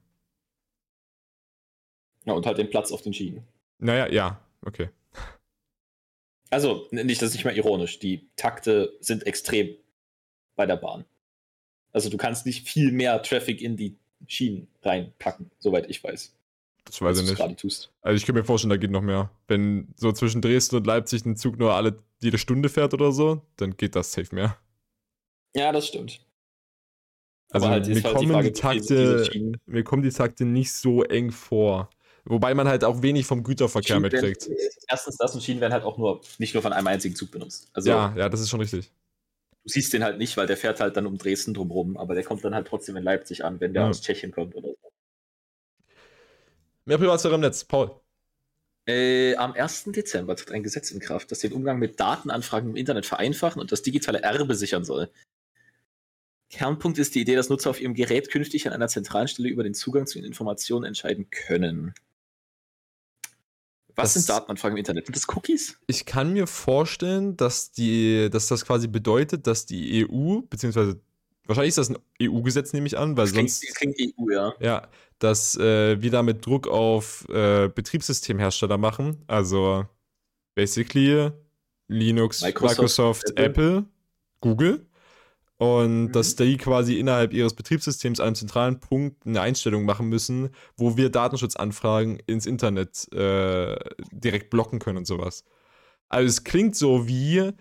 Ja, 2.25 2.35
und 2.35 2.47
halt 2.47 2.59
den 2.59 2.71
Platz 2.71 2.93
auf 2.93 3.03
den 3.03 3.13
Schienen. 3.13 3.45
Naja, 3.79 4.09
ja, 4.09 4.41
okay. 4.65 4.91
Also, 6.51 6.87
nicht, 6.91 7.23
das 7.23 7.31
ist 7.31 7.35
nicht 7.35 7.45
mal 7.45 7.57
ironisch. 7.57 7.99
Die 7.99 8.29
Takte 8.37 8.97
sind 9.01 9.27
extrem 9.27 9.75
bei 10.55 10.67
der 10.67 10.77
Bahn. 10.77 11.05
Also, 11.93 12.11
du 12.11 12.17
kannst 12.17 12.47
nicht 12.47 12.69
viel 12.69 12.93
mehr 12.93 13.23
Traffic 13.23 13.61
in 13.61 13.77
die 13.77 13.97
Schienen 14.27 14.69
reinpacken, 14.83 15.51
soweit 15.59 15.89
ich 15.91 16.05
weiß. 16.05 16.35
Das 16.85 17.01
weiß 17.01 17.21
ich 17.21 17.31
nicht. 17.31 17.41
Also 18.03 18.17
ich 18.17 18.27
kann 18.27 18.35
mir 18.35 18.45
vorstellen, 18.45 18.71
da 18.71 18.77
geht 18.77 18.91
noch 18.91 19.03
mehr. 19.03 19.31
Wenn 19.47 19.95
so 19.97 20.13
zwischen 20.13 20.43
Dresden 20.43 20.77
und 20.77 20.87
Leipzig 20.87 21.25
ein 21.25 21.37
Zug 21.37 21.59
nur 21.59 21.75
alle 21.75 22.03
jede 22.23 22.39
Stunde 22.39 22.69
fährt 22.69 22.95
oder 22.95 23.13
so, 23.13 23.43
dann 23.57 23.77
geht 23.77 23.95
das 23.97 24.13
safe 24.13 24.35
mehr. 24.35 24.59
Ja, 25.55 25.73
das 25.73 25.87
stimmt. 25.89 26.25
Also 27.51 27.67
Aber 27.67 27.75
halt 27.75 27.87
mir 27.87 27.97
ist 27.97 28.05
halt 28.05 28.21
die 28.21 28.27
kommen 28.27 28.43
die 28.45 28.53
Takte, 28.53 29.59
mir 29.67 29.85
kommen 29.85 30.03
die 30.03 30.11
Takte 30.11 30.45
nicht 30.47 30.73
so 30.73 31.03
eng 31.05 31.31
vor. 31.31 31.91
Wobei 32.25 32.55
man 32.55 32.69
halt 32.69 32.85
auch 32.85 33.03
wenig 33.03 33.27
vom 33.27 33.43
Güterverkehr 33.43 33.97
Schienen 33.97 34.11
werden- 34.13 34.29
mitkriegt. 34.31 34.49
Erstens, 34.89 35.17
das 35.19 35.35
und 35.35 35.43
Schienen 35.43 35.61
werden 35.61 35.73
halt 35.73 35.85
auch 35.85 35.99
nur 35.99 36.23
nicht 36.39 36.55
nur 36.55 36.63
von 36.63 36.73
einem 36.73 36.87
einzigen 36.87 37.15
Zug 37.17 37.31
benutzt. 37.31 37.69
Also, 37.75 37.91
ja, 37.91 38.15
ja, 38.17 38.29
das 38.29 38.41
ist 38.41 38.49
schon 38.49 38.61
richtig. 38.61 38.91
du 39.65 39.69
siehst 39.69 39.93
den 39.93 40.03
halt 40.05 40.19
nicht, 40.19 40.37
weil 40.37 40.47
der 40.47 40.57
fährt 40.57 40.81
halt 40.81 40.97
dann 40.97 41.07
um 41.07 41.19
Dresden 41.19 41.53
drumherum, 41.55 41.97
aber 41.97 42.15
der 42.15 42.25
kommt 42.25 42.45
dann 42.45 42.55
halt 42.55 42.67
trotzdem 42.69 42.97
in 42.97 43.03
Leipzig 43.05 43.45
an, 43.45 43.61
wenn 43.61 43.75
der 43.75 43.83
Ja. 43.85 43.89
aus 43.91 44.01
Tschechien 44.01 44.33
kommt 44.33 44.55
oder 44.55 44.69
so. 44.71 44.93
Mehr 46.85 46.99
Privatsphäre 46.99 47.35
im 47.37 47.41
Netz, 47.43 47.65
Paul. 47.65 47.91
Äh, 48.87 49.37
am 49.37 49.53
1. 49.53 49.85
Dezember 49.93 50.35
tritt 50.35 50.51
ein 50.51 50.63
Gesetz 50.63 50.91
in 50.91 50.99
Kraft, 51.01 51.31
das 51.31 51.39
den 51.41 51.53
Umgang 51.53 51.79
mit 51.79 52.01
Datenanfragen 52.01 52.71
im 52.71 52.77
Internet 52.77 53.07
vereinfachen 53.07 53.61
und 53.61 53.71
das 53.71 53.83
digitale 53.83 54.23
Erbe 54.23 54.55
sichern 54.57 54.85
soll. 54.85 55.09
Kernpunkt 56.51 56.99
ist 56.99 57.15
die 57.15 57.21
Idee, 57.21 57.37
dass 57.37 57.49
Nutzer 57.49 57.71
auf 57.71 57.81
ihrem 57.81 57.95
Gerät 57.95 58.31
künftig 58.31 58.67
an 58.67 58.73
einer 58.73 58.89
zentralen 58.89 59.29
Stelle 59.29 59.49
über 59.49 59.63
den 59.63 59.73
Zugang 59.75 60.07
zu 60.07 60.19
den 60.19 60.25
Informationen 60.27 60.85
entscheiden 60.85 61.31
können. 61.31 61.95
Was 63.95 64.15
Das- 64.15 64.25
sind 64.25 64.29
Datenanfragen 64.31 64.77
im 64.77 64.79
Internet? 64.81 65.07
Sind 65.07 65.17
das 65.17 65.29
Cookies? 65.29 65.79
Ich 65.87 66.05
kann 66.05 66.33
mir 66.33 66.47
vorstellen, 66.47 67.37
dass, 67.37 67.73
die, 67.73 68.29
dass 68.31 68.49
das 68.49 68.65
quasi 68.65 68.89
bedeutet, 68.89 69.47
dass 69.47 69.65
die 69.67 70.07
EU, 70.07 70.41
beziehungsweise 70.43 71.01
wahrscheinlich 71.47 71.71
ist 71.71 71.79
das 71.79 71.91
ein 71.91 71.99
EU-Gesetz, 72.21 72.73
nehme 72.73 72.87
ich 72.87 72.99
an, 72.99 73.17
weil 73.17 73.25
Das 73.25 73.33
klingt, 73.33 73.51
sonst. 73.51 73.69
das 73.69 73.75
klingt 73.75 73.97
EU, 74.01 74.31
ja. 74.31 74.55
Ja, 74.61 74.89
dass 75.19 75.57
äh, 75.57 76.01
wir 76.01 76.11
damit 76.11 76.45
Druck 76.45 76.67
auf 76.69 77.29
äh, 77.29 77.69
Betriebssystemhersteller 77.69 78.79
machen. 78.79 79.23
Also 79.27 79.87
basically 80.55 81.31
Linux, 81.89 82.43
Microsoft, 82.43 82.79
Microsoft, 82.79 83.31
Apple. 83.31 83.45
Apple, 83.45 83.85
Google. 84.41 84.87
Und 85.59 86.07
Mhm. 86.07 86.13
dass 86.13 86.35
die 86.35 86.57
quasi 86.57 86.99
innerhalb 86.99 87.33
ihres 87.33 87.55
Betriebssystems 87.55 88.19
an 88.19 88.29
einem 88.29 88.35
zentralen 88.35 88.81
Punkt 88.81 89.25
eine 89.25 89.41
Einstellung 89.43 89.85
machen 89.85 90.09
müssen, 90.09 90.51
wo 90.77 90.97
wir 90.97 91.09
Datenschutzanfragen 91.09 92.19
ins 92.27 92.47
Internet 92.47 93.07
äh, 93.13 93.77
direkt 94.11 94.51
blocken 94.51 94.81
können 94.81 94.99
und 94.99 95.07
sowas. 95.07 95.45
Also 96.09 96.27
es 96.29 96.43
klingt 96.43 96.75
so 96.75 97.07
wie, 97.07 97.53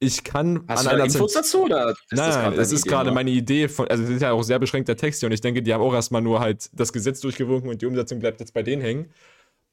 ich 0.00 0.24
kann 0.24 0.64
Hast 0.66 0.80
an 0.80 0.84
du 0.86 0.90
einer 0.94 1.04
Infos 1.04 1.34
dazu? 1.34 1.64
Oder 1.64 1.90
ist 1.90 1.98
das 2.10 2.18
Nein, 2.18 2.28
das 2.28 2.42
deine 2.42 2.60
ist 2.60 2.72
Idee 2.72 2.88
gerade 2.88 3.12
meine 3.12 3.30
Idee 3.30 3.68
von, 3.68 3.86
also 3.86 4.02
es 4.02 4.10
ist 4.10 4.22
ja 4.22 4.32
auch 4.32 4.42
sehr 4.42 4.58
beschränkter 4.58 4.96
Text 4.96 5.20
hier 5.20 5.28
und 5.28 5.32
ich 5.32 5.42
denke, 5.42 5.62
die 5.62 5.72
haben 5.72 5.82
auch 5.82 5.94
erstmal 5.94 6.22
nur 6.22 6.40
halt 6.40 6.70
das 6.72 6.92
Gesetz 6.92 7.20
durchgewunken 7.20 7.70
und 7.70 7.82
die 7.82 7.86
Umsetzung 7.86 8.18
bleibt 8.18 8.40
jetzt 8.40 8.54
bei 8.54 8.62
denen 8.62 8.82
hängen. 8.82 9.12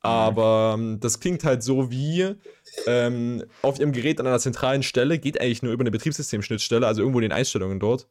Aber 0.02 0.76
ähm, 0.78 1.00
das 1.00 1.20
klingt 1.20 1.44
halt 1.44 1.64
so 1.64 1.90
wie 1.90 2.36
ähm, 2.86 3.44
auf 3.62 3.80
ihrem 3.80 3.94
Gerät 3.94 4.20
an 4.20 4.28
einer 4.28 4.40
zentralen 4.40 4.84
Stelle, 4.84 5.18
geht 5.18 5.42
eigentlich 5.42 5.64
nur 5.64 5.74
über 5.74 5.82
eine 5.82 5.92
Betriebssystemschnittstelle, 5.92 6.86
also 6.86 7.02
irgendwo 7.02 7.20
in 7.20 7.24
den 7.24 7.32
Einstellungen 7.32 7.80
dort. 7.80 8.08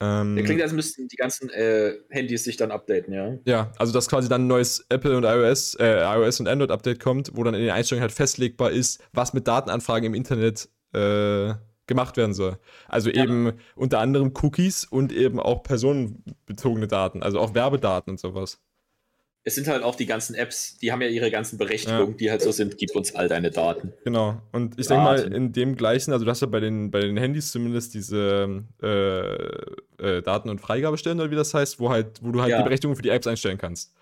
Ähm, 0.00 0.34
Der 0.34 0.44
klingt, 0.44 0.60
als 0.60 0.72
müssten 0.72 1.08
die 1.08 1.16
ganzen 1.16 1.48
äh, 1.50 1.94
Handys 2.10 2.44
sich 2.44 2.56
dann 2.56 2.70
updaten, 2.70 3.14
ja. 3.14 3.38
ja, 3.44 3.72
also 3.78 3.92
dass 3.92 4.08
quasi 4.08 4.28
dann 4.28 4.44
ein 4.44 4.46
neues 4.48 4.84
Apple 4.88 5.16
und 5.16 5.24
iOS, 5.24 5.76
äh, 5.76 6.02
iOS 6.02 6.40
und 6.40 6.48
Android 6.48 6.72
Update 6.72 7.00
kommt, 7.00 7.30
wo 7.34 7.44
dann 7.44 7.54
in 7.54 7.62
den 7.62 7.70
Einstellungen 7.70 8.02
halt 8.02 8.12
festlegbar 8.12 8.72
ist, 8.72 9.02
was 9.12 9.32
mit 9.32 9.46
Datenanfragen 9.46 10.06
im 10.06 10.14
Internet 10.14 10.68
äh, 10.92 11.54
gemacht 11.86 12.16
werden 12.16 12.32
soll. 12.34 12.58
Also 12.88 13.10
Ja. 13.10 13.22
eben 13.24 13.52
unter 13.74 13.98
anderem 14.00 14.32
Cookies 14.42 14.84
und 14.84 15.12
eben 15.12 15.40
auch 15.40 15.62
personenbezogene 15.62 16.86
Daten, 16.88 17.22
also 17.22 17.40
auch 17.40 17.54
Werbedaten 17.54 18.10
und 18.12 18.20
sowas. 18.20 18.58
Es 19.44 19.56
sind 19.56 19.66
halt 19.66 19.82
auch 19.82 19.96
die 19.96 20.06
ganzen 20.06 20.36
Apps, 20.36 20.78
die 20.78 20.92
haben 20.92 21.02
ja 21.02 21.08
ihre 21.08 21.28
ganzen 21.32 21.58
Berechtigungen, 21.58 22.16
die 22.16 22.30
halt 22.30 22.42
so 22.42 22.52
sind, 22.52 22.78
gib 22.78 22.94
uns 22.94 23.12
all 23.16 23.26
deine 23.26 23.50
Daten. 23.50 23.92
Genau. 24.04 24.40
Und 24.52 24.78
ich 24.78 24.86
denke 24.86 25.02
mal, 25.02 25.18
in 25.32 25.52
dem 25.52 25.74
gleichen, 25.74 26.12
also 26.12 26.24
du 26.24 26.30
hast 26.30 26.42
ja 26.42 26.46
bei 26.46 26.60
den, 26.60 26.92
bei 26.92 27.00
den 27.00 27.16
Handys 27.16 27.50
zumindest 27.50 27.92
diese 27.94 28.62
äh, 28.80 30.16
äh, 30.18 30.22
Daten- 30.22 30.48
und 30.48 30.60
Freigabestellen 30.60 31.18
oder 31.18 31.32
wie 31.32 31.36
das 31.36 31.52
heißt, 31.54 31.80
wo 31.80 31.90
halt, 31.90 32.20
wo 32.22 32.30
du 32.30 32.40
halt 32.40 32.50
Ja. 32.52 32.58
die 32.58 32.62
Berechtigung 32.64 32.94
für 32.94 33.02
die 33.02 33.08
Apps 33.08 33.26
einstellen 33.26 33.58
kannst. 33.58 33.92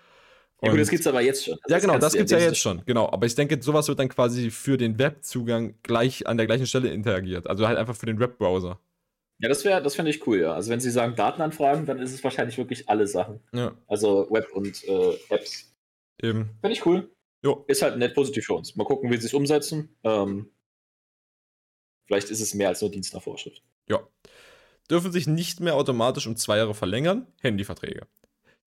Ja, 0.63 0.69
gut, 0.71 0.79
das 0.79 0.89
gibt's 0.89 1.07
aber 1.07 1.21
jetzt 1.21 1.43
schon. 1.45 1.55
Also 1.63 1.73
Ja, 1.73 1.79
genau, 1.79 1.97
das 1.97 2.13
gibt 2.13 2.25
es 2.25 2.31
ja 2.31 2.37
das 2.37 2.45
jetzt 2.45 2.59
schon, 2.59 2.83
genau. 2.85 3.09
Aber 3.09 3.25
ich 3.25 3.33
denke, 3.33 3.61
sowas 3.61 3.87
wird 3.87 3.97
dann 3.99 4.09
quasi 4.09 4.51
für 4.51 4.77
den 4.77 4.99
Webzugang 4.99 5.75
gleich 5.81 6.27
an 6.27 6.37
der 6.37 6.45
gleichen 6.45 6.67
Stelle 6.67 6.89
interagiert. 6.89 7.47
Also 7.47 7.67
halt 7.67 7.77
einfach 7.79 7.95
für 7.95 8.05
den 8.05 8.19
Webbrowser. 8.19 8.79
Ja, 9.39 9.49
das 9.49 9.65
wäre, 9.65 9.81
das 9.81 9.95
fände 9.95 10.11
ich 10.11 10.25
cool, 10.27 10.39
ja. 10.39 10.53
Also 10.53 10.69
wenn 10.69 10.79
sie 10.79 10.91
sagen 10.91 11.15
Datenanfragen, 11.15 11.87
dann 11.87 11.97
ist 11.99 12.13
es 12.13 12.23
wahrscheinlich 12.23 12.59
wirklich 12.59 12.87
alle 12.89 13.07
Sachen. 13.07 13.39
Ja, 13.53 13.75
Also 13.87 14.27
Web 14.29 14.49
und 14.53 14.83
äh, 14.87 15.17
Apps. 15.29 15.73
eben. 16.21 16.51
Fände 16.61 16.73
ich 16.73 16.85
cool. 16.85 17.09
Jo. 17.43 17.65
Ist 17.67 17.81
halt 17.81 17.97
net 17.97 18.13
positiv 18.13 18.45
für 18.45 18.53
uns. 18.53 18.75
Mal 18.75 18.83
gucken, 18.83 19.09
wie 19.09 19.17
sie 19.17 19.25
es 19.25 19.33
umsetzen. 19.33 19.97
Ähm, 20.03 20.51
vielleicht 22.05 22.29
ist 22.29 22.39
es 22.39 22.53
mehr 22.53 22.67
als 22.67 22.81
nur 22.81 22.91
Dienst 22.91 23.15
nach 23.15 23.23
Vorschrift. 23.23 23.63
Ja. 23.89 24.07
Dürfen 24.91 25.11
sich 25.11 25.25
nicht 25.25 25.59
mehr 25.59 25.73
automatisch 25.73 26.27
um 26.27 26.35
zwei 26.35 26.57
Jahre 26.57 26.75
verlängern. 26.75 27.25
Handyverträge. 27.41 28.05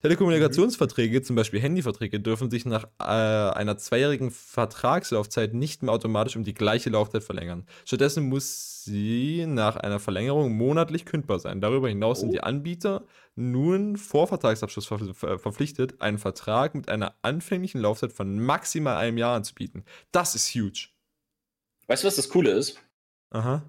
Telekommunikationsverträge, 0.05 1.21
zum 1.23 1.35
Beispiel 1.35 1.59
Handyverträge, 1.59 2.19
dürfen 2.19 2.51
sich 2.51 2.65
nach 2.65 2.85
äh, 2.99 3.03
einer 3.03 3.77
zweijährigen 3.77 4.29
Vertragslaufzeit 4.29 5.53
nicht 5.55 5.81
mehr 5.81 5.93
automatisch 5.93 6.35
um 6.35 6.43
die 6.43 6.53
gleiche 6.53 6.91
Laufzeit 6.91 7.23
verlängern. 7.23 7.65
Stattdessen 7.85 8.29
muss 8.29 8.83
sie 8.83 9.45
nach 9.47 9.77
einer 9.77 9.99
Verlängerung 9.99 10.53
monatlich 10.55 11.05
kündbar 11.05 11.39
sein. 11.39 11.59
Darüber 11.59 11.89
hinaus 11.89 12.19
sind 12.19 12.29
Oh. 12.29 12.33
die 12.33 12.41
Anbieter 12.41 13.03
nun 13.35 13.97
vor 13.97 14.27
Vertragsabschluss 14.27 14.85
ver 14.85 14.99
ver 15.13 15.39
verpflichtet, 15.39 15.99
einen 16.01 16.19
Vertrag 16.19 16.75
mit 16.75 16.87
einer 16.87 17.15
anfänglichen 17.23 17.81
Laufzeit 17.81 18.13
von 18.13 18.39
maximal 18.39 18.97
einem 18.97 19.17
Jahr 19.17 19.35
anzubieten. 19.35 19.85
Das 20.11 20.35
ist 20.35 20.53
huge. 20.53 20.89
Weißt 21.87 22.03
du, 22.03 22.07
was 22.07 22.15
das 22.15 22.29
Coole 22.29 22.51
ist? 22.51 22.79
Aha. 23.31 23.63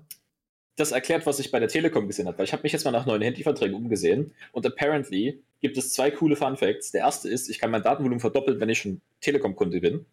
Das 0.77 0.93
erklärt, 0.93 1.25
was 1.25 1.39
ich 1.39 1.51
bei 1.51 1.59
der 1.59 1.69
Telekom 1.69 2.07
gesehen 2.07 2.27
habe. 2.27 2.39
Weil 2.39 2.45
ich 2.45 2.53
habe 2.53 2.63
mich 2.63 2.73
jetzt 2.73 2.85
mal 2.85 2.91
nach 2.91 3.07
neuen 3.07 3.23
Handyverträgen 3.23 3.75
umgesehen 3.75 4.35
und 4.53 4.67
apparently 4.67 5.43
gibt 5.61 5.77
es 5.79 5.95
zwei 5.95 6.11
coole 6.11 6.37
Fun 6.37 6.57
Facts. 6.57 6.93
Der 6.93 7.01
erste 7.01 7.29
ist, 7.29 7.49
ich 7.49 7.59
kann 7.59 7.71
mein 7.71 7.83
Datenvolumen 7.83 8.21
verdoppeln, 8.21 8.61
wenn 8.61 8.69
ich 8.69 8.79
schon 8.79 9.01
Telekom-Kunde 9.21 9.81
bin. 9.81 10.07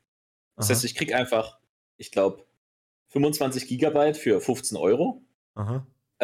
Das 0.55 0.67
Aha. 0.67 0.75
heißt, 0.75 0.85
ich 0.85 0.95
kriege 0.95 1.15
einfach, 1.15 1.59
ich 1.97 2.11
glaube, 2.11 2.45
25 3.09 3.67
Gigabyte 3.67 4.17
für 4.17 4.39
15 4.39 4.77
Euro. 4.77 5.21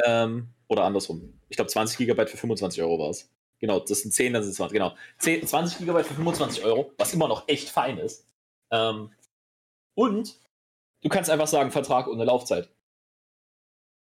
Ähm, 0.06 0.49
oder 0.67 0.84
andersrum. 0.84 1.39
Ich 1.49 1.58
glaube, 1.58 1.69
20 1.69 1.97
Gigabyte 1.97 2.30
für 2.30 2.38
25 2.38 2.82
Euro 2.82 2.99
war 2.99 3.10
es. 3.10 3.30
Genau, 3.60 3.80
das 3.80 4.02
sind 4.02 4.13
10, 4.13 4.34
dann 4.34 4.43
sind 4.43 4.52
es 4.52 4.58
20. 4.58 4.73
Genau. 4.73 4.95
10, 5.17 5.45
20 5.47 5.80
Gigabyte 5.80 6.06
für 6.06 6.13
25 6.13 6.63
Euro, 6.63 6.93
was 6.97 7.13
immer 7.13 7.28
noch 7.28 7.47
echt 7.47 7.69
fein 7.69 7.97
ist. 7.97 8.25
Ähm, 8.71 9.12
und 9.95 10.39
du 11.02 11.10
kannst 11.10 11.30
einfach 11.30 11.47
sagen, 11.47 11.71
Vertrag 11.71 12.08
ohne 12.08 12.23
Laufzeit. 12.23 12.69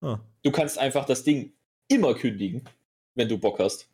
Ah. 0.04 0.20
Du 0.42 0.50
kannst 0.50 0.78
einfach 0.78 1.04
das 1.06 1.24
Ding 1.24 1.52
immer 1.88 2.14
kündigen, 2.14 2.68
wenn 3.14 3.28
du 3.28 3.38
Bock 3.38 3.58
hast. 3.58 3.88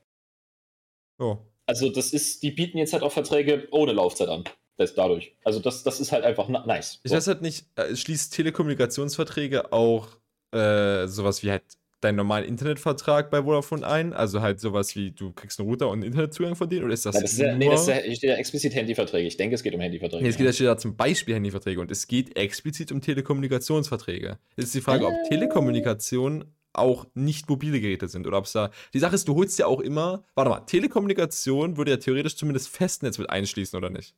Oh. 1.18 1.38
Also, 1.66 1.90
das 1.90 2.12
ist, 2.12 2.42
die 2.42 2.50
bieten 2.50 2.78
jetzt 2.78 2.92
halt 2.92 3.02
auch 3.02 3.12
Verträge 3.12 3.68
ohne 3.70 3.92
Laufzeit 3.92 4.28
an. 4.28 4.44
Das 4.76 4.94
dadurch. 4.94 5.34
Also, 5.44 5.60
das, 5.60 5.82
das 5.82 6.00
ist 6.00 6.10
halt 6.10 6.24
einfach 6.24 6.48
nice. 6.48 7.00
Ich 7.04 7.12
weiß 7.12 7.26
halt 7.26 7.42
nicht, 7.42 7.66
äh, 7.76 7.94
schließt 7.94 8.32
Telekommunikationsverträge 8.32 9.72
auch 9.72 10.08
äh, 10.52 11.06
sowas 11.06 11.42
wie 11.42 11.50
halt 11.50 11.62
deinen 12.00 12.16
normalen 12.16 12.44
Internetvertrag 12.44 13.30
bei 13.30 13.42
Vodafone 13.42 13.86
ein? 13.86 14.12
Also 14.12 14.40
halt 14.40 14.60
sowas 14.60 14.94
wie, 14.96 15.10
du 15.10 15.32
kriegst 15.32 15.60
einen 15.60 15.68
Router 15.68 15.88
und 15.88 15.94
einen 15.94 16.04
Internetzugang 16.04 16.56
von 16.56 16.68
denen? 16.68 16.84
Oder 16.84 16.94
ist 16.94 17.06
das, 17.06 17.14
Nein, 17.14 17.22
das 17.22 17.32
ist 17.32 17.38
ja, 17.38 17.48
nur... 17.48 17.58
nee, 17.58 17.68
das 17.68 17.86
ja, 17.86 18.00
steht 18.00 18.22
ja 18.22 18.34
explizit 18.36 18.74
Handyverträge. 18.74 19.26
Ich 19.26 19.36
denke, 19.36 19.54
es 19.54 19.62
geht 19.62 19.74
um 19.74 19.80
Handyverträge. 19.80 20.22
Nee, 20.22 20.30
es 20.30 20.36
geht 20.36 20.46
ja 20.46 20.52
steht 20.52 20.66
da 20.66 20.76
zum 20.78 20.96
Beispiel 20.96 21.34
Handyverträge 21.34 21.80
und 21.80 21.90
es 21.90 22.06
geht 22.06 22.36
explizit 22.36 22.92
um 22.92 23.00
Telekommunikationsverträge. 23.00 24.38
Jetzt 24.56 24.66
ist 24.66 24.74
die 24.74 24.80
Frage, 24.80 25.06
ob 25.06 25.14
Äh. 25.14 25.28
Telekommunikation 25.28 26.44
auch 26.72 27.06
nicht 27.14 27.48
mobile 27.48 27.80
Geräte 27.80 28.08
sind 28.08 28.26
oder 28.26 28.38
ob 28.38 28.44
es 28.44 28.52
da. 28.52 28.70
Die 28.94 28.98
Sache 28.98 29.14
ist, 29.14 29.26
du 29.28 29.34
holst 29.34 29.58
ja 29.58 29.66
auch 29.66 29.80
immer. 29.80 30.24
Warte 30.34 30.50
mal, 30.50 30.60
Telekommunikation 30.60 31.76
würde 31.76 31.92
ja 31.92 31.96
theoretisch 31.96 32.36
zumindest 32.36 32.68
Festnetz 32.68 33.18
mit 33.18 33.28
einschließen, 33.28 33.76
oder 33.76 33.90
nicht? 33.90 34.14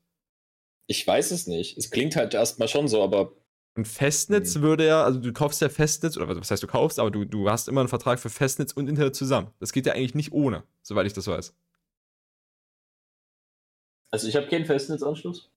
Ich 0.87 1.07
weiß 1.07 1.31
es 1.31 1.47
nicht. 1.47 1.79
Es 1.79 1.91
klingt 1.91 2.17
halt 2.17 2.35
erstmal 2.35 2.69
schon 2.69 2.89
so, 2.89 3.03
aber 3.03 3.33
Und 3.75 3.89
Festnetz 3.89 4.55
Hm. 4.55 4.63
würde 4.63 4.87
ja, 4.87 5.03
also 5.05 5.19
du 5.21 5.33
kaufst 5.33 5.61
ja 5.63 5.69
Festnetz, 5.69 6.17
oder 6.17 6.29
was 6.29 6.51
heißt 6.51 6.63
du 6.63 6.67
kaufst, 6.67 6.99
aber 6.99 7.11
du, 7.11 7.25
du 7.25 7.49
hast 7.51 7.69
immer 7.69 7.81
einen 7.81 7.89
Vertrag 7.89 8.19
für 8.21 8.31
Festnetz 8.31 8.73
und 8.73 8.89
Internet 8.89 9.17
zusammen. 9.17 9.51
Das 9.61 9.73
geht 9.73 9.87
ja 9.87 9.95
eigentlich 9.95 10.15
nicht 10.15 10.33
ohne, 10.33 10.65
soweit 10.83 11.07
ich 11.07 11.15
das 11.15 11.27
weiß. 11.27 11.55
also 14.11 14.29
ich 14.29 14.37
habe 14.37 14.47
keinen 14.49 14.67
Festnetzanschluss. 14.67 15.51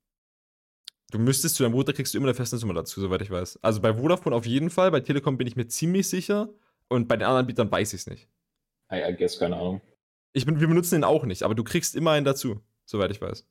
Du 1.12 1.20
müsstest 1.20 1.56
zu 1.56 1.64
deinem 1.64 1.74
Router 1.74 1.94
kriegst 1.94 2.14
du 2.14 2.18
immer 2.18 2.28
eine 2.28 2.34
Festnetznummer 2.36 2.74
dazu, 2.74 3.00
soweit 3.00 3.22
ich 3.22 3.30
weiß. 3.30 3.60
Also 3.62 3.82
bei 3.82 3.94
Vodafone 3.94 4.36
auf 4.36 4.46
jeden 4.46 4.70
Fall, 4.70 4.92
bei 4.92 5.02
Telekom 5.02 5.38
bin 5.38 5.48
ich 5.48 5.56
mir 5.56 5.68
ziemlich 5.68 6.10
sicher 6.10 6.50
und 6.88 7.08
bei 7.08 7.16
den 7.18 7.24
anderen 7.24 7.42
Anbietern 7.42 7.72
weiß 7.72 7.94
ich 7.94 8.02
es 8.02 8.08
nicht. 8.08 8.28
I, 8.92 9.02
I 9.12 9.16
guess, 9.16 9.38
keine 9.38 9.56
Ahnung. 9.58 9.82
Ich 10.34 10.46
bin, 10.46 10.60
wir 10.60 10.68
benutzen 10.68 10.96
den 10.96 11.04
auch 11.04 11.26
nicht, 11.26 11.44
aber 11.44 11.56
du 11.56 11.64
kriegst 11.64 11.96
immer 11.96 12.12
einen 12.12 12.26
dazu, 12.26 12.62
soweit 12.86 13.12
ich 13.12 13.22
weiß. 13.22 13.46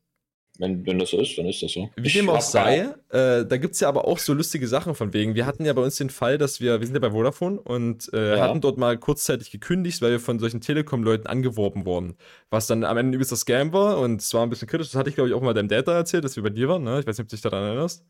Wenn, 0.58 0.86
wenn 0.86 1.00
das 1.00 1.10
so 1.10 1.18
ist, 1.20 1.36
dann 1.36 1.46
ist 1.46 1.60
das 1.62 1.72
so. 1.72 1.90
Wie 1.96 2.08
dem 2.08 2.28
auch 2.30 2.40
sei, 2.40 2.94
äh, 3.08 3.44
da 3.44 3.56
gibt 3.56 3.74
es 3.74 3.80
ja 3.80 3.88
aber 3.88 4.06
auch 4.06 4.18
so 4.20 4.32
lustige 4.34 4.68
Sachen 4.68 4.94
von 4.94 5.12
wegen. 5.12 5.34
Wir 5.34 5.46
hatten 5.46 5.64
ja 5.64 5.72
bei 5.72 5.82
uns 5.82 5.96
den 5.96 6.10
Fall, 6.10 6.38
dass 6.38 6.60
wir, 6.60 6.78
wir 6.78 6.86
sind 6.86 6.94
ja 6.94 7.00
bei 7.00 7.10
Vodafone 7.10 7.60
und 7.60 8.08
äh, 8.12 8.36
Ja. 8.36 8.42
hatten 8.44 8.60
dort 8.60 8.78
mal 8.78 8.96
kurzzeitig 8.96 9.50
gekündigt, 9.50 10.00
weil 10.00 10.12
wir 10.12 10.20
von 10.20 10.38
solchen 10.38 10.60
Telekom-Leuten 10.60 11.26
angeworben 11.26 11.86
wurden. 11.86 12.16
Was 12.50 12.68
dann 12.68 12.84
am 12.84 12.96
Ende 12.96 13.16
übelst 13.16 13.32
das 13.32 13.40
Scam 13.40 13.72
war 13.72 13.98
und 13.98 14.20
es 14.20 14.32
war 14.32 14.44
ein 14.44 14.50
bisschen 14.50 14.68
kritisch. 14.68 14.88
Das 14.92 14.96
hatte 14.96 15.08
ich, 15.10 15.16
glaube 15.16 15.28
ich, 15.28 15.34
auch 15.34 15.42
mal 15.42 15.54
deinem 15.54 15.68
Data 15.68 15.92
erzählt, 15.92 16.22
dass 16.24 16.36
wir 16.36 16.44
bei 16.44 16.50
dir 16.50 16.68
waren. 16.68 16.84
Ne? 16.84 17.00
Ich 17.00 17.06
weiß 17.06 17.18
nicht, 17.18 17.24
ob 17.24 17.28
du 17.30 17.34
dich 17.36 17.42
daran 17.42 17.64
erinnerst. 17.64 18.04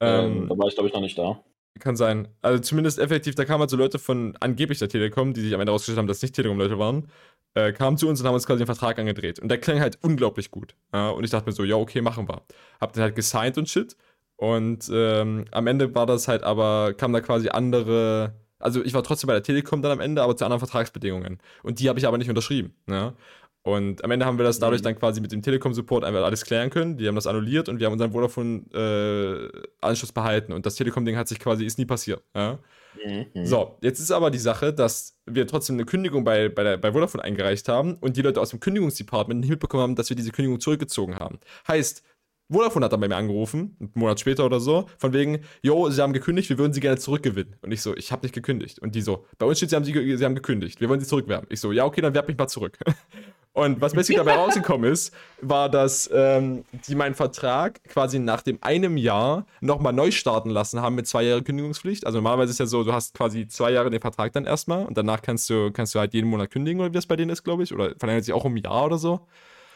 Ähm, 0.00 0.42
Ähm, 0.42 0.48
da 0.48 0.58
war 0.58 0.68
ich, 0.68 0.74
glaube 0.74 0.88
ich, 0.88 0.94
noch 0.94 1.00
nicht 1.00 1.18
da. 1.18 1.42
kann 1.80 1.96
sein. 1.96 2.28
Also 2.42 2.60
zumindest 2.62 2.98
effektiv, 2.98 3.34
da 3.34 3.44
kamen 3.44 3.60
halt 3.60 3.70
so 3.70 3.76
Leute 3.76 3.98
von 3.98 4.36
angeblich 4.40 4.78
der 4.78 4.88
Telekom, 4.88 5.34
die 5.34 5.40
sich 5.40 5.52
am 5.54 5.60
Ende 5.60 5.72
rausgestellt 5.72 5.98
haben, 5.98 6.06
dass 6.06 6.18
es 6.18 6.22
nicht 6.22 6.34
Telekom-Leute 6.36 6.78
waren, 6.78 7.08
äh, 7.56 7.72
kamen 7.72 7.96
zu 7.96 8.06
uns 8.06 8.20
und 8.20 8.26
haben 8.26 8.34
uns 8.34 8.46
quasi 8.46 8.58
den 8.58 8.66
Vertrag 8.66 8.98
angedreht. 8.98 9.40
Und 9.40 9.48
der 9.48 9.58
klang 9.58 9.80
halt 9.80 9.98
unglaublich 10.02 10.50
gut. 10.50 10.74
Ja, 10.92 11.08
und 11.08 11.24
ich 11.24 11.30
dachte 11.30 11.46
mir 11.46 11.52
so, 11.52 11.64
ja, 11.64 11.76
okay, 11.76 12.02
machen 12.02 12.28
wir. 12.28 12.42
Hab 12.80 12.92
den 12.92 13.02
halt 13.02 13.16
gesigned 13.16 13.56
und 13.56 13.66
shit. 13.68 13.96
Und 14.36 14.90
ähm, 14.92 15.46
am 15.52 15.66
Ende 15.66 15.94
war 15.94 16.04
das 16.04 16.28
halt 16.28 16.42
aber, 16.42 16.92
kam 16.94 17.14
da 17.14 17.22
quasi 17.22 17.48
andere. 17.48 18.34
Also 18.58 18.84
ich 18.84 18.92
war 18.92 19.02
trotzdem 19.02 19.28
bei 19.28 19.32
der 19.32 19.42
Telekom 19.42 19.80
dann 19.80 19.92
am 19.92 20.00
Ende, 20.00 20.22
aber 20.22 20.36
zu 20.36 20.44
anderen 20.44 20.60
Vertragsbedingungen. 20.60 21.38
Und 21.62 21.80
die 21.80 21.88
habe 21.88 21.98
ich 21.98 22.06
aber 22.06 22.18
nicht 22.18 22.28
unterschrieben. 22.28 22.74
Ne? 22.86 23.14
Und 23.62 24.04
am 24.04 24.10
Ende 24.10 24.26
haben 24.26 24.36
wir 24.38 24.44
das 24.44 24.58
dadurch 24.58 24.82
Mhm. 24.82 24.84
dann 24.84 24.96
quasi 24.96 25.20
mit 25.22 25.32
dem 25.32 25.40
Telekom-Support 25.42 26.04
einfach 26.04 26.24
alles 26.24 26.44
klären 26.44 26.68
können. 26.70 26.98
Die 26.98 27.08
haben 27.08 27.14
das 27.14 27.26
annulliert 27.26 27.68
und 27.70 27.80
wir 27.80 27.86
haben 27.86 27.94
unseren 27.94 28.12
Vodafone-Anschluss 28.12 30.12
behalten. 30.12 30.52
Und 30.52 30.66
das 30.66 30.74
Telekom-Ding 30.74 31.16
hat 31.16 31.28
sich 31.28 31.40
quasi, 31.40 31.64
ist 31.64 31.78
nie 31.78 31.86
passiert. 31.86 32.22
Ja? 32.34 32.58
Mhm. 33.04 33.46
So, 33.46 33.78
jetzt 33.82 34.00
ist 34.00 34.10
aber 34.10 34.30
die 34.30 34.38
Sache, 34.38 34.72
dass 34.72 35.18
wir 35.26 35.46
trotzdem 35.46 35.76
eine 35.76 35.84
Kündigung 35.84 36.24
bei, 36.24 36.48
bei, 36.48 36.62
der, 36.62 36.76
bei 36.76 36.92
Vodafone 36.92 37.22
eingereicht 37.22 37.68
haben 37.68 37.96
und 37.96 38.16
die 38.16 38.22
Leute 38.22 38.40
aus 38.40 38.50
dem 38.50 38.60
Kündigungsdepartment 38.60 39.48
mitbekommen 39.48 39.82
haben, 39.82 39.94
dass 39.96 40.08
wir 40.08 40.16
diese 40.16 40.32
Kündigung 40.32 40.60
zurückgezogen 40.60 41.16
haben. 41.16 41.38
Heißt, 41.68 42.02
Vodafone 42.50 42.84
hat 42.84 42.92
dann 42.92 43.00
bei 43.00 43.08
mir 43.08 43.16
angerufen, 43.16 43.76
einen 43.80 43.90
Monat 43.94 44.20
später 44.20 44.46
oder 44.46 44.60
so, 44.60 44.88
von 44.98 45.12
wegen, 45.12 45.40
yo, 45.62 45.90
sie 45.90 46.00
haben 46.00 46.12
gekündigt, 46.12 46.48
wir 46.48 46.58
würden 46.58 46.72
sie 46.72 46.80
gerne 46.80 46.98
zurückgewinnen. 46.98 47.56
Und 47.60 47.72
ich 47.72 47.82
so, 47.82 47.96
ich 47.96 48.12
habe 48.12 48.24
nicht 48.24 48.34
gekündigt. 48.34 48.78
Und 48.78 48.94
die 48.94 49.02
so, 49.02 49.26
bei 49.38 49.46
uns 49.46 49.58
steht, 49.58 49.70
sie 49.70 49.76
haben, 49.76 49.84
sie, 49.84 50.16
sie 50.16 50.24
haben 50.24 50.36
gekündigt, 50.36 50.80
wir 50.80 50.88
wollen 50.88 51.00
sie 51.00 51.06
zurückwerben. 51.06 51.48
Ich 51.50 51.60
so, 51.60 51.72
ja, 51.72 51.84
okay, 51.84 52.00
dann 52.00 52.14
werb 52.14 52.28
mich 52.28 52.38
mal 52.38 52.46
zurück. 52.46 52.78
Und 53.56 53.80
was 53.80 53.92
basically 53.94 54.22
dabei 54.22 54.36
rausgekommen 54.36 54.92
ist, 54.92 55.14
war, 55.40 55.70
dass 55.70 56.10
ähm, 56.12 56.64
die 56.86 56.94
meinen 56.94 57.14
Vertrag 57.14 57.82
quasi 57.84 58.18
nach 58.18 58.42
dem 58.42 58.58
einem 58.60 58.98
Jahr 58.98 59.46
nochmal 59.62 59.94
neu 59.94 60.10
starten 60.10 60.50
lassen 60.50 60.82
haben 60.82 60.94
mit 60.94 61.06
zwei 61.06 61.22
Jahren 61.22 61.42
Kündigungspflicht. 61.42 62.04
Also 62.04 62.18
normalerweise 62.18 62.50
ist 62.50 62.58
ja 62.58 62.66
so, 62.66 62.84
du 62.84 62.92
hast 62.92 63.14
quasi 63.14 63.48
zwei 63.48 63.72
Jahre 63.72 63.88
den 63.88 64.02
Vertrag 64.02 64.34
dann 64.34 64.44
erstmal 64.44 64.84
und 64.84 64.98
danach 64.98 65.22
kannst 65.22 65.48
du, 65.48 65.70
kannst 65.72 65.94
du 65.94 65.98
halt 65.98 66.12
jeden 66.12 66.28
Monat 66.28 66.50
kündigen 66.50 66.80
oder 66.80 66.90
wie 66.90 66.94
das 66.96 67.06
bei 67.06 67.16
denen 67.16 67.30
ist, 67.30 67.44
glaube 67.44 67.62
ich. 67.62 67.72
Oder 67.72 67.94
verlängert 67.98 68.26
sich 68.26 68.34
auch 68.34 68.44
um 68.44 68.54
ein 68.54 68.62
Jahr 68.62 68.84
oder 68.84 68.98
so. 68.98 69.26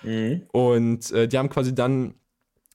Mhm. 0.03 0.43
Und 0.53 1.11
äh, 1.13 1.27
die 1.27 1.39
haben 1.39 1.49
quasi 1.49 1.75
dann 1.75 2.15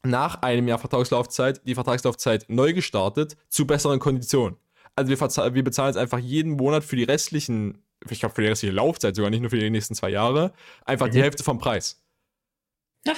nach 0.01 0.41
einem 0.41 0.67
Jahr 0.67 0.79
Vertragslaufzeit 0.79 1.61
die 1.67 1.75
Vertragslaufzeit 1.75 2.45
neu 2.47 2.73
gestartet 2.73 3.37
zu 3.47 3.67
besseren 3.67 3.99
Konditionen. 3.99 4.57
Also 4.95 5.11
wir, 5.11 5.53
wir 5.53 5.63
bezahlen 5.63 5.89
jetzt 5.89 5.97
einfach 5.97 6.19
jeden 6.19 6.53
Monat 6.53 6.83
für 6.83 6.95
die 6.95 7.03
restlichen 7.03 7.84
ich 8.09 8.19
glaube, 8.19 8.35
für 8.35 8.41
die 8.41 8.47
restliche 8.47 8.73
Laufzeit, 8.73 9.15
sogar 9.15 9.31
nicht 9.31 9.41
nur 9.41 9.49
für 9.49 9.59
die 9.59 9.69
nächsten 9.69 9.95
zwei 9.95 10.09
Jahre, 10.09 10.53
einfach 10.85 11.07
mhm. 11.07 11.11
die 11.11 11.21
Hälfte 11.21 11.43
vom 11.43 11.57
Preis. 11.57 12.01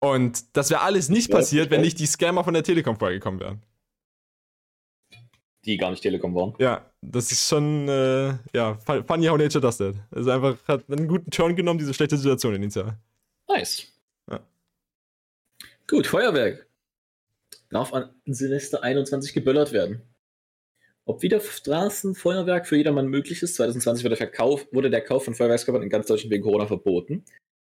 Und 0.00 0.56
das 0.56 0.70
wäre 0.70 0.80
alles 0.80 1.08
nicht 1.08 1.28
ja, 1.28 1.36
passiert, 1.36 1.70
wenn 1.70 1.82
nicht 1.82 1.98
die 1.98 2.06
Scammer 2.06 2.42
von 2.42 2.54
der 2.54 2.62
Telekom 2.62 2.96
vorbeigekommen 2.96 3.38
wären. 3.40 3.62
Die 5.66 5.76
gar 5.76 5.90
nicht 5.90 6.02
Telekom 6.02 6.34
waren. 6.34 6.54
Ja, 6.58 6.90
das 7.02 7.30
ist 7.30 7.46
schon, 7.46 7.86
äh, 7.86 8.34
ja, 8.54 8.78
funny 9.06 9.26
how 9.26 9.36
nature 9.36 9.60
does 9.60 9.76
that. 9.76 9.94
Also 10.10 10.30
einfach, 10.30 10.56
hat 10.66 10.90
einen 10.90 11.06
guten 11.06 11.30
Turn 11.30 11.54
genommen, 11.54 11.78
diese 11.78 11.92
schlechte 11.92 12.16
Situation 12.16 12.54
initial. 12.54 12.96
Nice. 13.46 13.86
Ja. 14.30 14.40
Gut, 15.86 16.06
Feuerwerk. 16.06 16.66
Darf 17.68 17.92
an 17.92 18.10
Silvester 18.24 18.82
21 18.82 19.34
geböllert 19.34 19.72
werden. 19.72 20.00
Ob 21.10 21.22
wieder 21.22 21.40
Straßenfeuerwerk 21.40 22.68
für 22.68 22.76
jedermann 22.76 23.08
möglich 23.08 23.42
ist, 23.42 23.56
2020 23.56 24.04
wurde 24.04 24.14
der, 24.14 24.28
Verkauf, 24.28 24.68
wurde 24.70 24.90
der 24.90 25.00
Kauf 25.00 25.24
von 25.24 25.34
Feuerwerkskörpern 25.34 25.82
in 25.82 25.88
ganz 25.88 26.06
Deutschland 26.06 26.30
wegen 26.30 26.44
Corona 26.44 26.68
verboten. 26.68 27.24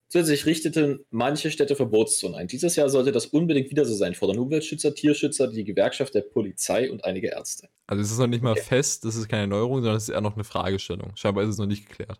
Zusätzlich 0.08 0.46
richteten 0.46 1.04
manche 1.10 1.52
Städte 1.52 1.76
Verbotszonen 1.76 2.34
ein. 2.34 2.48
Dieses 2.48 2.74
Jahr 2.74 2.88
sollte 2.88 3.12
das 3.12 3.26
unbedingt 3.26 3.70
wieder 3.70 3.84
so 3.84 3.94
sein, 3.94 4.16
fordern 4.16 4.40
Umweltschützer, 4.40 4.96
Tierschützer, 4.96 5.46
die 5.46 5.62
Gewerkschaft 5.62 6.12
der 6.16 6.22
Polizei 6.22 6.90
und 6.90 7.04
einige 7.04 7.28
Ärzte. 7.28 7.68
Also 7.86 8.02
es 8.02 8.10
ist 8.10 8.18
noch 8.18 8.26
nicht 8.26 8.42
mal 8.42 8.50
okay. 8.50 8.62
fest, 8.62 9.04
das 9.04 9.14
ist 9.14 9.28
keine 9.28 9.46
Neuerung, 9.46 9.76
sondern 9.76 9.98
es 9.98 10.08
ist 10.08 10.08
eher 10.08 10.20
noch 10.20 10.34
eine 10.34 10.42
Fragestellung. 10.42 11.12
Scheinbar 11.14 11.44
ist 11.44 11.50
es 11.50 11.58
noch 11.58 11.66
nicht 11.66 11.88
geklärt. 11.88 12.18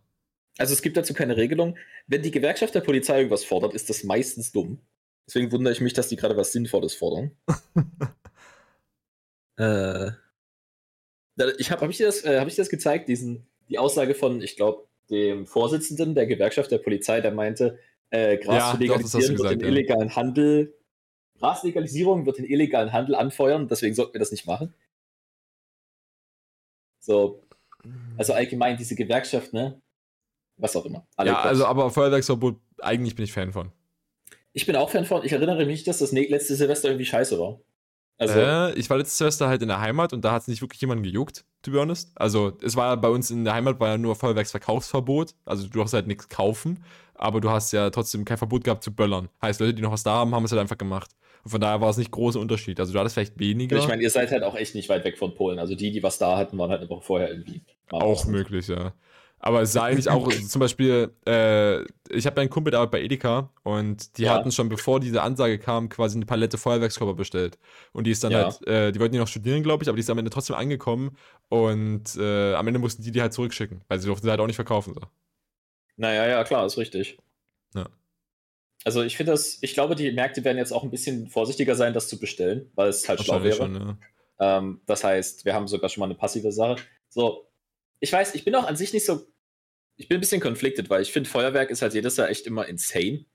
Also 0.58 0.74
es 0.74 0.80
gibt 0.80 0.96
dazu 0.96 1.12
keine 1.12 1.36
Regelung. 1.36 1.76
Wenn 2.06 2.22
die 2.22 2.30
Gewerkschaft 2.30 2.76
der 2.76 2.82
Polizei 2.82 3.16
irgendwas 3.16 3.42
fordert, 3.42 3.74
ist 3.74 3.90
das 3.90 4.04
meistens 4.04 4.52
dumm. 4.52 4.78
Deswegen 5.26 5.50
wundere 5.50 5.72
ich 5.72 5.80
mich, 5.80 5.92
dass 5.92 6.06
die 6.06 6.14
gerade 6.14 6.36
was 6.36 6.52
Sinnvolles 6.52 6.94
fordern. 6.94 7.32
äh, 9.56 10.12
ich 11.58 11.70
habe 11.70 11.82
hab 11.82 11.90
ich, 11.90 11.96
dir 11.96 12.06
das, 12.06 12.24
äh, 12.24 12.38
hab 12.38 12.48
ich 12.48 12.54
dir 12.54 12.62
das 12.62 12.70
gezeigt, 12.70 13.08
diesen, 13.08 13.46
die 13.68 13.78
Aussage 13.78 14.14
von, 14.14 14.42
ich 14.42 14.56
glaube, 14.56 14.86
dem 15.10 15.46
Vorsitzenden 15.46 16.14
der 16.14 16.26
Gewerkschaft 16.26 16.70
der 16.70 16.78
Polizei, 16.78 17.20
der 17.20 17.32
meinte, 17.32 17.78
äh, 18.10 18.36
Gras 18.38 18.56
ja, 18.56 18.70
zu 18.72 18.76
legalisieren 18.78 19.36
doch, 19.36 19.44
wird 19.44 19.52
den 19.52 19.60
ja. 19.60 19.66
illegalen 19.68 20.14
Handel, 20.16 20.74
Graslegalisierung 21.38 22.26
wird 22.26 22.38
den 22.38 22.44
illegalen 22.44 22.92
Handel 22.92 23.14
anfeuern, 23.14 23.66
deswegen 23.66 23.94
sollten 23.94 24.14
wir 24.14 24.20
das 24.20 24.30
nicht 24.30 24.46
machen. 24.46 24.74
So, 27.00 27.42
also 28.18 28.34
allgemein 28.34 28.76
diese 28.76 28.94
Gewerkschaft, 28.94 29.52
ne? 29.52 29.80
Was 30.58 30.76
auch 30.76 30.84
immer. 30.84 31.06
Ja, 31.24 31.40
also 31.40 31.64
aber 31.64 31.90
Feuerwerksverbot, 31.90 32.60
eigentlich 32.78 33.14
bin 33.14 33.24
ich 33.24 33.32
Fan 33.32 33.52
von. 33.52 33.72
Ich 34.52 34.66
bin 34.66 34.76
auch 34.76 34.90
Fan 34.90 35.06
von. 35.06 35.24
Ich 35.24 35.32
erinnere 35.32 35.64
mich, 35.64 35.84
dass 35.84 36.00
das 36.00 36.12
letzte 36.12 36.54
Silvester 36.54 36.88
irgendwie 36.88 37.06
scheiße 37.06 37.38
war. 37.38 37.60
Also, 38.20 38.38
äh, 38.38 38.74
ich 38.74 38.90
war 38.90 38.98
letztes 38.98 39.16
Silvester 39.16 39.48
halt 39.48 39.62
in 39.62 39.68
der 39.68 39.80
Heimat 39.80 40.12
und 40.12 40.22
da 40.22 40.32
hat 40.32 40.42
es 40.42 40.48
nicht 40.48 40.60
wirklich 40.60 40.78
jemanden 40.82 41.02
gejuckt, 41.02 41.46
to 41.62 41.70
be 41.70 41.80
honest. 41.80 42.12
Also, 42.16 42.52
es 42.62 42.76
war 42.76 42.94
bei 42.98 43.08
uns 43.08 43.30
in 43.30 43.44
der 43.44 43.54
Heimat 43.54 43.80
war 43.80 43.88
ja 43.88 43.98
nur 43.98 44.14
Feuerwerksverkaufsverbot. 44.14 45.34
Also, 45.46 45.66
du 45.66 45.78
darfst 45.78 45.94
halt 45.94 46.06
nichts 46.06 46.28
kaufen, 46.28 46.84
aber 47.14 47.40
du 47.40 47.48
hast 47.48 47.72
ja 47.72 47.88
trotzdem 47.88 48.26
kein 48.26 48.36
Verbot 48.36 48.62
gehabt 48.62 48.84
zu 48.84 48.94
böllern. 48.94 49.30
Heißt, 49.40 49.60
Leute, 49.60 49.72
die 49.72 49.80
noch 49.80 49.92
was 49.92 50.02
da 50.02 50.12
haben, 50.12 50.34
haben 50.34 50.44
es 50.44 50.52
halt 50.52 50.60
einfach 50.60 50.76
gemacht. 50.76 51.12
Und 51.44 51.52
von 51.52 51.62
daher 51.62 51.80
war 51.80 51.88
es 51.88 51.96
nicht 51.96 52.10
großer 52.10 52.38
Unterschied. 52.38 52.78
Also, 52.78 52.92
du 52.92 52.98
hattest 52.98 53.14
vielleicht 53.14 53.38
weniger. 53.38 53.78
Ich 53.78 53.88
meine, 53.88 54.02
ihr 54.02 54.10
seid 54.10 54.30
halt 54.32 54.42
auch 54.42 54.54
echt 54.54 54.74
nicht 54.74 54.90
weit 54.90 55.04
weg 55.04 55.16
von 55.16 55.34
Polen. 55.34 55.58
Also, 55.58 55.74
die, 55.74 55.90
die 55.90 56.02
was 56.02 56.18
da 56.18 56.36
hatten, 56.36 56.58
waren 56.58 56.68
halt 56.68 56.82
eine 56.82 56.90
Woche 56.90 57.02
vorher 57.02 57.30
irgendwie. 57.30 57.62
Auch 57.90 58.26
möglich, 58.26 58.68
ja. 58.68 58.92
Aber 59.42 59.62
es 59.62 59.72
sah 59.72 59.84
eigentlich 59.84 60.10
auch, 60.10 60.30
zum 60.30 60.60
Beispiel, 60.60 61.14
äh, 61.26 61.80
ich 62.10 62.26
habe 62.26 62.40
einen 62.42 62.50
Kumpel, 62.50 62.72
der 62.72 62.86
bei 62.86 63.00
Edeka 63.00 63.50
und 63.62 64.18
die 64.18 64.24
ja. 64.24 64.34
hatten 64.34 64.52
schon, 64.52 64.68
bevor 64.68 65.00
diese 65.00 65.22
Ansage 65.22 65.58
kam, 65.58 65.88
quasi 65.88 66.18
eine 66.18 66.26
Palette 66.26 66.58
Feuerwerkskörper 66.58 67.14
bestellt. 67.14 67.58
Und 67.92 68.06
die 68.06 68.10
ist 68.10 68.22
dann 68.22 68.32
ja. 68.32 68.44
halt, 68.44 68.66
äh, 68.68 68.92
die 68.92 69.00
wollten 69.00 69.14
die 69.14 69.18
noch 69.18 69.28
studieren, 69.28 69.62
glaube 69.62 69.82
ich, 69.82 69.88
aber 69.88 69.96
die 69.96 70.02
ist 70.02 70.10
am 70.10 70.18
Ende 70.18 70.30
trotzdem 70.30 70.56
angekommen 70.56 71.16
und 71.48 72.16
äh, 72.16 72.54
am 72.54 72.66
Ende 72.66 72.78
mussten 72.78 73.02
die 73.02 73.12
die 73.12 73.22
halt 73.22 73.32
zurückschicken, 73.32 73.82
weil 73.88 73.98
sie 73.98 74.06
durften 74.06 74.26
sie 74.26 74.30
halt 74.30 74.40
auch 74.40 74.46
nicht 74.46 74.56
verkaufen. 74.56 74.92
So. 74.92 75.00
Naja, 75.96 76.26
ja, 76.26 76.44
klar, 76.44 76.66
ist 76.66 76.76
richtig. 76.76 77.16
Ja. 77.74 77.88
Also 78.84 79.02
ich 79.02 79.16
finde 79.16 79.32
das, 79.32 79.58
ich 79.62 79.72
glaube, 79.72 79.94
die 79.94 80.12
Märkte 80.12 80.44
werden 80.44 80.58
jetzt 80.58 80.72
auch 80.72 80.82
ein 80.82 80.90
bisschen 80.90 81.28
vorsichtiger 81.28 81.76
sein, 81.76 81.94
das 81.94 82.08
zu 82.08 82.18
bestellen, 82.18 82.70
weil 82.74 82.90
es 82.90 83.08
halt 83.08 83.22
schlau 83.22 83.42
wäre. 83.42 83.56
Schon, 83.56 83.74
ja. 83.74 84.58
ähm, 84.58 84.82
das 84.84 85.02
heißt, 85.02 85.46
wir 85.46 85.54
haben 85.54 85.66
sogar 85.66 85.88
schon 85.88 86.00
mal 86.00 86.06
eine 86.06 86.14
passive 86.14 86.52
Sache. 86.52 86.76
So, 87.08 87.50
ich 88.00 88.12
weiß, 88.12 88.34
ich 88.34 88.44
bin 88.44 88.54
auch 88.54 88.66
an 88.66 88.76
sich 88.76 88.92
nicht 88.92 89.04
so. 89.04 89.26
Ich 90.00 90.08
bin 90.08 90.16
ein 90.16 90.20
bisschen 90.20 90.40
konfliktet, 90.40 90.88
weil 90.88 91.02
ich 91.02 91.12
finde, 91.12 91.28
Feuerwerk 91.28 91.68
ist 91.68 91.82
halt 91.82 91.92
jedes 91.92 92.16
Jahr 92.16 92.30
echt 92.30 92.46
immer 92.46 92.66
insane. 92.66 93.26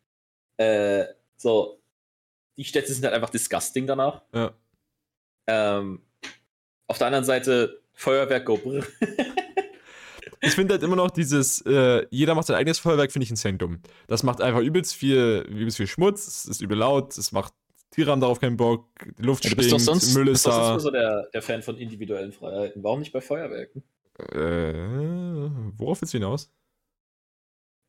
Äh, 0.58 1.06
so, 1.38 1.80
die 2.58 2.64
Städte 2.64 2.92
sind 2.92 3.04
halt 3.04 3.14
einfach 3.14 3.30
disgusting 3.30 3.86
danach. 3.86 4.24
Ja. 4.34 4.56
Ähm, 5.46 6.02
auf 6.88 6.98
der 6.98 7.06
anderen 7.06 7.24
Seite, 7.24 7.84
Feuerwerk 7.94 8.48
go 8.48 8.58
brr. 8.58 8.84
ich 10.42 10.54
finde 10.54 10.74
halt 10.74 10.82
immer 10.82 10.96
noch 10.96 11.12
dieses, 11.12 11.62
äh, 11.68 12.08
jeder 12.10 12.34
macht 12.34 12.48
sein 12.48 12.58
eigenes 12.58 12.80
Feuerwerk, 12.80 13.12
finde 13.12 13.26
ich 13.26 13.30
insane 13.30 13.60
dumm. 13.60 13.80
Das 14.08 14.24
macht 14.24 14.42
einfach 14.42 14.62
übelst 14.62 14.96
viel, 14.96 15.46
übelst 15.48 15.78
viel 15.78 15.86
Schmutz, 15.86 16.26
es 16.26 16.46
ist 16.46 16.62
übel 16.62 16.80
laut, 16.80 17.16
es 17.16 17.32
macht 17.32 17.54
Tiere 17.92 18.10
haben 18.10 18.22
darauf 18.22 18.40
keinen 18.40 18.58
Bock, 18.58 18.90
die 19.20 19.22
Luft 19.22 19.46
ja, 19.46 19.52
stinkt, 19.52 19.70
Müll 19.70 19.78
ist 19.78 19.86
da. 19.86 20.18
Du 20.18 20.30
bist 20.32 20.48
doch 20.48 20.50
sonst 20.50 20.84
so 20.84 20.90
der, 20.90 21.30
der 21.32 21.42
Fan 21.44 21.62
von 21.62 21.78
individuellen 21.78 22.32
Freiheiten. 22.32 22.84
Warum 22.84 23.02
nicht 23.02 23.14
bei 23.14 23.22
Feuerwerken? 23.22 23.84
Äh, 24.18 25.50
worauf 25.78 26.02
willst 26.02 26.14
du 26.14 26.18
hinaus? 26.18 26.52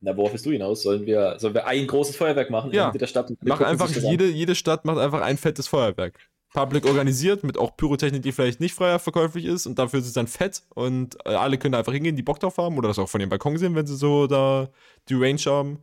Na, 0.00 0.16
worauf 0.16 0.32
willst 0.32 0.46
du 0.46 0.50
hinaus? 0.50 0.82
Sollen 0.82 1.06
wir, 1.06 1.38
sollen 1.38 1.54
wir 1.54 1.66
ein 1.66 1.86
großes 1.86 2.16
Feuerwerk 2.16 2.50
machen 2.50 2.72
ja. 2.72 2.90
der 2.90 3.06
Stadt? 3.06 3.32
Mach 3.40 3.60
einfach, 3.60 3.88
jede, 3.90 4.28
jede 4.28 4.54
Stadt 4.54 4.84
macht 4.84 4.98
einfach 4.98 5.22
ein 5.22 5.38
fettes 5.38 5.68
Feuerwerk. 5.68 6.18
Public 6.52 6.86
organisiert, 6.86 7.44
mit 7.44 7.58
auch 7.58 7.76
Pyrotechnik, 7.76 8.22
die 8.22 8.32
vielleicht 8.32 8.60
nicht 8.60 8.74
freier 8.74 8.98
verkäuflich 8.98 9.44
ist 9.44 9.66
und 9.66 9.78
dafür 9.78 10.00
ist 10.00 10.06
es 10.06 10.14
dann 10.14 10.26
fett 10.26 10.62
und 10.74 11.16
äh, 11.26 11.34
alle 11.34 11.58
können 11.58 11.74
einfach 11.74 11.92
hingehen, 11.92 12.16
die 12.16 12.22
Bock 12.22 12.40
drauf 12.40 12.56
haben 12.56 12.78
oder 12.78 12.88
das 12.88 12.98
auch 12.98 13.08
von 13.08 13.20
dem 13.20 13.28
Balkon 13.28 13.58
sehen, 13.58 13.74
wenn 13.74 13.86
sie 13.86 13.96
so 13.96 14.26
da 14.26 14.70
die 15.08 15.14
Range 15.14 15.40
haben. 15.44 15.80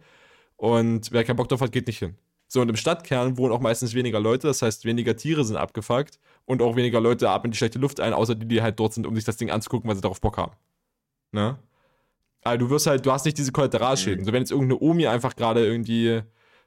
Und 0.56 1.12
wer 1.12 1.24
keinen 1.24 1.36
Bock 1.36 1.50
drauf 1.50 1.62
hat, 1.62 1.72
geht 1.72 1.88
nicht 1.88 2.00
hin. 2.00 2.16
So, 2.54 2.62
und 2.62 2.70
im 2.70 2.76
Stadtkern 2.76 3.40
wohnen 3.40 3.52
auch 3.52 3.62
meistens 3.62 3.96
weniger 3.96 4.20
Leute, 4.20 4.46
das 4.46 4.62
heißt, 4.62 4.86
weniger 4.86 5.16
Tiere 5.16 5.44
sind 5.44 5.58
abgefuckt 5.58 6.20
und 6.46 6.62
auch 6.62 6.76
weniger 6.76 7.02
Leute 7.02 7.28
atmen 7.28 7.52
die 7.52 7.58
schlechte 7.58 7.80
Luft 7.80 8.00
ein, 8.00 8.14
außer 8.14 8.36
die, 8.36 8.48
die 8.48 8.62
halt 8.62 8.80
dort 8.80 8.94
sind, 8.94 9.08
um 9.08 9.16
sich 9.16 9.26
das 9.26 9.38
Ding 9.38 9.50
anzugucken, 9.50 9.88
weil 9.88 9.96
sie 9.96 10.04
darauf 10.04 10.22
Bock 10.22 10.38
haben. 10.38 10.52
Ne? 11.32 11.58
Also 12.44 12.60
du 12.60 12.70
wirst 12.70 12.86
halt, 12.86 13.08
du 13.08 13.12
hast 13.12 13.26
nicht 13.26 13.40
diese 13.40 13.52
Kollateralschäden. 13.52 14.20
Mhm. 14.20 14.26
So, 14.26 14.34
wenn 14.34 14.44
jetzt 14.44 14.52
irgendeine 14.52 14.80
Omi 14.82 15.08
einfach 15.08 15.36
gerade 15.36 15.66
irgendwie 15.66 16.22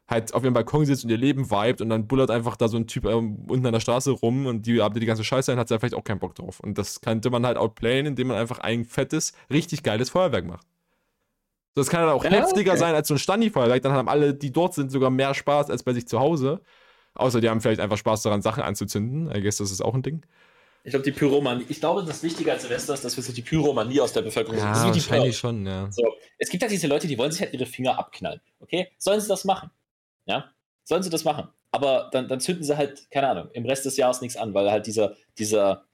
halt 0.09 0.35
auf 0.35 0.43
ihrem 0.43 0.55
Balkon 0.55 0.87
sitzt 0.87 1.05
und 1.05 1.11
ihr 1.11 1.19
Leben 1.19 1.53
vibet 1.53 1.81
und 1.81 1.91
dann 1.91 2.09
bullert 2.09 2.33
einfach 2.33 2.57
da 2.57 2.67
so 2.67 2.79
ein 2.79 2.89
Typ 2.89 3.05
ähm, 3.05 3.45
unten 3.49 3.67
an 3.67 3.73
der 3.73 3.79
Straße 3.79 4.11
rum 4.11 4.47
und 4.47 4.67
die 4.67 4.81
arbeitet 4.81 5.05
die 5.05 5.07
ganze 5.07 5.23
Scheiße 5.23 5.53
ein, 5.53 5.59
hat 5.59 5.69
sie 5.69 5.75
ja 5.75 5.79
vielleicht 5.79 5.95
auch 5.95 6.03
keinen 6.03 6.19
Bock 6.19 6.35
drauf. 6.35 6.59
Und 6.59 6.79
das 6.79 7.01
könnte 7.01 7.31
man 7.31 7.47
halt 7.47 7.59
outplayen, 7.59 8.07
indem 8.07 8.27
man 8.27 8.39
einfach 8.39 8.59
ein 8.59 8.87
fettes, 8.87 9.35
richtig 9.51 9.85
geiles 9.85 10.11
Feuerwerk 10.11 10.47
macht. 10.47 10.67
So, 11.77 11.83
das 11.83 11.91
kann 11.91 12.01
halt 12.01 12.11
auch 12.11 12.25
ja, 12.25 12.31
heftiger 12.31 12.73
okay. 12.73 12.81
sein 12.81 12.95
als 12.95 13.07
so 13.07 13.15
ein 13.15 13.19
Standi-Feuerwerk, 13.19 13.83
dann 13.83 13.93
haben 13.93 14.09
alle, 14.09 14.33
die 14.33 14.51
dort 14.51 14.73
sind, 14.73 14.91
sogar 14.91 15.11
mehr 15.11 15.35
Spaß 15.35 15.69
als 15.69 15.83
bei 15.83 15.93
sich 15.93 16.09
zu 16.09 16.19
Hause. 16.19 16.63
Außer 17.13 17.43
die 17.43 17.51
haben 17.51 17.61
vielleicht 17.61 17.81
einfach 17.81 17.99
Spaß 17.99 18.23
daran, 18.23 18.41
Sachen 18.41 18.63
anzuzünden. 18.63 19.31
I 19.31 19.43
guess 19.43 19.59
das 19.59 19.71
ist 19.71 19.83
auch 19.83 19.93
ein 19.93 20.03
Ding. 20.03 20.25
Ich 20.85 20.91
glaube, 20.91 21.05
die 21.05 21.13
Pyromanie, 21.13 21.67
ich 21.69 21.81
glaube, 21.81 22.03
das 22.03 22.23
Wichtige 22.23 22.51
als 22.51 22.63
Silvester 22.63 22.95
ist, 22.95 23.05
dass 23.05 23.15
wir 23.17 23.23
so 23.23 23.31
die 23.31 23.43
Pyromanie 23.43 24.01
aus 24.01 24.15
der 24.15 24.23
Bevölkerung 24.23 24.57
ja, 24.59 24.75
sind. 24.75 24.95
Wahrscheinlich 24.95 25.37
schon, 25.37 25.67
ja. 25.67 25.93
So, 25.93 26.03
es 26.39 26.49
gibt 26.49 26.63
halt 26.63 26.73
diese 26.73 26.87
Leute, 26.87 27.07
die 27.07 27.19
wollen 27.19 27.31
sich 27.31 27.43
halt 27.43 27.53
ihre 27.53 27.67
Finger 27.67 27.99
abknallen. 27.99 28.41
Okay? 28.61 28.89
Sollen 28.97 29.21
sie 29.21 29.29
das 29.29 29.45
machen? 29.45 29.71
Ja? 30.25 30.51
Sollen 30.85 31.03
sie 31.03 31.11
das 31.11 31.25
machen? 31.25 31.49
Aber 31.73 32.09
dann, 32.11 32.27
dann 32.27 32.41
zünden 32.41 32.65
sie 32.65 32.75
halt, 32.75 33.11
keine 33.11 33.29
Ahnung, 33.29 33.51
im 33.53 33.67
Rest 33.67 33.85
des 33.85 33.99
Jahres 33.99 34.23
nichts 34.23 34.39
an, 34.39 34.55
weil 34.55 34.71
halt 34.71 34.87
dieser, 34.87 35.15
dieser, 35.37 35.85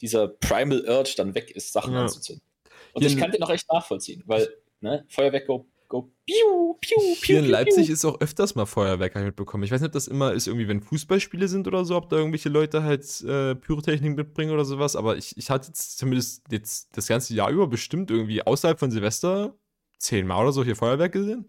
dieser 0.00 0.28
Primal 0.28 0.84
Urge 0.86 1.14
dann 1.16 1.34
weg 1.34 1.50
ist, 1.50 1.72
Sachen 1.72 1.92
ja. 1.92 2.02
anzuzünden. 2.02 2.44
Und 2.92 3.02
Hier 3.02 3.10
ich 3.10 3.16
kann 3.16 3.32
den 3.32 3.42
auch 3.42 3.50
echt 3.50 3.68
nachvollziehen, 3.72 4.22
weil 4.26 4.48
ne, 4.84 5.04
Feuerwerk 5.08 5.46
go 5.46 5.66
go 5.88 6.12
piu, 6.26 6.74
piu, 6.80 6.96
piu, 7.00 7.26
Hier 7.26 7.38
in 7.40 7.46
Leipzig 7.46 7.90
ist 7.90 8.04
auch 8.04 8.20
öfters 8.20 8.54
mal 8.54 8.66
Feuerwerk 8.66 9.14
mitbekommen. 9.16 9.64
Ich 9.64 9.70
weiß 9.70 9.80
nicht, 9.80 9.88
ob 9.88 9.92
das 9.92 10.06
immer 10.06 10.32
ist, 10.32 10.46
irgendwie, 10.46 10.68
wenn 10.68 10.80
Fußballspiele 10.80 11.48
sind 11.48 11.66
oder 11.66 11.84
so, 11.84 11.96
ob 11.96 12.08
da 12.08 12.16
irgendwelche 12.16 12.48
Leute 12.48 12.82
halt 12.82 13.04
äh, 13.22 13.54
Pyrotechnik 13.54 14.16
mitbringen 14.16 14.52
oder 14.52 14.64
sowas. 14.64 14.96
Aber 14.96 15.16
ich, 15.16 15.36
ich 15.36 15.50
hatte 15.50 15.68
jetzt 15.68 15.98
zumindest 15.98 16.44
jetzt 16.50 16.96
das 16.96 17.06
ganze 17.06 17.34
Jahr 17.34 17.50
über 17.50 17.66
bestimmt 17.66 18.10
irgendwie 18.10 18.42
außerhalb 18.42 18.78
von 18.78 18.90
Silvester 18.90 19.54
zehnmal 19.98 20.42
oder 20.42 20.52
so 20.52 20.64
hier 20.64 20.76
Feuerwerk 20.76 21.12
gesehen. 21.12 21.48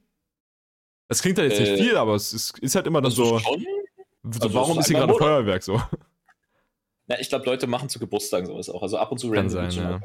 Das 1.08 1.22
klingt 1.22 1.38
halt 1.38 1.52
jetzt 1.52 1.60
äh, 1.60 1.72
nicht 1.72 1.84
viel, 1.84 1.98
aber 1.98 2.16
es 2.16 2.34
ist, 2.34 2.58
ist 2.60 2.76
halt 2.76 2.88
immer 2.88 3.02
dann 3.02 3.12
also 3.12 3.26
so. 3.26 3.40
Schon? 3.40 3.66
Also 4.24 4.54
warum 4.54 4.80
ist 4.80 4.88
hier 4.88 4.98
gerade 4.98 5.14
Feuerwerk 5.14 5.62
so? 5.62 5.80
Ja, 7.08 7.20
ich 7.20 7.30
glaube, 7.30 7.46
Leute 7.46 7.68
machen 7.68 7.88
zu 7.90 8.00
Geburtstagen 8.00 8.48
sowas 8.48 8.68
auch. 8.70 8.82
Also 8.82 8.98
ab 8.98 9.12
und 9.12 9.20
zu 9.20 9.30
Kann 9.30 9.50
sein, 9.50 9.70
ja. 9.70 10.02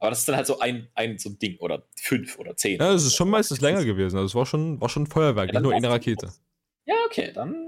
Aber 0.00 0.10
das 0.10 0.20
ist 0.20 0.28
dann 0.28 0.36
halt 0.36 0.46
so 0.46 0.58
ein, 0.58 0.88
ein 0.94 1.18
so 1.18 1.28
ein 1.30 1.38
Ding 1.38 1.58
oder 1.58 1.86
fünf 1.94 2.38
oder 2.38 2.56
zehn. 2.56 2.80
Ja, 2.80 2.92
es 2.94 3.04
ist 3.04 3.14
schon 3.16 3.28
meistens 3.30 3.60
länger 3.60 3.84
gewesen. 3.84 4.16
Also 4.16 4.26
es 4.26 4.34
war 4.34 4.46
schon, 4.46 4.80
war 4.80 4.88
schon 4.88 5.04
ein 5.04 5.06
Feuerwerk, 5.06 5.48
Ja, 5.48 5.60
nicht 5.60 5.62
nur 5.62 5.74
eine 5.74 5.88
Rakete. 5.90 6.32
Ja, 6.86 6.94
okay, 7.06 7.30
dann. 7.32 7.66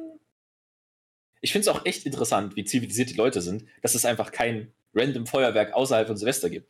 Ich 1.41 1.53
finde 1.53 1.69
es 1.69 1.75
auch 1.77 1.85
echt 1.85 2.07
interessant, 2.07 2.57
wie 2.57 2.65
zivilisiert 2.65 3.11
die 3.11 3.15
Leute 3.15 3.41
sind, 3.43 3.65
dass 3.83 3.95
es 3.95 4.05
einfach 4.05 4.33
kein 4.33 4.73
random 4.95 5.27
Feuerwerk 5.27 5.73
außerhalb 5.75 6.07
von 6.07 6.17
Silvester 6.17 6.49
gibt. 6.51 6.69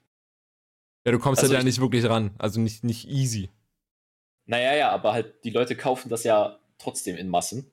Ja, 1.04 1.12
du 1.12 1.18
kommst 1.18 1.40
Also 1.42 1.52
halt 1.54 1.62
ja 1.62 1.68
ich- 1.68 1.74
nicht 1.76 1.80
wirklich 1.80 2.04
ran. 2.08 2.30
Also 2.38 2.60
nicht, 2.60 2.82
nicht 2.84 3.08
easy. 3.08 3.48
Naja, 4.46 4.74
ja, 4.74 4.90
aber 4.90 5.12
halt 5.12 5.44
die 5.44 5.50
Leute 5.50 5.76
kaufen 5.76 6.08
das 6.08 6.24
ja 6.24 6.58
trotzdem 6.78 7.16
in 7.16 7.28
Massen. 7.28 7.70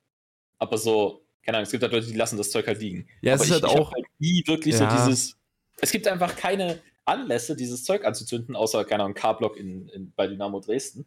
Aber 0.60 0.78
so, 0.78 1.26
keine 1.44 1.58
Ahnung, 1.58 1.66
es 1.66 1.72
gibt 1.72 1.82
halt 1.84 1.94
Leute, 1.94 2.08
die 2.08 2.14
lassen 2.18 2.38
das 2.38 2.52
Zeug 2.52 2.68
halt 2.68 2.80
liegen. 2.82 3.08
Ja, 3.22 3.34
es 3.34 3.42
aber 3.42 3.50
ist 3.50 3.56
ich, 3.58 3.64
halt 3.64 3.74
ich 3.74 3.80
auch. 3.80 3.92
halt 3.94 4.06
nie 4.20 4.44
wirklich 4.46 4.76
Ja. 4.78 4.90
so 4.92 4.98
dieses. 5.06 5.36
Es 5.82 5.92
gibt 5.92 6.08
einfach 6.08 6.36
keine 6.36 6.80
Anlässe, 7.10 7.55
dieses 7.55 7.84
Zeug 7.84 8.05
anzuzünden, 8.05 8.55
außer, 8.55 8.86
keine 8.86 9.03
Ahnung, 9.03 9.16
K-Block 9.16 9.57
in, 9.57 9.89
in, 9.89 10.14
bei 10.16 10.28
Dynamo 10.28 10.60
Dresden. 10.60 11.05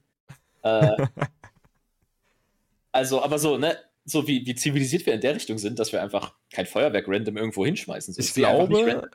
Äh, 0.63 1.07
also, 2.93 3.23
aber 3.23 3.39
so, 3.39 3.57
ne, 3.57 3.77
so 4.05 4.27
wie, 4.27 4.45
wie 4.45 4.55
zivilisiert 4.55 5.07
wir 5.07 5.15
in 5.15 5.21
der 5.21 5.35
Richtung 5.35 5.59
sind, 5.59 5.79
dass 5.79 5.93
wir 5.93 6.03
einfach 6.03 6.35
kein 6.53 6.67
Feuerwerk 6.67 7.07
random 7.07 7.37
irgendwo 7.37 7.65
hinschmeißen. 7.65 8.15
So, 8.15 8.21
Ich 8.21 8.35
glaube-. 8.35 9.09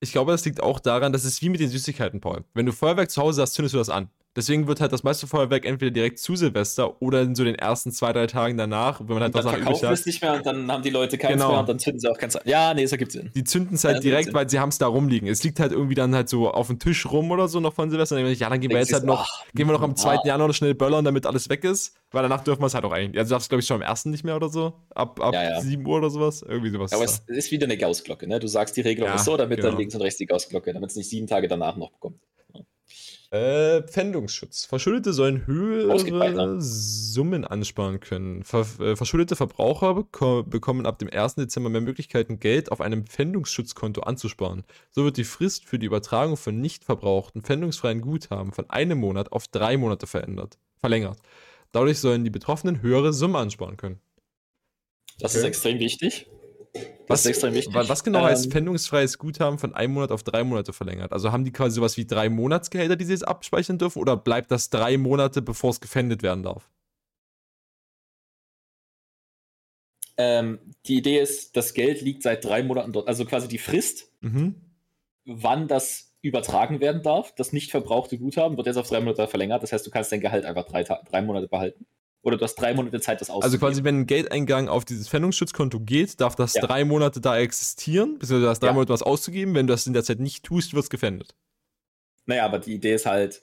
Ich 0.00 0.12
glaube, 0.12 0.32
das 0.32 0.44
liegt 0.44 0.62
auch 0.62 0.80
daran, 0.80 1.12
dass 1.12 1.24
es 1.24 1.42
wie 1.42 1.48
mit 1.48 1.60
den 1.60 1.68
Süßigkeiten, 1.68 2.20
Paul. 2.20 2.44
Wenn 2.54 2.66
du 2.66 2.72
Feuerwerk 2.72 3.10
zu 3.10 3.20
Hause 3.20 3.42
hast, 3.42 3.54
zündest 3.54 3.74
du 3.74 3.78
das 3.78 3.90
an. 3.90 4.10
Deswegen 4.36 4.68
wird 4.68 4.80
halt 4.80 4.92
das 4.92 5.02
meiste 5.02 5.26
Feuerwerk 5.26 5.64
entweder 5.64 5.90
direkt 5.90 6.18
zu 6.20 6.36
Silvester 6.36 7.02
oder 7.02 7.22
in 7.22 7.34
so 7.34 7.42
den 7.44 7.56
ersten 7.56 7.90
zwei, 7.90 8.12
drei 8.12 8.26
Tagen 8.26 8.56
danach, 8.56 9.00
wenn 9.00 9.14
man 9.14 9.22
halt 9.22 9.34
Und 9.34 9.44
dann 9.44 9.64
hat. 9.64 9.82
es 9.82 10.06
nicht 10.06 10.22
mehr 10.22 10.34
und 10.34 10.46
dann 10.46 10.70
haben 10.70 10.82
die 10.82 10.90
Leute 10.90 11.18
keins 11.18 11.32
Genau. 11.32 11.50
mehr 11.50 11.60
und 11.60 11.68
dann 11.68 11.78
zünden 11.78 11.98
sie 11.98 12.08
auch 12.08 12.16
keins 12.18 12.36
an. 12.36 12.42
Ja, 12.44 12.72
nee, 12.72 12.82
das 12.82 12.92
ergibt 12.92 13.10
Sinn. 13.12 13.30
Die 13.34 13.42
zünden 13.42 13.74
es 13.74 13.82
Ja, 13.82 13.88
halt 13.88 13.96
das 13.98 14.02
direkt, 14.04 14.32
weil 14.34 14.48
sie 14.48 14.60
haben 14.60 14.68
es 14.68 14.78
da 14.78 14.86
rumliegen. 14.86 15.28
Es 15.28 15.42
liegt 15.42 15.58
halt 15.58 15.72
irgendwie 15.72 15.94
dann 15.96 16.14
halt 16.14 16.28
so 16.28 16.50
auf 16.50 16.68
dem 16.68 16.78
Tisch 16.78 17.06
rum 17.06 17.30
oder 17.30 17.48
so 17.48 17.58
noch 17.58 17.72
von 17.74 17.90
Silvester. 17.90 18.14
Und 18.16 18.22
dann 18.22 18.30
ich, 18.32 18.38
ja, 18.38 18.48
dann 18.48 18.60
gehen 18.60 18.70
wir 18.70 18.78
jetzt 18.78 18.90
du 18.90 18.94
halt 18.96 19.04
noch, 19.06 19.28
ach, 19.28 19.44
gehen 19.54 19.66
wir 19.66 19.72
noch 19.72 19.82
am 19.82 19.96
2. 19.96 20.10
ah. 20.18 20.22
Januar 20.24 20.48
noch 20.48 20.54
schnell 20.54 20.74
böllern, 20.74 21.04
damit 21.04 21.26
alles 21.26 21.48
weg 21.48 21.64
ist. 21.64 21.96
Weil 22.12 22.22
danach 22.22 22.44
dürfen 22.44 22.62
wir 22.62 22.66
es 22.66 22.74
halt 22.74 22.84
auch 22.84 22.92
eigentlich. 22.92 23.18
Also 23.18 23.30
du 23.30 23.34
darfst, 23.34 23.48
glaube 23.48 23.60
ich, 23.60 23.66
schon 23.66 23.82
am 23.82 23.88
1. 23.88 24.04
nicht 24.06 24.24
mehr 24.24 24.36
oder 24.36 24.50
so. 24.50 24.74
Ab, 24.94 25.18
ab 25.20 25.34
Ja, 25.34 25.42
ja. 25.50 25.60
7 25.60 25.84
Uhr 25.84 25.96
oder 25.98 26.10
sowas. 26.10 26.42
Irgendwie 26.42 26.70
sowas. 26.70 26.92
Aber 26.92 27.04
es 27.04 27.22
ist 27.26 27.50
wieder 27.50 27.64
eine 27.64 27.76
Gaußglocke, 27.76 28.28
ne? 28.28 28.38
Du 28.38 28.46
sagst, 28.46 28.76
die 28.76 28.82
Regelung 28.82 29.08
Ja, 29.10 29.16
ist 29.16 29.24
so, 29.24 29.36
damit 29.36 29.56
genau. 29.56 29.70
dann 29.70 29.78
links 29.78 29.94
und 29.94 30.02
rechts 30.02 30.18
die 30.18 30.26
Gaußglocke, 30.26 30.72
damit 30.72 30.90
es 30.90 30.96
nicht 30.96 31.08
sieben 31.10 31.26
Tage 31.26 31.48
danach 31.48 31.76
noch 31.76 31.90
bekommt. 31.90 32.20
Äh, 33.30 33.82
Pfändungsschutz. 33.82 34.64
Verschuldete 34.64 35.12
sollen 35.12 35.46
höhere? 35.46 35.90
Summen 36.62 37.44
ansparen 37.44 38.00
können. 38.00 38.42
Ver 38.42 38.66
äh, 38.80 38.96
verschuldete 38.96 39.36
Verbraucher 39.36 39.94
beko 39.94 40.44
bekommen 40.44 40.86
ab 40.86 40.98
dem 40.98 41.10
1. 41.12 41.34
Dezember 41.34 41.68
mehr 41.68 41.82
Möglichkeiten, 41.82 42.40
Geld 42.40 42.72
auf 42.72 42.80
einem 42.80 43.04
Pfändungsschutzkonto 43.06 44.00
anzusparen. 44.00 44.64
So 44.90 45.04
wird 45.04 45.18
die 45.18 45.24
Frist 45.24 45.66
für 45.66 45.78
die 45.78 45.84
Übertragung 45.84 46.38
von 46.38 46.58
nicht 46.58 46.84
verbrauchten 46.84 47.42
pfändungsfreien 47.42 48.00
Guthaben 48.00 48.52
von 48.52 48.70
einem 48.70 48.98
Monat 48.98 49.30
auf 49.32 49.46
drei 49.48 49.76
Monate 49.76 50.06
verändert, 50.06 50.58
verlängert. 50.78 51.18
Dadurch 51.70 51.98
sollen 51.98 52.24
die 52.24 52.30
Betroffenen 52.30 52.80
höhere 52.80 53.12
Summen 53.12 53.36
ansparen 53.36 53.76
können. 53.76 54.00
Das 55.20 55.32
Okay. 55.32 55.40
ist 55.40 55.44
extrem 55.48 55.78
wichtig. 55.80 56.28
Was, 57.06 57.24
extrem 57.24 57.54
wichtig. 57.54 57.74
wa- 57.74 57.88
was 57.88 58.04
genau 58.04 58.22
heißt 58.24 58.44
Ähm, 58.46 58.50
pfändungsfreies 58.50 59.16
Guthaben 59.18 59.58
von 59.58 59.74
einem 59.74 59.94
Monat 59.94 60.12
auf 60.12 60.22
drei 60.22 60.44
Monate 60.44 60.72
verlängert? 60.72 61.12
Also 61.12 61.32
haben 61.32 61.44
die 61.44 61.52
quasi 61.52 61.76
sowas 61.76 61.96
wie 61.96 62.06
drei 62.06 62.28
Monatsgehälter, 62.28 62.96
die 62.96 63.04
sie 63.06 63.12
jetzt 63.12 63.26
abspeichern 63.26 63.78
dürfen, 63.78 64.00
oder 64.00 64.16
bleibt 64.16 64.50
das 64.50 64.68
drei 64.70 64.98
Monate, 64.98 65.40
bevor 65.42 65.70
es 65.70 65.80
gefändet 65.80 66.22
werden 66.22 66.42
darf? 66.42 66.68
Ähm, 70.16 70.58
die 70.86 70.96
Idee 70.98 71.20
ist, 71.20 71.56
das 71.56 71.74
Geld 71.74 72.00
liegt 72.00 72.22
seit 72.22 72.44
drei 72.44 72.62
Monaten 72.62 72.92
dort. 72.92 73.08
Also 73.08 73.24
quasi 73.24 73.48
die 73.48 73.58
Frist, 73.58 74.10
Mhm. 74.20 74.56
wann 75.24 75.68
das 75.68 76.16
übertragen 76.22 76.80
werden 76.80 77.02
darf, 77.02 77.32
das 77.36 77.52
nicht 77.52 77.70
verbrauchte 77.70 78.18
Guthaben, 78.18 78.56
wird 78.56 78.66
jetzt 78.66 78.76
auf 78.76 78.88
drei 78.88 79.00
Monate 79.00 79.28
verlängert. 79.28 79.62
Das 79.62 79.72
heißt, 79.72 79.86
du 79.86 79.90
kannst 79.90 80.10
dein 80.10 80.20
Gehalt 80.20 80.44
einfach 80.44 80.64
drei, 80.64 80.82
drei 80.82 81.22
Monate 81.22 81.46
behalten. 81.48 81.86
Oder 82.22 82.36
du 82.36 82.44
hast 82.44 82.56
drei 82.56 82.74
Monate 82.74 83.00
Zeit, 83.00 83.20
das 83.20 83.30
Also 83.30 83.38
auszugeben. 83.38 83.60
quasi, 83.60 83.84
wenn 83.84 84.00
ein 84.00 84.06
Geldeingang 84.06 84.68
auf 84.68 84.84
dieses 84.84 85.08
Pfändungsschutzkonto 85.08 85.80
geht, 85.80 86.20
darf 86.20 86.34
das 86.34 86.54
Ja. 86.54 86.62
drei 86.62 86.84
Monate 86.84 87.20
da 87.20 87.38
existieren, 87.38 88.18
beziehungsweise 88.18 88.42
du 88.42 88.48
hast 88.48 88.60
drei 88.60 88.66
Ja. 88.68 88.72
Monate 88.72 88.92
was 88.92 89.02
auszugeben. 89.02 89.54
Wenn 89.54 89.66
du 89.66 89.72
das 89.72 89.86
in 89.86 89.92
der 89.92 90.02
Zeit 90.04 90.18
nicht 90.18 90.44
tust, 90.44 90.74
wird 90.74 90.82
es 90.84 90.90
gefändet. 90.90 91.34
Naja, 92.26 92.44
aber 92.44 92.58
die 92.58 92.74
Idee 92.74 92.94
ist 92.94 93.06
halt, 93.06 93.42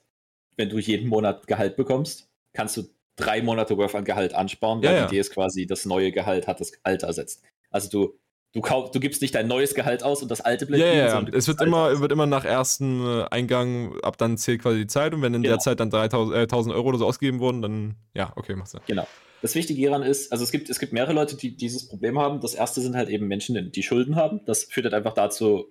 wenn 0.57 0.69
du 0.69 0.77
jeden 0.77 1.07
Monat 1.07 1.47
Gehalt 1.47 1.75
bekommst, 1.77 2.29
kannst 2.53 2.77
du 2.77 2.83
drei 3.15 3.41
Monate 3.41 3.77
Worth 3.77 3.95
an 3.95 4.03
Gehalt 4.03 4.33
ansparen, 4.33 4.83
weil 4.83 4.93
ja. 4.93 5.01
die 5.07 5.15
Idee 5.15 5.19
ist 5.21 5.31
quasi, 5.31 5.65
das 5.65 5.85
neue 5.85 6.11
Gehalt 6.11 6.47
hat 6.47 6.59
das 6.59 6.73
alte 6.83 7.05
ersetzt. 7.05 7.41
Also 7.71 7.89
du, 7.89 8.19
du, 8.55 8.61
kauf, 8.61 8.89
du 8.89 8.99
gibst 8.99 9.21
nicht 9.21 9.35
dein 9.35 9.47
neues 9.47 9.75
Gehalt 9.75 10.01
aus 10.01 10.23
und 10.23 10.31
das 10.31 10.41
alte 10.41 10.65
bleibt 10.65 10.81
Ja, 10.81 10.91
ja, 10.91 11.21
ja. 11.21 11.27
Es 11.33 11.47
wird 11.47 11.61
immer, 11.61 11.89
aus. 11.89 11.99
wird 11.99 12.11
immer 12.11 12.25
nach 12.25 12.45
ersten 12.45 13.05
äh, 13.05 13.25
Eingang, 13.29 13.99
ab 14.01 14.17
dann 14.17 14.37
zählt 14.37 14.61
quasi 14.63 14.79
die 14.79 14.87
Zeit 14.87 15.13
und 15.13 15.21
wenn 15.21 15.33
in 15.35 15.43
der 15.43 15.51
Genau. 15.51 15.61
Zeit 15.61 15.79
dann 15.79 15.91
3000, 15.91 16.35
äh, 16.35 16.41
1000 16.41 16.73
Euro 16.73 16.87
oder 16.89 16.97
so 16.97 17.05
ausgegeben 17.05 17.39
wurden, 17.39 17.61
dann, 17.61 17.95
ja, 18.15 18.31
okay, 18.35 18.55
machst 18.55 18.73
du. 18.73 18.79
Genau. 18.87 19.07
Das 19.41 19.53
Wichtige 19.53 19.77
hieran 19.79 20.01
ist, 20.01 20.31
also 20.31 20.43
es 20.43 20.51
gibt, 20.51 20.69
es 20.69 20.79
gibt 20.79 20.93
mehrere 20.93 21.13
Leute, 21.13 21.35
die 21.37 21.55
dieses 21.55 21.87
Problem 21.87 22.17
haben. 22.17 22.39
Das 22.39 22.55
erste 22.55 22.81
sind 22.81 22.95
halt 22.95 23.09
eben 23.09 23.27
Menschen, 23.27 23.71
die 23.71 23.83
Schulden 23.83 24.15
haben. 24.15 24.41
Das 24.45 24.63
führt 24.63 24.85
halt 24.85 24.95
einfach 24.95 25.13
dazu, 25.13 25.67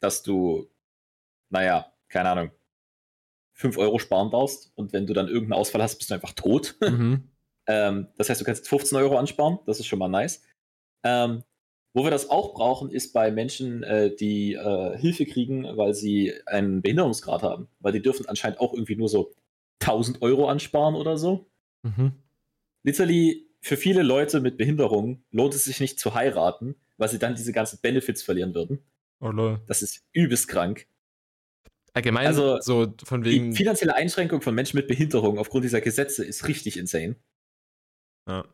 dass 0.00 0.22
du, 0.22 0.68
naja, 1.48 1.86
keine 2.08 2.28
Ahnung, 2.30 2.50
5 3.52 3.78
Euro 3.78 3.98
sparen 4.00 4.30
darfst 4.30 4.72
und 4.74 4.92
wenn 4.92 5.06
du 5.06 5.14
dann 5.14 5.28
irgendeinen 5.28 5.60
Ausfall 5.60 5.80
hast, 5.82 5.96
bist 5.96 6.10
du 6.10 6.14
einfach 6.14 6.32
tot. 6.32 6.76
Mhm. 6.80 7.30
Ähm, 7.66 8.08
das 8.18 8.28
heißt, 8.28 8.38
du 8.42 8.44
kannst 8.44 8.68
15 8.68 8.98
Euro 8.98 9.16
ansparen, 9.16 9.58
das 9.64 9.80
ist 9.80 9.86
schon 9.86 9.98
mal 9.98 10.08
nice. 10.08 10.42
Ähm, 11.02 11.44
wo 11.94 12.04
wir 12.04 12.10
das 12.10 12.28
auch 12.28 12.52
brauchen, 12.54 12.90
ist 12.90 13.12
bei 13.12 13.30
Menschen, 13.30 13.82
äh, 13.84 14.14
die 14.14 14.54
äh, 14.54 14.98
Hilfe 14.98 15.24
kriegen, 15.26 15.64
weil 15.76 15.94
sie 15.94 16.34
einen 16.46 16.82
Behinderungsgrad 16.82 17.42
haben. 17.42 17.68
Weil 17.80 17.92
die 17.92 18.02
dürfen 18.02 18.26
anscheinend 18.26 18.60
auch 18.60 18.74
irgendwie 18.74 18.96
nur 18.96 19.08
so 19.08 19.32
1000 19.80 20.20
Euro 20.20 20.48
ansparen 20.48 20.96
oder 20.96 21.16
so. 21.16 21.46
Mhm. 21.82 22.12
Literally, 22.82 23.48
für 23.60 23.76
viele 23.76 24.02
Leute 24.02 24.40
mit 24.40 24.58
Behinderung 24.58 25.24
lohnt 25.30 25.54
es 25.54 25.64
sich 25.64 25.80
nicht 25.80 25.98
zu 25.98 26.14
heiraten, 26.14 26.74
weil 26.98 27.08
sie 27.08 27.18
dann 27.18 27.34
diese 27.36 27.52
ganzen 27.52 27.78
Benefits 27.80 28.22
verlieren 28.22 28.54
würden. 28.54 28.84
Oh 29.20 29.30
lol. 29.30 29.62
Das 29.66 29.80
ist 29.80 30.04
übelst 30.12 30.48
krank. 30.48 30.86
Allgemein, 31.92 32.26
Also, 32.26 32.60
so 32.60 32.92
von 33.04 33.22
Die 33.22 33.30
wegen. 33.30 33.52
finanzielle 33.54 33.94
Einschränkung 33.94 34.42
von 34.42 34.54
Menschen 34.54 34.76
mit 34.76 34.88
Behinderung 34.88 35.38
aufgrund 35.38 35.64
dieser 35.64 35.80
Gesetze 35.80 36.24
ist 36.24 36.48
richtig 36.48 36.76
insane. 36.76 37.16
Ja. 38.28 38.44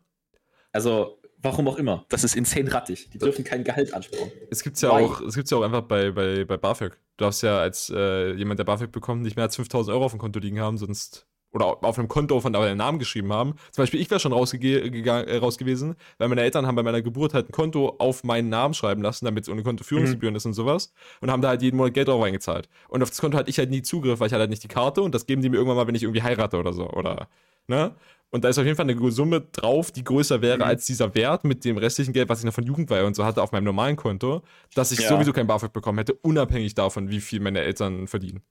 Also, 0.72 1.19
warum 1.42 1.68
auch 1.68 1.76
immer. 1.76 2.04
Das 2.08 2.24
ist 2.24 2.36
insane 2.36 2.72
rattig. 2.72 3.10
Die 3.12 3.18
dürfen 3.18 3.44
kein 3.44 3.64
Gehalt 3.64 3.94
ansparen. 3.94 4.30
Es 4.50 4.62
gibt's 4.62 4.80
ja 4.80 4.90
Why? 4.90 5.04
auch, 5.04 5.20
es 5.20 5.34
gibt's 5.34 5.50
ja 5.50 5.58
auch 5.58 5.62
einfach 5.62 5.82
bei, 5.82 6.10
bei, 6.10 6.44
bei 6.44 6.56
BAföG. 6.56 6.92
Du 7.16 7.24
darfst 7.24 7.42
ja 7.42 7.58
als 7.58 7.90
äh, 7.94 8.32
jemand, 8.32 8.58
der 8.58 8.64
BAföG 8.64 8.92
bekommt, 8.92 9.22
nicht 9.22 9.36
mehr 9.36 9.44
als 9.44 9.56
5000 9.56 9.94
Euro 9.94 10.06
auf 10.06 10.12
dem 10.12 10.20
Konto 10.20 10.38
liegen 10.40 10.60
haben, 10.60 10.78
sonst. 10.78 11.26
Oder 11.52 11.82
auf 11.82 11.98
einem 11.98 12.06
Konto 12.06 12.40
von 12.40 12.52
deinem 12.52 12.78
Namen 12.78 13.00
geschrieben 13.00 13.32
haben. 13.32 13.54
Zum 13.72 13.82
Beispiel, 13.82 14.00
ich 14.00 14.08
wäre 14.08 14.20
schon 14.20 14.30
äh, 14.30 15.36
raus 15.36 15.58
gewesen, 15.58 15.96
weil 16.18 16.28
meine 16.28 16.42
Eltern 16.42 16.64
haben 16.64 16.76
bei 16.76 16.84
meiner 16.84 17.02
Geburt 17.02 17.34
halt 17.34 17.48
ein 17.48 17.52
Konto 17.52 17.96
auf 17.98 18.22
meinen 18.22 18.50
Namen 18.50 18.72
schreiben 18.72 19.02
lassen, 19.02 19.24
damit 19.24 19.44
es 19.44 19.50
ohne 19.50 19.64
Kontoführungsgebühren 19.64 20.36
ist 20.36 20.46
und 20.46 20.52
sowas. 20.52 20.92
Und 21.20 21.28
haben 21.28 21.42
da 21.42 21.48
halt 21.48 21.62
jeden 21.62 21.76
Monat 21.76 21.94
Geld 21.94 22.06
drauf 22.06 22.22
reingezahlt. 22.22 22.68
Und 22.88 23.02
auf 23.02 23.10
das 23.10 23.20
Konto 23.20 23.36
hatte 23.36 23.50
ich 23.50 23.58
halt 23.58 23.70
nie 23.70 23.82
Zugriff, 23.82 24.20
weil 24.20 24.28
ich 24.28 24.32
hatte 24.32 24.42
halt 24.42 24.50
nicht 24.50 24.62
die 24.62 24.68
Karte 24.68 25.02
und 25.02 25.12
das 25.12 25.26
geben 25.26 25.42
die 25.42 25.48
mir 25.48 25.56
irgendwann 25.56 25.76
mal, 25.76 25.88
wenn 25.88 25.96
ich 25.96 26.04
irgendwie 26.04 26.22
heirate 26.22 26.56
oder 26.56 26.72
so. 26.72 26.88
Oder, 26.88 27.28
ne? 27.66 27.96
Und 28.30 28.44
da 28.44 28.48
ist 28.48 28.58
auf 28.58 28.64
jeden 28.64 28.76
Fall 28.76 28.88
eine 28.88 29.10
Summe 29.10 29.40
drauf, 29.40 29.90
die 29.90 30.04
größer 30.04 30.40
wäre 30.40 30.58
Mhm. 30.58 30.62
als 30.62 30.86
dieser 30.86 31.14
Wert 31.14 31.44
mit 31.44 31.64
dem 31.64 31.78
restlichen 31.78 32.12
Geld, 32.12 32.28
was 32.28 32.38
ich 32.40 32.44
noch 32.44 32.54
von 32.54 32.64
Jugendweihe 32.64 33.04
und 33.04 33.14
so 33.14 33.24
hatte 33.24 33.42
auf 33.42 33.50
meinem 33.52 33.64
normalen 33.64 33.96
Konto, 33.96 34.42
dass 34.74 34.92
ich 34.92 35.00
Ja. 35.00 35.08
sowieso 35.08 35.32
kein 35.32 35.46
BAföG 35.46 35.72
bekommen 35.72 35.98
hätte, 35.98 36.14
unabhängig 36.14 36.74
davon, 36.74 37.10
wie 37.10 37.20
viel 37.20 37.40
meine 37.40 37.60
Eltern 37.60 38.06
verdienen. 38.06 38.42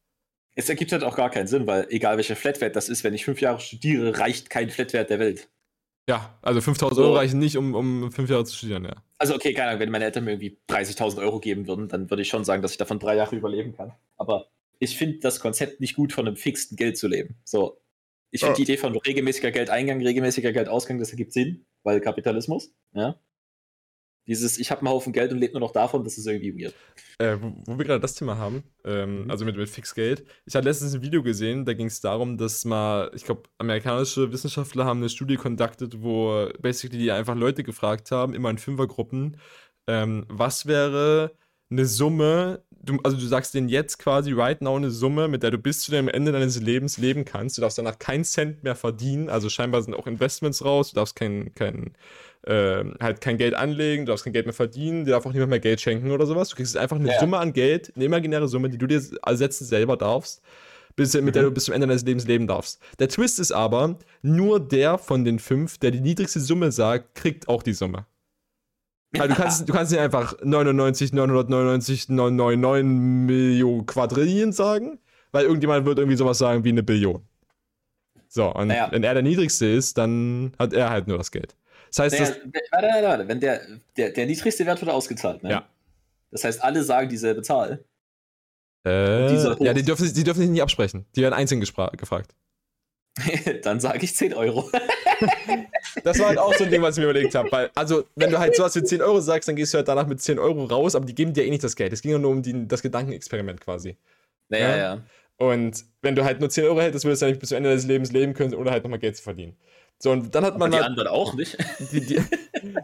Es 0.55 0.67
ergibt 0.67 0.91
halt 0.91 1.03
auch 1.05 1.15
gar 1.15 1.29
keinen 1.29 1.47
Sinn, 1.47 1.65
weil 1.67 1.87
egal 1.89 2.17
welcher 2.17 2.35
Flatwert 2.35 2.75
das 2.75 2.89
ist, 2.89 3.03
wenn 3.05 3.13
ich 3.13 3.23
fünf 3.23 3.39
Jahre 3.39 3.59
studiere, 3.61 4.19
reicht 4.19 4.49
kein 4.49 4.69
Flatwert 4.69 5.09
der 5.09 5.19
Welt. 5.19 5.49
Ja, 6.09 6.37
also 6.41 6.59
5000 6.59 6.95
So. 6.97 7.03
Euro 7.03 7.15
reichen 7.15 7.39
nicht, 7.39 7.55
um, 7.55 7.75
um 7.75 8.11
fünf 8.11 8.29
Jahre 8.29 8.43
zu 8.43 8.55
studieren, 8.57 8.83
ja. 8.83 8.95
Also 9.19 9.35
okay, 9.35 9.53
keine 9.53 9.69
Ahnung, 9.69 9.79
wenn 9.81 9.91
meine 9.91 10.05
Eltern 10.05 10.25
mir 10.25 10.31
irgendwie 10.31 10.57
30.000 10.67 11.21
Euro 11.21 11.39
geben 11.39 11.67
würden, 11.67 11.87
dann 11.87 12.09
würde 12.09 12.23
ich 12.23 12.29
schon 12.29 12.43
sagen, 12.43 12.61
dass 12.61 12.71
ich 12.71 12.77
davon 12.77 12.99
drei 12.99 13.15
Jahre 13.15 13.35
überleben 13.35 13.73
kann. 13.77 13.93
Aber 14.17 14.47
ich 14.79 14.97
finde 14.97 15.19
das 15.19 15.39
Konzept 15.39 15.79
nicht 15.79 15.95
gut, 15.95 16.11
von 16.11 16.27
einem 16.27 16.35
fixen 16.35 16.75
Geld 16.77 16.97
zu 16.97 17.07
leben. 17.07 17.35
So, 17.45 17.79
ich 18.31 18.41
finde 18.41 18.51
Ja. 18.53 18.55
die 18.57 18.61
Idee 18.63 18.77
von 18.77 18.95
regelmäßiger 18.95 19.51
Geldeingang, 19.51 20.01
regelmäßiger 20.01 20.51
Geldausgang, 20.51 20.99
das 20.99 21.11
ergibt 21.11 21.33
Sinn, 21.33 21.65
weil 21.83 21.99
Kapitalismus, 22.01 22.73
ja. 22.93 23.19
Dieses, 24.27 24.59
ich 24.59 24.69
habe 24.69 24.81
einen 24.81 24.89
Haufen 24.89 25.11
Geld 25.11 25.31
und 25.31 25.39
lebe 25.39 25.53
nur 25.53 25.61
noch 25.61 25.71
davon, 25.71 26.03
das 26.03 26.19
ist 26.19 26.27
irgendwie 26.27 26.53
weird. 26.63 26.75
Äh, 27.17 27.37
wo, 27.41 27.51
wo 27.65 27.77
wir 27.79 27.85
gerade 27.85 27.99
das 27.99 28.13
Thema 28.13 28.37
haben, 28.37 28.63
ähm, 28.85 29.23
Mhm. 29.23 29.31
also 29.31 29.43
mit, 29.43 29.57
mit 29.57 29.69
Fixgeld. 29.69 30.23
Ich 30.45 30.53
hatte 30.55 30.67
letztens 30.67 30.93
ein 30.93 31.01
Video 31.01 31.23
gesehen, 31.23 31.65
da 31.65 31.73
ging 31.73 31.87
es 31.87 31.99
darum, 31.99 32.37
dass 32.37 32.63
mal, 32.63 33.09
ich 33.15 33.23
glaube, 33.25 33.43
amerikanische 33.57 34.31
Wissenschaftler 34.31 34.85
haben 34.85 34.99
eine 34.99 35.09
Studie 35.09 35.35
conducted, 35.35 36.03
wo 36.03 36.47
basically 36.59 36.99
die 36.99 37.11
einfach 37.11 37.35
Leute 37.35 37.63
gefragt 37.63 38.11
haben, 38.11 38.35
immer 38.35 38.51
in 38.51 38.59
Fünfergruppen, 38.59 39.37
ähm, 39.87 40.25
was 40.29 40.67
wäre 40.67 41.35
eine 41.71 41.85
Summe, 41.85 42.63
du, 42.83 42.97
also 43.03 43.17
du 43.17 43.25
sagst 43.25 43.53
denen 43.53 43.69
jetzt 43.69 43.99
quasi 43.99 44.31
right 44.31 44.61
now 44.61 44.75
eine 44.75 44.89
Summe, 44.91 45.27
mit 45.27 45.43
der 45.43 45.51
du 45.51 45.57
bis 45.57 45.81
zu 45.81 45.91
dem 45.91 46.07
Ende 46.07 46.31
deines 46.31 46.59
Lebens 46.61 46.97
leben 46.97 47.25
kannst. 47.25 47.57
Du 47.57 47.61
darfst 47.61 47.77
danach 47.77 47.99
keinen 47.99 48.23
Cent 48.23 48.63
mehr 48.63 48.75
verdienen. 48.75 49.29
Also 49.29 49.49
scheinbar 49.49 49.81
sind 49.81 49.93
auch 49.93 50.07
Investments 50.07 50.63
raus. 50.63 50.89
Du 50.91 50.95
darfst 50.95 51.15
kein, 51.15 51.53
kein, 51.55 51.93
äh, 52.45 52.83
halt 52.99 53.21
kein 53.21 53.37
Geld 53.37 53.53
anlegen, 53.53 54.05
du 54.05 54.11
darfst 54.11 54.23
kein 54.23 54.33
Geld 54.33 54.45
mehr 54.45 54.53
verdienen, 54.53 55.05
dir 55.05 55.11
darf 55.11 55.25
auch 55.25 55.33
niemand 55.33 55.49
mehr 55.49 55.59
Geld 55.59 55.81
schenken 55.81 56.11
oder 56.11 56.25
sowas. 56.25 56.49
Du 56.49 56.55
kriegst 56.55 56.77
einfach 56.77 56.95
eine 56.97 57.09
Ja. 57.09 57.19
Summe 57.19 57.37
an 57.37 57.53
Geld, 57.53 57.91
eine 57.95 58.05
imaginäre 58.05 58.47
Summe, 58.47 58.69
die 58.69 58.77
du 58.77 58.87
dir 58.87 59.01
ersetzen 59.25 59.65
selber 59.65 59.97
darfst, 59.97 60.41
bis, 60.95 61.13
mit 61.21 61.35
der 61.35 61.43
Mhm. 61.43 61.47
du 61.47 61.51
bis 61.53 61.65
zum 61.65 61.73
Ende 61.73 61.87
deines 61.87 62.03
Lebens 62.05 62.25
leben 62.27 62.47
darfst. 62.47 62.81
Der 62.99 63.09
Twist 63.09 63.39
ist 63.39 63.51
aber, 63.51 63.99
nur 64.21 64.59
der 64.59 64.97
von 64.97 65.23
den 65.25 65.39
fünf, 65.39 65.77
der 65.77 65.91
die 65.91 66.01
niedrigste 66.01 66.39
Summe 66.39 66.71
sagt, 66.71 67.15
kriegt 67.15 67.47
auch 67.47 67.63
die 67.63 67.73
Summe. 67.73 68.05
Weil 69.11 69.27
du 69.27 69.35
kannst, 69.35 69.67
du 69.67 69.73
kannst 69.73 69.91
nicht 69.91 70.01
einfach 70.01 70.35
99, 70.43 71.13
999, 71.13 72.09
999 72.09 72.83
Millionen 72.85 73.85
Quadrillen 73.85 74.51
sagen, 74.51 74.99
weil 75.31 75.45
irgendjemand 75.45 75.85
wird 75.85 75.97
irgendwie 75.97 76.17
sowas 76.17 76.37
sagen 76.37 76.63
wie 76.63 76.69
eine 76.69 76.83
Billion. 76.83 77.25
So, 78.27 78.53
und 78.53 78.67
Naja. 78.67 78.89
wenn 78.91 79.03
er 79.03 79.15
der 79.15 79.23
Niedrigste 79.23 79.65
ist, 79.65 79.97
dann 79.97 80.53
hat 80.59 80.73
er 80.73 80.91
halt 80.91 81.07
nur 81.07 81.17
das 81.17 81.31
Geld. 81.31 81.55
Das 81.89 81.99
heißt, 81.99 82.19
Naja, 82.19 82.35
warte, 82.71 82.87
warte, 82.87 83.07
warte. 83.07 83.27
Wenn 83.27 83.39
der, 83.39 83.61
der, 83.97 84.11
der 84.11 84.27
niedrigste 84.27 84.65
Wert 84.67 84.79
wurde 84.81 84.93
ausgezahlt, 84.93 85.41
ne? 85.41 85.49
Ja. 85.49 85.69
Das 86.29 86.43
heißt, 86.43 86.63
alle 86.63 86.83
sagen 86.83 87.09
dieselbe 87.09 87.41
Zahl. 87.41 87.83
äh, 88.85 89.33
ja, 89.63 89.73
die 89.73 89.81
dürfen, 89.83 90.13
die 90.13 90.23
dürfen 90.23 90.41
sich 90.41 90.49
nicht 90.49 90.61
absprechen. 90.61 91.05
Die 91.15 91.23
werden 91.23 91.33
einzeln 91.33 91.59
gefragt. 91.59 92.35
Dann 93.63 93.79
sage 93.79 94.03
ich 94.03 94.15
10 94.15 94.33
Euro. 94.33 94.69
Das 96.03 96.19
war 96.19 96.27
halt 96.27 96.37
auch 96.37 96.53
so 96.53 96.63
ein 96.63 96.69
Ding, 96.69 96.81
was 96.81 96.97
ich 96.97 97.03
mir 97.03 97.09
überlegt 97.09 97.33
habe. 97.35 97.51
Weil, 97.51 97.71
also, 97.75 98.05
wenn 98.15 98.29
du 98.29 98.37
halt 98.39 98.55
sowas 98.55 98.75
wie 98.75 98.83
10 98.83 99.01
Euro 99.01 99.19
sagst, 99.19 99.49
dann 99.49 99.55
gehst 99.55 99.73
du 99.73 99.77
halt 99.77 99.87
danach 99.87 100.05
mit 100.07 100.21
10 100.21 100.37
Euro 100.39 100.63
raus, 100.65 100.95
aber 100.95 101.05
die 101.05 101.15
geben 101.15 101.33
dir 101.33 101.43
eh 101.45 101.49
nicht 101.49 101.63
das 101.63 101.75
Geld. 101.75 101.91
Es 101.91 102.01
ging 102.01 102.11
ja 102.11 102.19
nur 102.19 102.31
um 102.31 102.41
die, 102.41 102.67
das 102.67 102.81
Gedankenexperiment 102.81 103.59
quasi. 103.59 103.97
Naja, 104.49 104.69
Ja. 104.69 104.77
ja. 104.77 105.01
Und 105.37 105.83
wenn 106.01 106.15
du 106.15 106.23
halt 106.23 106.39
nur 106.39 106.49
10 106.49 106.65
Euro 106.65 106.79
hättest, 106.81 107.05
würdest 107.05 107.21
du 107.21 107.25
ja 107.25 107.31
nicht 107.31 107.39
bis 107.39 107.49
zum 107.49 107.57
Ende 107.57 107.71
des 107.71 107.85
Lebens 107.85 108.11
leben 108.11 108.33
können, 108.33 108.53
ohne 108.53 108.71
halt 108.71 108.83
nochmal 108.83 108.99
Geld 108.99 109.17
zu 109.17 109.23
verdienen. 109.23 109.57
So, 109.97 110.11
und 110.11 110.33
dann 110.35 110.45
hat 110.45 110.51
Aber 110.53 110.59
man 110.59 110.71
die 110.71 110.77
halt, 110.77 110.87
anderen 110.87 111.07
auch 111.09 111.33
nicht. 111.33 111.57
die, 111.91 112.01
die, 112.05 112.21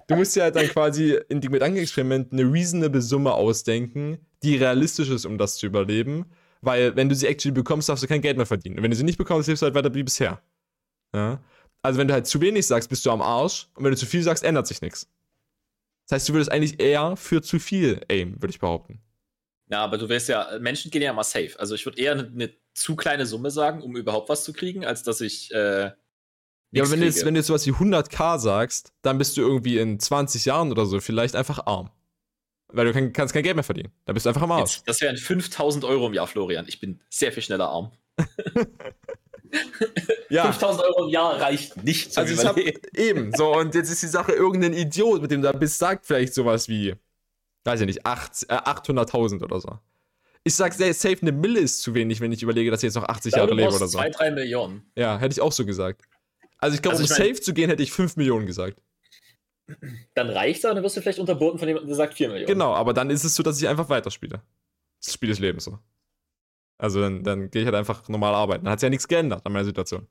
du 0.08 0.16
musst 0.16 0.36
dir 0.36 0.44
halt 0.44 0.56
dann 0.56 0.68
quasi 0.68 1.18
in 1.30 1.42
dem 1.42 1.52
Gedankenexperiment 1.52 2.34
eine 2.34 2.44
reasonable 2.52 3.02
Summe 3.02 3.34
ausdenken, 3.34 4.18
die 4.44 4.58
realistisch 4.58 5.10
ist, 5.10 5.26
um 5.26 5.38
das 5.38 5.58
zu 5.58 5.66
überleben. 5.68 6.26
Weil, 6.66 6.96
wenn 6.96 7.10
du 7.10 7.16
sie 7.16 7.28
actually 7.28 7.54
bekommst, 7.54 7.90
darfst 7.90 8.04
du 8.04 8.08
kein 8.08 8.22
Geld 8.22 8.38
mehr 8.38 8.46
verdienen. 8.46 8.78
Und 8.78 8.84
wenn 8.84 8.92
du 8.92 8.98
sie 8.98 9.04
nicht 9.04 9.18
bekommst, 9.18 9.48
lebst 9.48 9.62
du 9.62 9.66
halt 9.66 9.76
weiter 9.76 9.94
wie 9.94 10.04
bisher. 10.04 10.42
Ja? 11.14 11.40
Also, 11.82 12.00
wenn 12.00 12.08
du 12.08 12.14
halt 12.14 12.28
zu 12.28 12.42
wenig 12.42 12.66
sagst, 12.66 12.90
bist 12.90 13.06
du 13.06 13.12
am 13.12 13.22
Arsch. 13.22 13.70
Und 13.76 13.84
wenn 13.84 13.92
du 13.92 13.98
zu 13.98 14.06
viel 14.06 14.24
sagst, 14.24 14.44
ändert 14.44 14.68
sich 14.68 14.82
nichts. 14.82 15.08
Das 16.08 16.18
heißt, 16.18 16.30
du 16.30 16.34
würdest 16.34 16.52
eigentlich 16.52 16.80
eher 16.80 17.16
für 17.16 17.42
zu 17.42 17.60
viel 17.60 18.02
aimen, 18.10 18.36
würde 18.42 18.50
ich 18.52 18.60
behaupten. 18.60 19.00
Ja, 19.70 19.84
aber 19.84 19.98
du 19.98 20.08
weißt 20.08 20.30
ja, 20.30 20.60
Menschen 20.60 20.92
gehen 20.92 21.02
ja 21.02 21.12
immer 21.12 21.24
safe. 21.24 21.52
Also 21.58 21.74
ich 21.74 21.86
würde 21.86 22.00
eher 22.00 22.12
eine, 22.12 22.28
eine 22.28 22.54
zu 22.74 22.96
kleine 22.96 23.26
Summe 23.26 23.50
sagen, 23.50 23.82
um 23.82 23.96
überhaupt 23.96 24.30
was 24.30 24.44
zu 24.44 24.54
kriegen, 24.54 24.86
als 24.86 25.02
dass 25.04 25.22
ich. 25.22 25.52
Äh, 25.52 25.92
Ja, 26.72 26.84
aber 26.84 26.92
wenn 26.92 27.00
du, 27.00 27.06
jetzt, 27.06 27.26
wenn 27.26 27.34
du 27.34 27.40
jetzt 27.40 27.48
sowas 27.48 27.66
wie 27.66 27.72
100k 27.72 28.38
sagst, 28.38 28.94
dann 29.02 29.18
bist 29.18 29.38
du 29.38 29.42
irgendwie 29.42 29.80
in 29.80 30.00
20 30.00 30.46
Jahren 30.46 30.72
oder 30.72 30.86
so 30.86 31.00
vielleicht 31.00 31.36
einfach 31.36 31.66
arm. 31.66 31.90
Weil 32.70 32.86
du 32.86 32.94
kein, 32.94 33.14
kannst 33.14 33.34
kein 33.34 33.44
Geld 33.44 33.56
mehr 33.56 33.64
verdienen. 33.64 33.92
Da 34.06 34.14
bist 34.14 34.26
du 34.26 34.30
einfach 34.30 34.42
am 34.42 34.52
Arsch. 34.52 34.78
Jetzt, 34.78 34.88
das 34.88 35.02
wären 35.02 35.18
5000 35.18 35.86
Euro 35.86 36.08
im 36.08 36.14
Jahr, 36.14 36.28
Florian. 36.28 36.66
Ich 36.68 36.80
bin 36.80 37.00
sehr 37.10 37.32
viel 37.32 37.44
schneller 37.44 37.70
arm. 37.70 37.92
Ja, 40.30 40.46
5000 40.52 40.84
Euro 40.84 41.06
im 41.06 41.12
Jahr 41.12 41.40
reicht 41.40 41.82
nicht 41.84 42.18
also 42.18 42.34
ich 42.34 42.46
habe 42.46 42.62
eben. 42.98 43.32
So, 43.36 43.54
und 43.56 43.74
jetzt 43.76 43.90
ist 43.90 44.02
die 44.04 44.08
Sache, 44.08 44.34
irgendein 44.34 44.74
Idiot, 44.74 45.22
mit 45.22 45.32
dem 45.32 45.42
du 45.42 45.52
da 45.52 45.58
bist, 45.58 45.78
sagt 45.80 46.06
vielleicht 46.06 46.34
sowas 46.34 46.68
wie, 46.68 46.94
weiß 47.64 47.80
ich 47.82 47.86
nicht, 47.86 48.06
acht- 48.06 48.44
äh, 48.50 48.54
800.000 48.56 49.44
oder 49.44 49.62
so. 49.62 49.80
Ich 50.44 50.56
sag, 50.56 50.74
sehr 50.74 50.94
safe, 50.94 51.18
eine 51.22 51.32
Mille 51.32 51.60
ist 51.60 51.82
zu 51.82 51.94
wenig, 51.94 52.20
wenn 52.20 52.32
ich 52.32 52.44
überlege, 52.44 52.70
dass 52.70 52.82
ich 52.82 52.88
jetzt 52.88 52.96
noch 52.96 53.08
80 53.08 53.30
Ich 53.30 53.34
glaube, 53.36 53.52
Jahre 53.52 53.62
lebe 53.62 53.76
oder 53.76 53.88
so. 53.88 53.98
zwei, 53.98 54.10
drei 54.10 54.32
Millionen. 54.32 54.92
Ja, 54.96 55.18
hätte 55.20 55.34
ich 55.34 55.42
auch 55.42 55.52
so 55.54 55.66
gesagt. 55.66 56.02
Also 56.58 56.76
ich 56.76 56.82
glaube, 56.82 56.98
Also 56.98 57.04
um 57.04 57.12
ich 57.14 57.18
mein- 57.18 57.30
safe 57.30 57.42
zu 57.42 57.54
gehen, 57.54 57.70
hätte 57.70 57.84
ich 57.84 57.92
5 57.92 58.18
Millionen 58.18 58.46
gesagt. 58.46 58.78
Dann 60.14 60.30
reicht's, 60.30 60.64
aber 60.66 60.76
dann 60.76 60.84
wirst 60.84 60.96
du 60.98 61.02
vielleicht 61.02 61.20
unterboten 61.20 61.58
von 61.58 61.68
jemandem, 61.68 61.88
der 61.88 61.96
sagt 61.96 62.14
4 62.14 62.28
Millionen. 62.28 62.48
Genau, 62.48 62.74
aber 62.74 62.94
dann 62.94 63.10
ist 63.10 63.24
es 63.24 63.36
so, 63.36 63.44
dass 63.44 63.60
ich 63.62 63.68
einfach 63.68 63.90
weiterspiele. 63.90 64.42
Das 65.04 65.14
Spiel 65.14 65.30
des 65.30 65.40
Lebens 65.40 65.64
so. 65.64 65.80
Also 66.78 67.02
dann, 67.02 67.24
dann 67.24 67.50
gehe 67.50 67.62
ich 67.62 67.66
halt 67.66 67.76
einfach 67.76 68.08
normal 68.10 68.36
arbeiten. 68.36 68.66
Dann 68.66 68.74
hat 68.74 68.80
sich 68.80 68.88
ja 68.88 68.92
nichts 68.92 69.08
geändert 69.08 69.46
an 69.46 69.54
meiner 69.54 69.66
Situation. 69.66 70.08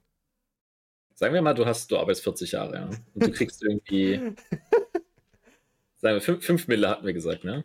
Sagen 1.15 1.35
wir 1.35 1.43
mal, 1.43 1.55
du 1.55 1.65
hast, 1.65 1.91
du 1.91 1.99
arbeitest 1.99 2.25
40 2.25 2.53
Jahre, 2.53 2.75
ja. 2.75 2.85
Und 2.87 3.27
du 3.27 3.31
kriegst 3.31 3.63
irgendwie. 3.63 4.15
sagen 5.99 6.17
wir, 6.17 6.21
5, 6.21 6.45
5 6.45 6.69
Mille 6.69 6.89
hatten 6.89 7.07
wir 7.07 7.13
gesagt, 7.13 7.45
ne? 7.45 7.63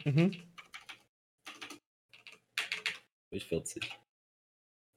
Durch 3.31 3.45
40. 3.45 3.89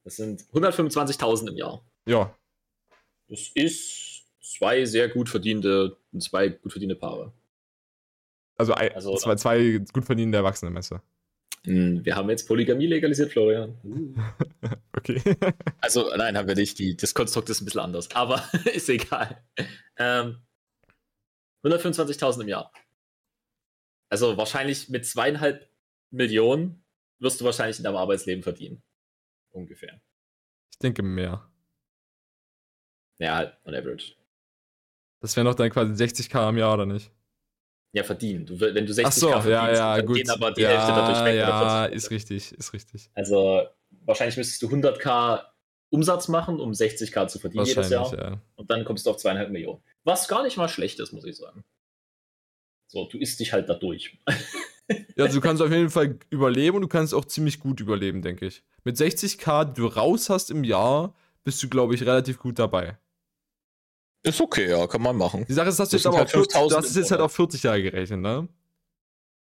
Das 0.03 0.17
sind 0.17 0.43
125.000 0.51 1.49
im 1.49 1.57
Jahr. 1.57 1.83
Ja, 2.05 2.35
Das 3.29 3.49
ist 3.55 4.25
zwei 4.41 4.85
sehr 4.85 5.07
gut 5.09 5.29
verdiente, 5.29 5.97
zwei 6.21 6.49
gut 6.49 6.71
verdiente 6.71 6.95
Paare. 6.95 7.33
also, 8.57 8.73
ein, 8.73 8.91
Also- 8.93 9.15
zwei, 9.17 9.35
zwei 9.35 9.77
gut 9.93 10.05
verdienende 10.05 10.37
Erwachsene, 10.37 10.71
du? 10.91 10.99
Hm, 11.65 12.03
Wir 12.03 12.15
haben 12.15 12.29
jetzt 12.29 12.47
Polygamie 12.47 12.87
legalisiert, 12.87 13.31
Florian. 13.31 13.77
Okay. 14.95 15.21
Also, 15.81 16.09
nein, 16.15 16.37
haben 16.37 16.47
wir 16.47 16.55
nicht. 16.55 16.79
Die, 16.79 16.95
das 16.95 17.13
Konstrukt 17.13 17.49
ist 17.49 17.59
ein 17.61 17.65
bisschen 17.65 17.81
anders, 17.81 18.09
aber 18.15 18.41
ist 18.73 18.87
egal. 18.87 19.43
Ähm, 19.97 20.37
125.000 21.63 22.41
im 22.43 22.47
Jahr. 22.47 22.71
Also 24.09 24.37
wahrscheinlich 24.37 24.87
mit 24.89 25.05
zweieinhalb 25.05 25.67
Millionen 26.11 26.85
wirst 27.19 27.41
du 27.41 27.45
wahrscheinlich 27.45 27.79
in 27.79 27.83
deinem 27.83 27.97
Arbeitsleben 27.97 28.43
verdienen. 28.43 28.81
Ungefähr. 29.51 29.99
ich 30.71 30.79
denke 30.79 31.01
mehr. 31.03 31.49
Ja, 33.19 33.35
halt, 33.37 33.57
on 33.65 33.75
average. 33.75 34.13
Das 35.23 35.37
wäre 35.37 35.45
noch 35.45 35.55
dann 35.55 35.69
quasi 35.69 35.93
60k 35.93 36.49
im 36.49 36.57
Jahr, 36.57 36.73
oder 36.73 36.85
nicht? 36.85 37.09
Ja, 37.93 38.03
verdienen. 38.03 38.45
Du, 38.45 38.59
wenn 38.59 38.85
du 38.85 38.93
60 38.93 39.05
Ach 39.05 39.11
so, 39.13 39.49
ja, 39.49 39.71
ja, 39.71 39.95
dann 39.95 40.05
gut. 40.05 40.17
gehen 40.17 40.29
aber 40.29 40.51
die 40.51 40.63
ja, 40.63 40.67
Hälfte 40.67 40.91
dadurch 40.91 41.23
weg. 41.23 41.37
Ja, 41.37 41.85
40%. 41.85 41.89
ist 41.91 42.11
richtig, 42.11 42.51
ist 42.51 42.73
richtig. 42.73 43.09
Also 43.13 43.61
wahrscheinlich 44.01 44.35
müsstest 44.35 44.61
du 44.63 44.67
100k 44.67 45.43
Umsatz 45.91 46.27
machen, 46.27 46.59
um 46.59 46.71
60k 46.71 47.27
zu 47.27 47.39
verdienen 47.39 47.63
jedes 47.63 47.89
Jahr. 47.89 48.13
ja. 48.13 48.41
Und 48.55 48.69
dann 48.69 48.83
kommst 48.83 49.05
du 49.05 49.11
auf 49.11 49.17
zweieinhalb 49.17 49.49
Millionen. 49.49 49.81
Was 50.03 50.27
gar 50.27 50.43
nicht 50.43 50.57
mal 50.57 50.67
schlecht 50.67 50.99
ist, 50.99 51.13
muss 51.13 51.23
ich 51.23 51.37
sagen. 51.37 51.63
So, 52.87 53.07
du 53.07 53.17
isst 53.17 53.39
dich 53.39 53.53
halt 53.53 53.69
da 53.69 53.75
durch. 53.75 54.17
Ja, 55.15 55.23
also 55.23 55.39
du 55.39 55.41
kannst 55.41 55.61
auf 55.61 55.71
jeden 55.71 55.89
Fall 55.89 56.19
überleben 56.31 56.75
und 56.75 56.81
du 56.81 56.87
kannst 56.89 57.13
auch 57.13 57.23
ziemlich 57.23 57.61
gut 57.61 57.79
überleben, 57.79 58.21
denke 58.21 58.47
ich. 58.47 58.61
Mit 58.83 58.97
60k, 58.97 59.63
die 59.71 59.79
du 59.79 59.87
raus 59.87 60.29
hast 60.29 60.51
im 60.51 60.65
Jahr, 60.65 61.15
bist 61.45 61.63
du, 61.63 61.69
glaube 61.69 61.95
ich, 61.95 62.01
relativ 62.01 62.39
gut 62.39 62.59
dabei. 62.59 62.97
Ist 64.23 64.39
okay, 64.39 64.69
ja, 64.69 64.87
kann 64.87 65.01
man 65.01 65.17
machen. 65.17 65.45
Die 65.47 65.53
Sache 65.53 65.69
ist, 65.69 65.79
dass 65.79 65.89
du 65.89 65.97
Das 65.97 66.03
jetzt 66.03 66.07
aber 66.07 66.17
halt 66.19 66.29
40, 66.29 66.53
du 66.53 66.59
5000 66.59 66.77
hast 66.77 66.89
es 66.89 66.95
jetzt 66.95 67.11
halt 67.11 67.21
auf 67.21 67.33
40 67.33 67.63
Jahre 67.63 67.83
gerechnet, 67.83 68.21
ne? 68.21 68.47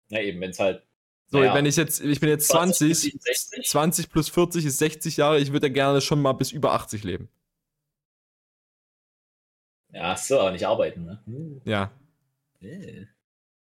Ja, 0.09 0.21
eben, 0.21 0.39
wenn 0.41 0.51
es 0.51 0.59
halt. 0.59 0.83
So, 1.31 1.39
Naja. 1.39 1.53
wenn 1.53 1.65
ich 1.65 1.75
jetzt, 1.75 2.01
ich 2.01 2.19
bin 2.19 2.29
jetzt 2.29 2.47
20 2.47 2.89
bis 2.89 3.01
20, 3.01 3.11
67. 3.13 3.67
20 3.67 4.09
plus 4.11 4.29
40 4.29 4.65
ist 4.65 4.77
60 4.79 5.17
Jahre, 5.17 5.39
ich 5.39 5.51
würde 5.51 5.67
ja 5.67 5.73
gerne 5.73 6.01
schon 6.01 6.21
mal 6.21 6.33
bis 6.33 6.51
über 6.51 6.73
80 6.73 7.03
leben. 7.03 7.29
Ja, 9.91 10.15
so, 10.15 10.39
aber 10.39 10.51
nicht 10.51 10.65
arbeiten, 10.67 11.05
ne? 11.05 11.19
Hm. 11.25 11.61
Ja. 11.65 11.91
Yeah. 12.61 13.07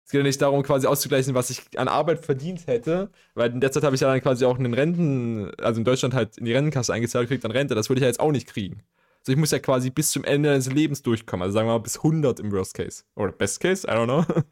Es 0.04 0.12
geht 0.12 0.20
ja 0.20 0.22
nicht 0.22 0.40
darum, 0.40 0.62
quasi 0.62 0.86
auszugleichen, 0.86 1.34
was 1.34 1.50
ich 1.50 1.62
an 1.78 1.88
Arbeit 1.88 2.24
verdient 2.24 2.66
hätte, 2.68 3.10
weil 3.34 3.50
in 3.50 3.60
der 3.60 3.72
Zeit 3.72 3.82
habe 3.82 3.96
ich 3.96 4.00
ja 4.02 4.08
dann 4.08 4.20
quasi 4.20 4.44
auch 4.44 4.58
einen 4.58 4.72
Renten, 4.72 5.50
also 5.58 5.78
in 5.80 5.84
Deutschland 5.84 6.14
halt 6.14 6.38
in 6.38 6.44
die 6.44 6.52
Rentenkasse 6.54 6.92
eingezahlt, 6.92 7.28
kriegt 7.28 7.42
dann 7.42 7.50
Rente, 7.50 7.74
das 7.74 7.88
würde 7.90 7.98
ich 7.98 8.02
ja 8.02 8.08
jetzt 8.08 8.20
auch 8.20 8.30
nicht 8.30 8.46
kriegen. 8.46 8.82
Also 9.26 9.32
ich 9.32 9.38
muss 9.40 9.50
ja 9.50 9.58
quasi 9.58 9.90
bis 9.90 10.12
zum 10.12 10.22
Ende 10.22 10.54
des 10.54 10.70
Lebens 10.72 11.02
durchkommen, 11.02 11.42
also 11.42 11.54
sagen 11.54 11.66
wir 11.66 11.72
mal 11.72 11.78
bis 11.78 11.96
100 11.96 12.38
im 12.38 12.52
Worst 12.52 12.74
Case. 12.74 13.02
Oder 13.16 13.32
Best 13.32 13.58
Case, 13.58 13.84
I 13.84 13.90
don't 13.90 14.04
know. 14.04 14.24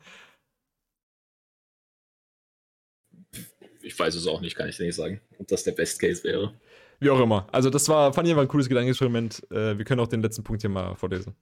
Ich 3.83 3.99
weiß 3.99 4.15
es 4.15 4.27
auch 4.27 4.41
nicht, 4.41 4.57
kann 4.57 4.67
ich 4.67 4.79
dir 4.79 4.87
nicht 4.87 4.95
sagen, 4.97 5.21
ob 5.39 5.47
das 5.47 5.63
der 5.63 5.73
Best 5.73 6.01
Case 6.01 6.25
wäre. 6.25 6.59
Wie 7.01 7.11
auch 7.11 7.21
immer. 7.21 7.47
Also 7.53 7.69
das 7.69 7.87
war, 7.91 8.15
fand 8.15 8.27
ich 8.27 8.33
einfach 8.33 8.41
ein 8.43 8.49
cooles 8.49 8.67
Gedankenexperiment. 8.67 9.43
Äh, 9.51 9.77
wir 9.77 9.85
können 9.85 10.01
auch 10.01 10.07
den 10.07 10.23
letzten 10.23 10.43
Punkt 10.43 10.63
hier 10.63 10.71
mal 10.71 10.97
vorlesen. 10.97 11.37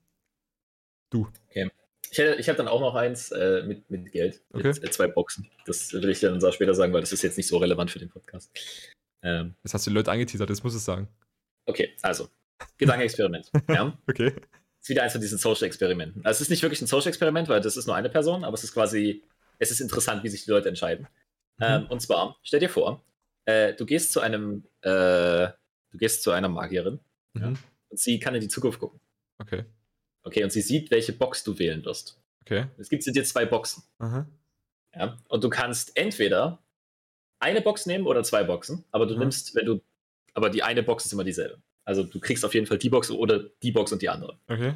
Ich 1.13 2.17
hätte, 2.17 2.35
ich 2.37 2.47
hätte 2.47 2.57
dann 2.57 2.67
auch 2.67 2.81
noch 2.81 2.95
eins 2.95 3.31
äh, 3.31 3.63
mit, 3.65 3.89
mit 3.89 4.11
Geld, 4.11 4.41
mit 4.51 4.65
Okay. 4.65 4.77
äh, 4.85 4.89
zwei 4.91 5.07
Boxen. 5.07 5.49
Das 5.65 5.93
will 5.93 6.09
ich 6.09 6.19
dann 6.19 6.41
später 6.51 6.73
sagen, 6.73 6.91
weil 6.91 6.99
das 6.99 7.13
ist 7.13 7.21
jetzt 7.21 7.37
nicht 7.37 7.47
so 7.47 7.57
relevant 7.59 7.89
für 7.89 7.99
den 7.99 8.09
Podcast. 8.09 8.51
Ähm, 9.21 9.55
Jetzt 9.63 9.73
hast 9.73 9.87
du 9.87 9.91
die 9.91 9.95
Leute 9.95 10.11
angeteasert, 10.11 10.49
jetzt 10.49 10.65
muss 10.65 10.75
es 10.75 10.83
sagen. 10.83 11.07
okay, 11.65 11.95
also, 12.01 12.27
Gedankenexperiment. 12.77 13.51
ja. 13.69 13.97
Okay. 14.09 14.33
ist 14.81 14.89
wieder 14.89 15.03
eins 15.03 15.13
von 15.13 15.21
diesen 15.21 15.37
Social-Experimenten. 15.37 16.25
Also 16.25 16.37
es 16.37 16.41
ist 16.41 16.49
nicht 16.49 16.61
wirklich 16.63 16.81
ein 16.81 16.87
Social-Experiment, 16.87 17.47
weil 17.49 17.61
das 17.61 17.77
ist 17.77 17.85
nur 17.87 17.95
eine 17.95 18.09
Person, 18.09 18.43
aber 18.43 18.53
es 18.55 18.63
ist 18.63 18.73
quasi, 18.73 19.23
es 19.59 19.71
ist 19.71 19.79
interessant, 19.79 20.23
wie 20.23 20.29
sich 20.29 20.43
die 20.45 20.51
Leute 20.51 20.69
entscheiden. 20.69 21.07
Mhm. 21.57 21.63
Ähm, 21.65 21.85
und 21.87 22.01
zwar, 22.01 22.37
stell 22.43 22.59
dir 22.59 22.69
vor, 22.69 23.03
äh, 23.45 23.73
du 23.73 23.85
gehst 23.85 24.11
zu 24.11 24.19
einem, 24.19 24.65
äh, 24.81 25.47
du 25.91 25.97
gehst 25.97 26.23
zu 26.23 26.31
einer 26.31 26.49
Magierin 26.49 26.99
Ja. 27.37 27.47
Mhm. 27.51 27.57
und 27.89 27.99
sie 27.99 28.19
kann 28.19 28.35
in 28.35 28.41
die 28.41 28.47
Zukunft 28.49 28.79
gucken. 28.79 28.99
Okay. 29.39 29.65
Okay, 30.23 30.43
und 30.43 30.51
sie 30.51 30.61
sieht, 30.61 30.89
welche 30.91 31.13
Box 31.13 31.43
du 31.43 31.57
wählen 31.59 31.83
wirst. 31.85 32.19
Okay. 32.41 32.67
Es 32.77 32.89
gibt 32.89 33.05
dir 33.05 33.23
zwei 33.23 33.45
Boxen. 33.45 33.83
Aha. 33.99 34.25
Ja? 34.95 35.17
Und 35.29 35.43
du 35.43 35.49
kannst 35.49 35.95
entweder 35.97 36.59
eine 37.39 37.61
Box 37.61 37.85
nehmen 37.85 38.05
oder 38.05 38.23
zwei 38.23 38.43
Boxen, 38.43 38.83
aber 38.91 39.05
du 39.05 39.13
Mhm. 39.15 39.19
nimmst, 39.21 39.55
wenn 39.55 39.65
du, 39.65 39.81
aber 40.33 40.49
die 40.49 40.63
eine 40.63 40.83
Box 40.83 41.05
ist 41.05 41.13
immer 41.13 41.23
dieselbe. 41.23 41.61
Also 41.85 42.03
du 42.03 42.19
kriegst 42.19 42.45
auf 42.45 42.53
jeden 42.53 42.65
Fall 42.65 42.77
die 42.77 42.89
Box 42.89 43.11
oder 43.11 43.39
die 43.61 43.71
Box 43.71 43.91
und 43.91 44.01
die 44.01 44.09
andere. 44.09 44.39
Okay. 44.47 44.75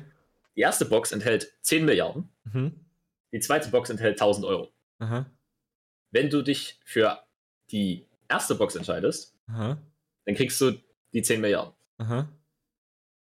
Die 0.55 0.61
erste 0.61 0.85
Box 0.85 1.11
enthält 1.11 1.53
10 1.61 1.85
Milliarden, 1.85 2.29
Mhm. 2.45 2.85
die 3.31 3.39
zweite 3.39 3.69
Box 3.69 3.89
enthält 3.89 4.19
1000 4.19 4.45
Euro. 4.45 4.71
Aha. 4.99 5.25
Wenn 6.11 6.29
du 6.29 6.41
dich 6.41 6.79
für 6.83 7.23
die 7.71 8.07
erste 8.27 8.55
Box 8.55 8.75
entscheidest, 8.75 9.35
Aha. 9.47 9.77
dann 10.25 10.35
kriegst 10.35 10.59
du 10.61 10.71
die 11.13 11.21
10 11.21 11.41
Milliarden. 11.41 11.73
Aha. 11.97 12.27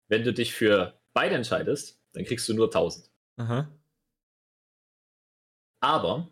Wenn 0.07 0.23
du 0.23 0.33
dich 0.33 0.53
für 0.53 0.99
beide 1.13 1.35
entscheidest, 1.35 1.99
dann 2.13 2.23
kriegst 2.25 2.47
du 2.47 2.53
nur 2.53 2.67
1000. 2.69 3.09
Aha. 3.37 3.67
Aber 5.81 6.27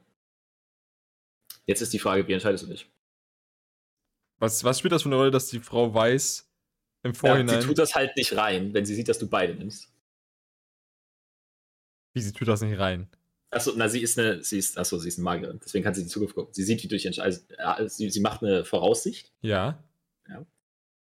jetzt 1.66 1.82
ist 1.82 1.94
die 1.94 2.00
Frage, 2.00 2.28
wie 2.28 2.34
entscheidest 2.34 2.64
du 2.64 2.68
dich? 2.68 2.90
Was, 4.40 4.64
was 4.64 4.80
spielt 4.80 4.92
das 4.92 5.04
für 5.04 5.10
eine 5.10 5.16
Rolle, 5.16 5.32
dass 5.32 5.48
die 5.48 5.60
Frau 5.60 5.94
weiß 5.94 6.50
im 7.04 7.12
Ja, 7.12 7.18
Vorhinein, 7.20 7.62
sie 7.62 7.68
tut 7.68 7.78
das 7.78 7.96
halt 7.96 8.16
nicht 8.18 8.36
rein, 8.36 8.74
wenn 8.74 8.86
sie 8.86 8.96
sieht, 8.96 9.08
dass 9.10 9.20
du 9.20 9.28
beide 9.30 9.56
nimmst. 9.56 9.90
wie 12.16 12.22
sie 12.22 12.32
tut 12.32 12.48
das 12.48 12.62
nicht 12.62 12.78
rein? 12.80 13.08
Achso, 13.52 13.72
na, 13.76 13.88
sie 13.90 14.02
ist 14.02 14.18
eine, 14.20 14.44
sie 14.44 14.58
ist, 14.60 14.78
achso, 14.78 14.98
sie 14.98 15.08
ist 15.10 15.18
eine 15.18 15.24
Magierin, 15.26 15.60
deswegen 15.64 15.84
kann 15.84 15.94
sie 15.94 16.02
in 16.02 16.08
die 16.08 16.12
Zukunft 16.14 16.36
gucken. 16.36 16.54
Sie 16.54 16.64
sieht, 16.64 16.82
wie 16.84 16.88
du 16.88 16.96
dich 16.96 17.06
entscheidest. 17.06 17.52
Also, 17.60 17.88
sie, 17.88 18.10
sie 18.10 18.20
macht 18.22 18.42
eine 18.44 18.66
Voraussicht 18.66 19.32
Ja. 19.42 19.84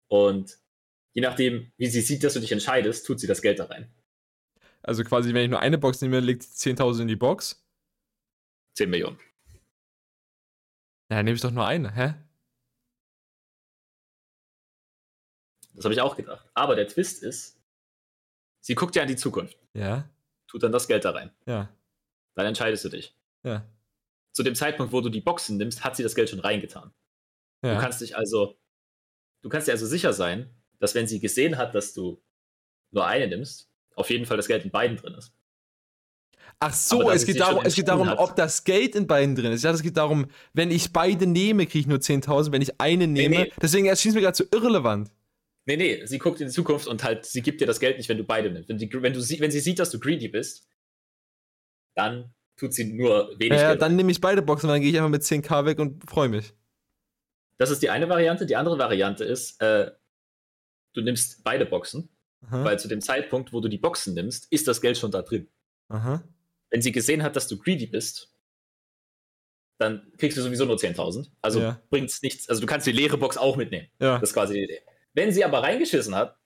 und 0.09 0.59
je 1.15 1.23
nachdem, 1.23 1.73
wie 1.79 1.87
sie 1.89 2.01
sieht, 2.03 2.23
dass 2.25 2.35
du 2.35 2.41
dich 2.41 2.53
entscheidest, 2.53 3.07
tut 3.07 3.21
sie 3.21 3.27
das 3.27 3.41
Geld 3.43 3.59
da 3.59 3.65
rein. 3.67 3.91
Also 4.83 5.05
quasi, 5.05 5.33
wenn 5.33 5.45
ich 5.45 5.51
nur 5.51 5.61
eine 5.61 5.79
Box 5.79 6.01
nehme, 6.03 6.21
legt 6.21 6.43
sie 6.43 6.71
10.000 6.75 7.03
in 7.03 7.09
die 7.09 7.17
Box. 7.17 7.65
10 8.77 8.91
Millionen. 8.91 9.19
Ja, 11.11 11.17
dann 11.17 11.25
nehme 11.25 11.37
ich 11.37 11.41
doch 11.41 11.51
nur 11.51 11.67
eine, 11.67 11.95
hä? 11.95 12.15
Das 15.75 15.85
habe 15.85 15.95
ich 15.95 16.01
auch 16.01 16.17
gedacht. 16.17 16.49
Aber 16.55 16.77
der 16.77 16.89
Twist 16.89 17.23
ist, 17.23 17.61
sie 18.61 18.75
guckt 18.75 18.97
ja 18.97 19.03
in 19.03 19.09
die 19.09 19.17
Zukunft, 19.17 19.59
Ja. 19.75 20.09
tut 20.47 20.63
dann 20.63 20.73
das 20.73 20.89
Geld 20.89 21.05
da 21.05 21.11
rein. 21.11 21.31
Ja. 21.47 21.69
Dann 22.35 22.47
entscheidest 22.47 22.85
du 22.85 22.89
dich. 22.89 23.17
Ja. 23.43 23.67
Zu 24.33 24.43
dem 24.43 24.55
Zeitpunkt, 24.55 24.93
wo 24.93 25.01
du 25.01 25.09
die 25.11 25.21
Boxen 25.21 25.57
nimmst, 25.57 25.85
hat 25.85 25.97
sie 25.97 26.03
das 26.03 26.15
Geld 26.15 26.31
schon 26.31 26.41
reingetan. 26.41 26.93
Ja. 27.63 27.75
Du 27.75 27.81
kannst 27.81 28.01
dich 28.01 28.17
also, 28.17 28.59
du 29.43 29.49
kannst 29.49 29.69
dir 29.69 29.73
also 29.73 29.87
sicher 29.87 30.13
sein, 30.13 30.51
dass 30.79 30.95
wenn 30.95 31.07
sie 31.07 31.21
gesehen 31.21 31.57
hat, 31.57 31.75
dass 31.75 31.95
du 31.95 32.23
nur 32.91 33.07
eine 33.07 33.29
nimmst, 33.29 33.71
auf 33.97 34.11
jeden 34.11 34.27
Fall 34.27 34.37
das 34.37 34.49
Geld 34.49 34.65
in 34.65 34.71
beiden 34.71 34.97
drin 34.97 35.15
ist. 35.15 35.33
Ach 36.61 36.73
so, 36.73 37.11
es 37.11 37.27
geht, 37.27 37.41
darum, 37.41 37.65
es 37.65 37.75
geht 37.75 37.89
darum, 37.89 38.09
hat. 38.09 38.19
ob 38.19 38.37
das 38.37 38.65
Geld 38.65 38.95
in 38.95 39.07
beiden 39.07 39.35
drin 39.35 39.53
ist. 39.53 39.65
Ja, 39.65 39.71
es 39.71 39.83
geht 39.83 39.97
darum, 39.97 40.27
wenn 40.53 40.71
ich 40.71 40.93
beide 40.93 41.27
nehme, 41.27 41.67
kriege 41.67 41.81
ich 41.81 41.87
nur 41.87 41.99
10.000. 41.99 42.53
Wenn 42.53 42.63
ich 42.63 42.81
eine 42.81 43.07
nehme, 43.07 43.37
nee. 43.37 43.53
deswegen 43.61 43.87
erschien 43.87 44.11
es 44.11 44.15
mir 44.15 44.21
gerade 44.21 44.37
so 44.37 44.45
irrelevant. 44.53 45.11
Nee, 45.67 45.77
nee, 45.77 46.05
sie 46.07 46.19
guckt 46.19 46.41
in 46.41 46.49
die 46.49 46.53
Zukunft 46.53 46.87
und 46.87 47.03
halt, 47.05 47.25
sie 47.25 47.41
gibt 47.43 47.61
dir 47.61 47.67
das 47.67 47.81
Geld 47.81 47.97
nicht, 47.97 48.09
wenn 48.09 48.19
du 48.19 48.25
beide 48.25 48.51
nimmst. 48.51 48.69
Wenn, 48.69 48.77
die, 48.79 48.93
wenn, 48.93 49.13
du, 49.15 49.21
sie- 49.21 49.41
wenn 49.41 49.51
sie 49.51 49.61
sieht, 49.61 49.79
dass 49.79 49.91
du 49.91 49.99
greedy 49.99 50.29
bist, 50.29 50.69
dann 51.97 52.35
tut 52.57 52.75
sie 52.75 52.85
nur 52.93 53.31
wenig 53.39 53.59
Ja, 53.61 53.71
Geld. 53.71 53.83
dann 53.83 53.97
nehme 53.97 54.11
ich 54.13 54.21
beide 54.21 54.43
Boxen, 54.43 54.69
dann 54.69 54.81
gehe 54.81 54.91
ich 54.91 54.97
einfach 54.97 55.09
mit 55.11 55.23
10k 55.23 55.65
weg 55.65 55.79
und 55.79 56.09
freue 56.09 56.29
mich. 56.29 56.53
Das 57.57 57.71
ist 57.71 57.83
die 57.83 57.89
eine 57.91 58.09
Variante. 58.09 58.47
Die 58.47 58.57
andere 58.57 58.79
Variante 58.79 59.25
ist, 59.25 59.61
äh, 59.63 59.91
du 60.93 61.01
nimmst 61.01 61.43
beide 61.45 61.65
Boxen, 61.67 62.09
Aha. 62.43 62.65
weil 62.65 62.79
zu 62.79 62.89
dem 62.89 63.01
Zeitpunkt, 63.01 63.53
wo 63.53 63.61
du 63.61 63.69
die 63.69 63.79
Boxen 63.79 64.15
nimmst, 64.15 64.51
ist 64.53 64.69
das 64.69 64.81
Geld 64.81 64.99
schon 64.99 65.11
da 65.13 65.23
drin. 65.23 65.49
Aha. 65.89 66.23
Wenn 66.71 66.83
sie 66.83 66.93
gesehen 66.93 67.23
hat, 67.23 67.37
dass 67.37 67.49
du 67.49 67.57
greedy 67.59 67.87
bist, 67.87 68.35
dann 69.79 70.13
kriegst 70.19 70.37
du 70.37 70.43
sowieso 70.43 70.65
nur 70.67 70.77
10.000. 70.77 71.31
Also 71.41 71.61
Ja. 71.61 71.81
bringt's 71.91 72.23
nichts. 72.23 72.49
Also 72.49 72.61
du 72.61 72.67
kannst 72.67 72.87
die 72.87 72.93
leere 72.93 73.17
Box 73.19 73.37
auch 73.37 73.57
mitnehmen. 73.57 73.89
Ja. 74.01 74.19
Das 74.19 74.31
ist 74.31 74.35
quasi 74.35 74.55
die 74.55 74.65
Idee. 74.65 74.81
Wenn 75.15 75.33
sie 75.33 75.45
aber 75.45 75.63
reingeschissen 75.63 76.15
hat 76.15 76.39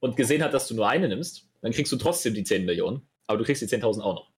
und 0.00 0.16
gesehen 0.16 0.42
hat, 0.42 0.52
dass 0.52 0.68
du 0.68 0.74
nur 0.74 0.88
eine 0.88 1.08
nimmst, 1.08 1.48
dann 1.60 1.72
kriegst 1.72 1.92
du 1.92 1.96
trotzdem 1.96 2.34
die 2.34 2.44
10 2.44 2.64
Millionen, 2.64 3.08
aber 3.26 3.38
du 3.38 3.44
kriegst 3.44 3.62
die 3.62 3.66
10.000 3.66 4.02
auch 4.02 4.14
noch. 4.14 4.32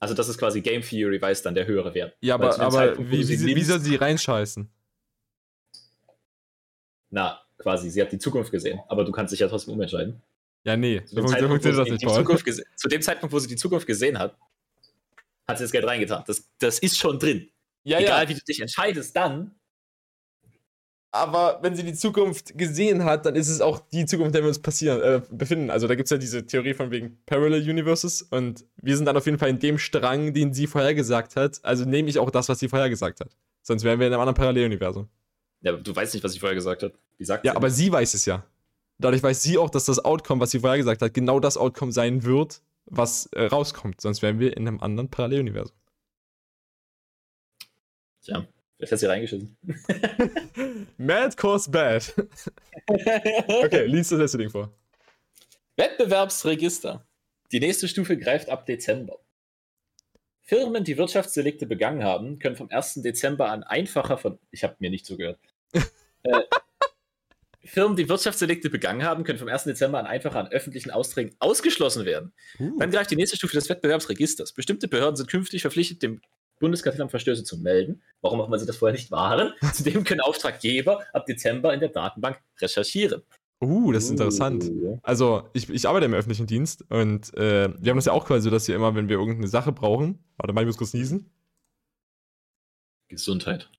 Also 0.00 0.14
das 0.14 0.28
ist 0.28 0.38
quasi 0.38 0.60
Game 0.60 0.82
Theory, 0.82 1.20
weiß 1.20 1.42
dann 1.42 1.54
der 1.54 1.66
höhere 1.66 1.92
Wert. 1.94 2.16
Ja, 2.20 2.34
aber, 2.34 2.58
aber 2.58 2.70
Zeitpunkt, 2.70 3.10
wie, 3.10 3.22
sie 3.22 3.54
wie 3.54 3.62
soll 3.62 3.80
sie 3.80 3.96
reinscheißen? 3.96 4.70
Na, 7.10 7.40
quasi, 7.58 7.90
sie 7.90 8.00
hat 8.00 8.12
die 8.12 8.18
Zukunft 8.18 8.50
gesehen, 8.50 8.80
aber 8.88 9.04
du 9.04 9.12
kannst 9.12 9.32
dich 9.32 9.40
ja 9.40 9.48
trotzdem 9.48 9.74
umentscheiden. 9.74 10.22
Ja, 10.64 10.76
nee, 10.76 11.04
Zu 11.04 11.16
dem, 11.16 11.26
so 11.26 11.32
Zeitpunkt, 11.32 11.64
wo 11.64 11.72
sie 11.72 11.90
nicht, 11.90 12.02
die. 12.02 12.06
Zukunft 12.06 12.46
zu 12.76 12.88
dem 12.88 13.02
Zeitpunkt, 13.02 13.32
wo 13.32 13.38
sie 13.38 13.48
die 13.48 13.56
Zukunft 13.56 13.86
gesehen 13.86 14.18
hat, 14.18 14.36
hat 15.46 15.58
sie 15.58 15.64
das 15.64 15.72
Geld 15.72 15.86
reingetan. 15.86 16.24
Das, 16.26 16.48
das 16.58 16.78
ist 16.78 16.98
schon 16.98 17.18
drin. 17.18 17.50
Ja, 17.84 17.98
Egal, 17.98 18.28
wie 18.28 18.34
du 18.34 18.40
dich 18.40 18.60
entscheidest, 18.60 19.16
dann 19.16 19.57
Aber 21.10 21.58
wenn 21.62 21.74
sie 21.74 21.84
die 21.84 21.94
Zukunft 21.94 22.58
gesehen 22.58 23.04
hat, 23.04 23.24
dann 23.24 23.34
ist 23.34 23.48
es 23.48 23.62
auch 23.62 23.78
die 23.78 24.04
Zukunft, 24.04 24.28
in 24.28 24.32
der 24.34 24.42
wir 24.42 24.48
uns 24.48 24.58
passieren, 24.58 25.00
äh, 25.00 25.22
befinden. 25.30 25.70
Also 25.70 25.86
da 25.88 25.94
gibt 25.94 26.06
es 26.06 26.10
ja 26.10 26.18
diese 26.18 26.46
Theorie 26.46 26.74
von 26.74 26.90
wegen 26.90 27.18
Parallel 27.24 27.62
Universes 27.68 28.20
und 28.22 28.66
wir 28.76 28.94
sind 28.96 29.06
dann 29.06 29.16
auf 29.16 29.24
jeden 29.24 29.38
Fall 29.38 29.48
in 29.48 29.58
dem 29.58 29.78
Strang, 29.78 30.34
den 30.34 30.52
sie 30.52 30.66
vorhergesagt 30.66 31.34
hat. 31.36 31.60
Also 31.64 31.86
nehme 31.86 32.10
ich 32.10 32.18
auch 32.18 32.30
das, 32.30 32.48
was 32.50 32.58
sie 32.58 32.68
vorhergesagt 32.68 33.20
hat. 33.20 33.30
Sonst 33.62 33.84
wären 33.84 33.98
wir 34.00 34.06
in 34.06 34.12
einem 34.12 34.20
anderen 34.20 34.36
Paralleluniversum. 34.36 35.08
Ja, 35.62 35.72
aber 35.72 35.80
du 35.82 35.96
weißt 35.96 36.12
nicht, 36.12 36.22
was 36.22 36.32
sie 36.32 36.38
vorher 36.40 36.54
gesagt 36.54 36.82
hat. 36.82 36.92
Wie 37.16 37.24
sagt 37.24 37.44
Ja, 37.44 37.52
sie? 37.52 37.56
aber 37.56 37.70
sie 37.70 37.90
weiß 37.90 38.12
es 38.12 38.26
ja. 38.26 38.44
Dadurch 38.98 39.22
weiß 39.22 39.42
sie 39.42 39.56
auch, 39.58 39.70
dass 39.70 39.86
das 39.86 40.04
Outcome, 40.04 40.40
was 40.42 40.50
sie 40.50 40.60
vorhergesagt 40.60 41.00
hat, 41.00 41.14
genau 41.14 41.40
das 41.40 41.56
Outcome 41.56 41.90
sein 41.92 42.24
wird, 42.24 42.60
was 42.84 43.26
äh, 43.32 43.44
rauskommt. 43.44 44.00
Sonst 44.00 44.20
wären 44.22 44.38
wir 44.40 44.56
in 44.56 44.68
einem 44.68 44.80
anderen 44.80 45.08
Paralleluniversum. 45.10 45.74
Tja, 48.22 48.46
vielleicht 48.78 48.92
hat 48.92 48.98
sie 49.00 49.06
reingeschissen. 49.06 49.56
Mad 50.96 51.36
cause 51.36 51.70
bad. 51.70 52.14
Okay, 52.88 53.84
liest 53.84 54.12
das 54.12 54.18
letzte 54.18 54.38
Ding 54.38 54.48
vor. 54.48 54.72
Wettbewerbsregister. 55.76 57.06
Die 57.52 57.60
nächste 57.60 57.86
Stufe 57.86 58.16
greift 58.16 58.48
ab 58.48 58.64
Dezember. 58.64 59.18
Firmen, 60.42 60.84
die 60.84 60.96
Wirtschaftsdelikte 60.96 61.66
begangen 61.66 62.02
haben, 62.02 62.38
können 62.38 62.56
vom 62.56 62.70
1. 62.70 62.94
Dezember 63.02 63.50
an 63.50 63.62
einfacher 63.62 64.16
von. 64.16 64.38
Ich 64.50 64.64
habe 64.64 64.76
mir 64.78 64.88
nicht 64.88 65.04
zugehört. 65.04 65.38
äh, 66.22 66.42
Firmen, 67.64 67.96
die 67.96 68.08
Wirtschaftsdelikte 68.08 68.70
begangen 68.70 69.02
haben, 69.02 69.24
können 69.24 69.38
vom 69.38 69.48
1. 69.48 69.64
Dezember 69.64 69.98
an 69.98 70.06
einfacher 70.06 70.38
an 70.38 70.48
öffentlichen 70.48 70.90
Austrägen 70.90 71.36
ausgeschlossen 71.38 72.06
werden. 72.06 72.32
Uh. 72.58 72.78
Dann 72.78 72.90
greift 72.90 73.10
die 73.10 73.16
nächste 73.16 73.36
Stufe 73.36 73.54
des 73.54 73.68
Wettbewerbsregisters. 73.68 74.52
Bestimmte 74.52 74.88
Behörden 74.88 75.16
sind 75.16 75.28
künftig 75.28 75.60
verpflichtet, 75.60 76.02
dem 76.02 76.22
Bundeskartellamt 76.58 77.10
Verstöße 77.10 77.44
zu 77.44 77.58
melden. 77.58 78.02
Warum 78.20 78.40
auch 78.40 78.46
immer 78.46 78.58
sie 78.58 78.66
das 78.66 78.76
vorher 78.76 78.96
nicht 78.96 79.10
waren. 79.10 79.52
Zudem 79.74 80.04
können 80.04 80.20
Auftraggeber 80.20 81.02
ab 81.12 81.26
Dezember 81.26 81.72
in 81.74 81.80
der 81.80 81.90
Datenbank 81.90 82.40
recherchieren. 82.60 83.22
Uh, 83.60 83.92
das 83.92 84.04
ist 84.04 84.10
interessant. 84.10 84.64
Uh. 84.64 84.98
Also, 85.02 85.48
ich, 85.52 85.68
ich 85.68 85.88
arbeite 85.88 86.06
im 86.06 86.14
öffentlichen 86.14 86.46
Dienst 86.46 86.84
und 86.90 87.34
äh, 87.34 87.68
wir 87.78 87.90
haben 87.90 87.98
das 87.98 88.04
ja 88.04 88.12
auch 88.12 88.24
quasi 88.24 88.42
so, 88.42 88.50
dass 88.50 88.68
wir 88.68 88.76
immer, 88.76 88.94
wenn 88.94 89.08
wir 89.08 89.18
irgendeine 89.18 89.48
Sache 89.48 89.72
brauchen, 89.72 90.24
warte 90.36 90.52
mal, 90.52 90.60
ich 90.60 90.66
muss 90.66 90.76
kurz 90.76 90.94
niesen. 90.94 91.30
Gesundheit. 93.08 93.70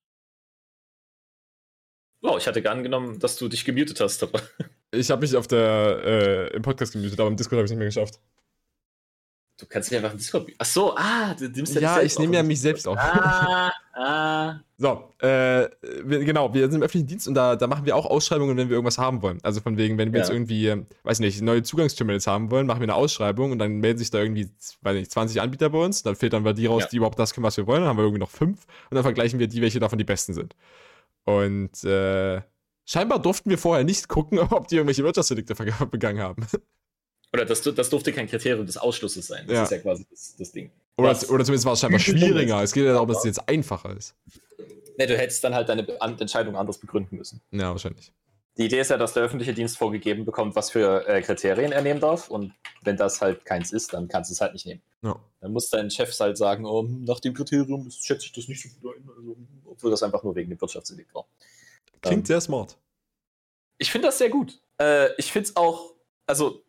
Wow, 2.21 2.37
ich 2.37 2.47
hatte 2.47 2.61
gar 2.61 2.73
angenommen, 2.73 3.19
dass 3.19 3.37
du 3.37 3.47
dich 3.47 3.63
gemutet 3.63 4.01
hast, 4.01 4.21
aber 4.23 4.41
Ich 4.91 5.11
habe 5.11 5.21
mich 5.21 5.35
auf 5.35 5.47
der, 5.47 6.01
äh, 6.03 6.55
im 6.55 6.61
Podcast 6.63 6.93
gemutet, 6.93 7.19
aber 7.19 7.29
im 7.29 7.37
Discord 7.37 7.57
habe 7.57 7.65
ich 7.65 7.67
es 7.67 7.71
nicht 7.71 7.79
mehr 7.79 7.87
geschafft. 7.87 8.19
Du 9.59 9.65
kannst 9.67 9.91
dich 9.91 9.97
einfach 9.97 10.11
im 10.11 10.17
Discord. 10.17 10.49
Ach 10.57 10.65
so, 10.65 10.95
ah, 10.95 11.33
du 11.37 11.49
nimmst 11.49 11.75
Ja, 11.75 11.99
dich 11.99 12.13
ich 12.13 12.19
nehme 12.19 12.35
ja 12.35 12.43
mich 12.43 12.61
selbst 12.61 12.87
auf. 12.87 12.97
Ah, 12.97 13.71
ah. 13.93 14.59
So, 14.77 15.13
äh, 15.19 15.67
wir, 16.05 16.23
genau, 16.23 16.53
wir 16.53 16.61
sind 16.63 16.75
im 16.75 16.83
öffentlichen 16.83 17.07
Dienst 17.07 17.27
und 17.27 17.33
da, 17.33 17.55
da 17.57 17.67
machen 17.67 17.85
wir 17.85 17.95
auch 17.97 18.05
Ausschreibungen, 18.05 18.55
wenn 18.55 18.69
wir 18.69 18.75
irgendwas 18.75 18.97
haben 18.97 19.21
wollen. 19.21 19.39
Also 19.43 19.59
von 19.59 19.77
wegen, 19.77 19.97
wenn 19.97 20.13
wir 20.13 20.19
Ja. 20.19 20.25
jetzt 20.25 20.31
irgendwie, 20.33 20.85
weiß 21.03 21.19
nicht, 21.19 21.41
neue 21.41 21.63
Zugangsterminals 21.63 22.25
haben 22.27 22.49
wollen, 22.49 22.65
machen 22.65 22.79
wir 22.79 22.85
eine 22.85 22.95
Ausschreibung 22.95 23.51
und 23.51 23.59
dann 23.59 23.79
melden 23.79 23.99
sich 23.99 24.09
da 24.09 24.19
irgendwie, 24.19 24.49
weiß 24.81 24.95
nicht, 24.95 25.11
20 25.11 25.41
Anbieter 25.41 25.69
bei 25.69 25.79
uns, 25.83 26.01
dann 26.03 26.15
filtern 26.15 26.45
wir 26.45 26.53
die 26.53 26.65
raus, 26.67 26.83
Ja. 26.83 26.89
die 26.89 26.97
überhaupt 26.97 27.19
das 27.19 27.33
können, 27.33 27.43
was 27.45 27.57
wir 27.57 27.67
wollen, 27.67 27.81
dann 27.81 27.89
haben 27.89 27.97
wir 27.97 28.03
irgendwie 28.03 28.21
noch 28.21 28.29
fünf 28.31 28.65
und 28.89 28.95
dann 28.95 29.03
vergleichen 29.03 29.39
wir 29.39 29.47
die, 29.47 29.61
welche 29.61 29.79
davon 29.81 29.97
die 29.97 30.05
besten 30.05 30.33
sind. 30.33 30.55
Und 31.25 31.83
äh, 31.83 32.41
scheinbar 32.85 33.19
durften 33.19 33.49
wir 33.49 33.57
vorher 33.57 33.83
nicht 33.83 34.07
gucken, 34.07 34.39
ob 34.49 34.69
die 34.69 34.75
irgendwelche 34.75 35.03
Wirtschaftsdelikte 35.03 35.55
begangen 35.87 36.21
haben. 36.21 36.45
Oder 37.33 37.45
das, 37.45 37.61
das 37.61 37.89
durfte 37.89 38.11
kein 38.11 38.27
Kriterium 38.27 38.65
des 38.65 38.77
Ausschlusses 38.77 39.27
sein. 39.27 39.45
Das 39.47 39.55
Ja. 39.55 39.63
ist 39.63 39.71
ja 39.71 39.77
quasi 39.79 40.05
das, 40.09 40.35
das 40.37 40.51
Ding. 40.51 40.71
Oder, 40.97 41.09
Was? 41.09 41.29
oder 41.29 41.45
zumindest 41.45 41.65
war 41.65 41.73
es 41.73 41.79
scheinbar 41.79 41.99
schwieriger. 41.99 42.61
Es 42.63 42.73
geht 42.73 42.85
ja 42.85 42.93
darum, 42.93 43.07
dass 43.07 43.19
es 43.19 43.25
jetzt 43.25 43.47
einfacher 43.49 43.95
ist. 43.95 44.15
Ne, 44.97 45.07
du 45.07 45.17
hättest 45.17 45.43
dann 45.43 45.53
halt 45.53 45.69
deine 45.69 45.87
Entscheidung 46.19 46.55
anders 46.57 46.77
begründen 46.77 47.15
müssen. 47.17 47.41
Ja, 47.51 47.69
wahrscheinlich. 47.69 48.11
Die 48.57 48.65
Idee 48.65 48.81
ist 48.81 48.89
ja, 48.89 48.97
dass 48.97 49.13
der 49.13 49.23
öffentliche 49.23 49.53
Dienst 49.53 49.77
vorgegeben 49.77 50.25
bekommt, 50.25 50.53
was 50.57 50.69
für 50.71 51.07
äh, 51.07 51.21
Kriterien 51.21 51.71
er 51.71 51.81
nehmen 51.81 52.01
darf. 52.01 52.29
Und 52.29 52.53
wenn 52.81 52.97
das 52.97 53.21
halt 53.21 53.45
keins 53.45 53.71
ist, 53.71 53.93
dann 53.93 54.09
kannst 54.09 54.29
du 54.29 54.33
es 54.33 54.41
halt 54.41 54.51
nicht 54.51 54.65
nehmen. 54.65 54.81
Ja. 55.01 55.17
Dann 55.39 55.53
muss 55.53 55.69
dein 55.69 55.89
Chef 55.89 56.19
halt 56.19 56.37
sagen, 56.37 56.65
oh, 56.65 56.81
nach 56.83 57.21
dem 57.21 57.33
Kriterium 57.33 57.89
schätze 57.89 58.25
ich 58.25 58.33
das 58.33 58.49
nicht 58.49 58.61
so 58.61 58.67
gut 58.81 58.97
ein. 58.97 59.09
Also, 59.17 59.37
obwohl 59.65 59.91
das 59.91 60.03
einfach 60.03 60.23
nur 60.23 60.35
wegen 60.35 60.49
dem 60.49 60.59
Wirtschaftsdelikt 60.59 61.13
war. 61.15 61.25
Klingt 62.01 62.23
Ähm, 62.23 62.25
sehr 62.25 62.41
smart. 62.41 62.75
Ich 63.77 63.89
finde 63.91 64.07
das 64.09 64.17
sehr 64.17 64.29
gut. 64.29 64.59
Äh, 64.81 65.13
ich 65.17 65.31
finde 65.31 65.47
es 65.47 65.55
auch, 65.55 65.93
also 66.25 66.61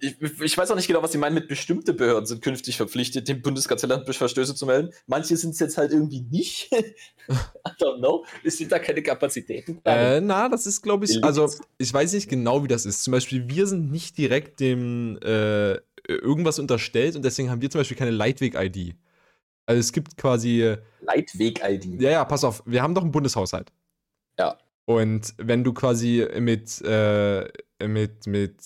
ich, 0.00 0.20
ich, 0.20 0.58
weiß 0.58 0.70
auch 0.70 0.76
nicht 0.76 0.86
genau, 0.86 1.02
was 1.02 1.12
sie 1.12 1.18
meinen 1.18 1.34
mit 1.34 1.48
bestimmte 1.48 1.92
Behörden 1.92 2.26
sind 2.26 2.42
künftig 2.42 2.76
verpflichtet, 2.76 3.28
dem 3.28 3.42
Bundeskartellamt 3.42 4.12
Verstöße 4.14 4.54
zu 4.54 4.66
melden. 4.66 4.92
Manche 5.06 5.36
sind 5.36 5.50
es 5.50 5.58
jetzt 5.58 5.78
halt 5.78 5.92
irgendwie 5.92 6.22
nicht. 6.22 6.70
I 7.28 7.70
don't 7.80 7.98
know. 7.98 8.24
Es 8.44 8.58
sind 8.58 8.72
da 8.72 8.78
keine 8.78 9.02
Kapazitäten. 9.02 9.80
Äh, 9.84 10.20
na, 10.20 10.48
das 10.48 10.66
ist, 10.66 10.82
glaube 10.82 11.04
ich, 11.04 11.22
also 11.22 11.50
ich 11.78 11.92
weiß 11.92 12.12
nicht 12.12 12.28
genau, 12.28 12.62
wie 12.64 12.68
das 12.68 12.86
ist. 12.86 13.02
Zum 13.02 13.12
Beispiel, 13.12 13.48
wir 13.48 13.66
sind 13.66 13.90
nicht 13.90 14.16
direkt 14.18 14.60
dem 14.60 15.18
äh, 15.22 15.78
irgendwas 16.08 16.58
unterstellt 16.58 17.16
und 17.16 17.24
deswegen 17.24 17.50
haben 17.50 17.60
wir 17.60 17.70
zum 17.70 17.80
Beispiel 17.80 17.96
keine 17.96 18.12
Leitweg-ID. 18.12 18.94
Also 19.66 19.80
es 19.80 19.92
gibt 19.92 20.16
quasi. 20.16 20.76
Leitweg-ID. 21.00 22.00
Ja, 22.00 22.10
ja, 22.10 22.24
pass 22.24 22.44
auf, 22.44 22.62
wir 22.66 22.82
haben 22.82 22.94
doch 22.94 23.02
einen 23.02 23.12
Bundeshaushalt. 23.12 23.72
Ja. 24.38 24.58
Und 24.84 25.34
wenn 25.38 25.64
du 25.64 25.72
quasi 25.72 26.26
mit, 26.38 26.80
äh, 26.82 27.48
mit, 27.84 28.26
mit 28.26 28.56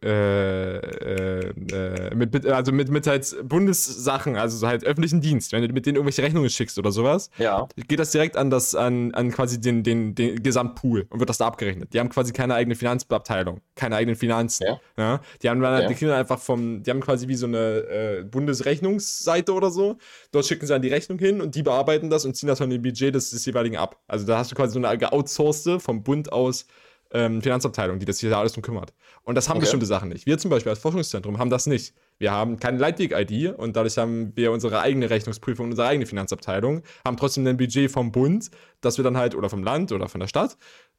äh, 0.00 0.76
äh, 0.76 1.48
äh, 1.72 2.14
mit, 2.14 2.46
also 2.46 2.70
mit, 2.70 2.88
mit 2.88 3.04
halt 3.08 3.34
Bundessachen, 3.42 4.36
also 4.36 4.56
so 4.56 4.68
halt 4.68 4.84
öffentlichen 4.84 5.20
Dienst, 5.20 5.50
wenn 5.50 5.66
du 5.66 5.72
mit 5.72 5.86
denen 5.86 5.96
irgendwelche 5.96 6.22
Rechnungen 6.22 6.50
schickst 6.50 6.78
oder 6.78 6.92
sowas, 6.92 7.30
ja. 7.38 7.66
geht 7.88 7.98
das 7.98 8.12
direkt 8.12 8.36
an 8.36 8.48
das, 8.48 8.76
an, 8.76 9.12
an 9.12 9.32
quasi 9.32 9.60
den, 9.60 9.82
den, 9.82 10.14
den 10.14 10.40
Gesamtpool 10.40 11.06
und 11.10 11.18
wird 11.18 11.28
das 11.28 11.38
da 11.38 11.48
abgerechnet. 11.48 11.92
Die 11.94 11.98
haben 11.98 12.10
quasi 12.10 12.32
keine 12.32 12.54
eigene 12.54 12.76
Finanzabteilung, 12.76 13.60
keine 13.74 13.96
eigenen 13.96 14.14
Finanzen. 14.14 14.68
Ja. 14.68 14.80
ja? 14.96 15.20
Die 15.42 15.50
haben 15.50 15.60
dann, 15.60 15.82
ja. 15.82 15.88
die 15.88 15.94
kriegen 15.94 16.12
einfach 16.12 16.38
vom, 16.38 16.84
die 16.84 16.90
haben 16.90 17.00
quasi 17.00 17.26
wie 17.26 17.34
so 17.34 17.46
eine 17.46 17.58
äh, 17.58 18.22
Bundesrechnungsseite 18.22 19.52
oder 19.52 19.72
so. 19.72 19.98
Dort 20.30 20.46
schicken 20.46 20.64
sie 20.64 20.72
dann 20.74 20.82
die 20.82 20.90
Rechnung 20.90 21.18
hin 21.18 21.40
und 21.40 21.56
die 21.56 21.64
bearbeiten 21.64 22.08
das 22.08 22.24
und 22.24 22.36
ziehen 22.36 22.46
das 22.46 22.58
von 22.58 22.70
dem 22.70 22.82
Budget 22.82 23.16
des, 23.16 23.30
des 23.30 23.44
jeweiligen 23.44 23.78
ab. 23.78 24.00
Also 24.06 24.26
da 24.26 24.38
hast 24.38 24.52
du 24.52 24.54
quasi 24.54 24.74
so 24.74 24.86
eine 24.86 24.96
geoutsourcete 24.96 25.80
vom 25.80 26.04
Bund 26.04 26.32
aus 26.32 26.66
ähm, 27.12 27.42
Finanzabteilung, 27.42 27.98
die 27.98 28.06
das 28.06 28.18
hier 28.18 28.36
alles 28.36 28.52
drum 28.52 28.62
kümmert. 28.62 28.92
Und 29.22 29.34
das 29.34 29.48
haben 29.48 29.56
okay. 29.56 29.64
bestimmte 29.64 29.86
Sachen 29.86 30.08
nicht. 30.08 30.26
Wir 30.26 30.38
zum 30.38 30.50
Beispiel 30.50 30.70
als 30.70 30.78
Forschungszentrum 30.80 31.38
haben 31.38 31.50
das 31.50 31.66
nicht. 31.66 31.94
Wir 32.18 32.32
haben 32.32 32.58
keine 32.58 32.78
Leitweg-ID 32.78 33.54
und 33.56 33.76
dadurch 33.76 33.96
haben 33.98 34.32
wir 34.34 34.52
unsere 34.52 34.80
eigene 34.80 35.10
Rechnungsprüfung, 35.10 35.70
unsere 35.70 35.88
eigene 35.88 36.06
Finanzabteilung, 36.06 36.82
haben 37.06 37.16
trotzdem 37.16 37.46
ein 37.46 37.56
Budget 37.56 37.90
vom 37.90 38.12
Bund, 38.12 38.50
das 38.80 38.96
wir 38.96 39.04
dann 39.04 39.16
halt, 39.16 39.34
oder 39.34 39.50
vom 39.50 39.62
Land 39.62 39.92
oder 39.92 40.08
von 40.08 40.20
der 40.20 40.28
Stadt, 40.28 40.56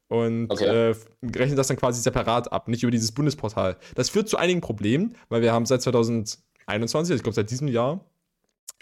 und 0.08 0.50
okay. 0.50 0.90
äh, 0.90 0.94
rechnen 1.34 1.56
das 1.56 1.68
dann 1.68 1.76
quasi 1.76 2.00
separat 2.00 2.52
ab, 2.52 2.68
nicht 2.68 2.82
über 2.82 2.90
dieses 2.90 3.12
Bundesportal. 3.12 3.76
Das 3.94 4.10
führt 4.10 4.28
zu 4.28 4.36
einigen 4.36 4.60
Problemen, 4.60 5.16
weil 5.28 5.42
wir 5.42 5.52
haben 5.52 5.66
seit 5.66 5.82
2021, 5.82 7.16
ich 7.16 7.22
glaube 7.22 7.34
seit 7.34 7.50
diesem 7.50 7.68
Jahr, 7.68 8.00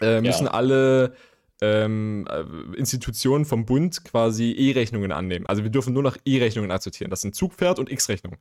äh, 0.01 0.21
müssen 0.21 0.45
ja. 0.45 0.51
alle 0.51 1.15
ähm, 1.63 2.27
äh, 2.29 2.77
Institutionen 2.77 3.45
vom 3.45 3.65
Bund 3.65 4.03
quasi 4.03 4.51
E-Rechnungen 4.51 5.13
annehmen. 5.13 5.45
Also 5.47 5.63
wir 5.63 5.69
dürfen 5.69 5.93
nur 5.93 6.03
noch 6.03 6.17
E-Rechnungen 6.25 6.71
akzeptieren. 6.71 7.09
Das 7.09 7.21
sind 7.21 7.35
Zugpferd 7.35 7.79
und 7.79 7.89
X-Rechnung. 7.89 8.35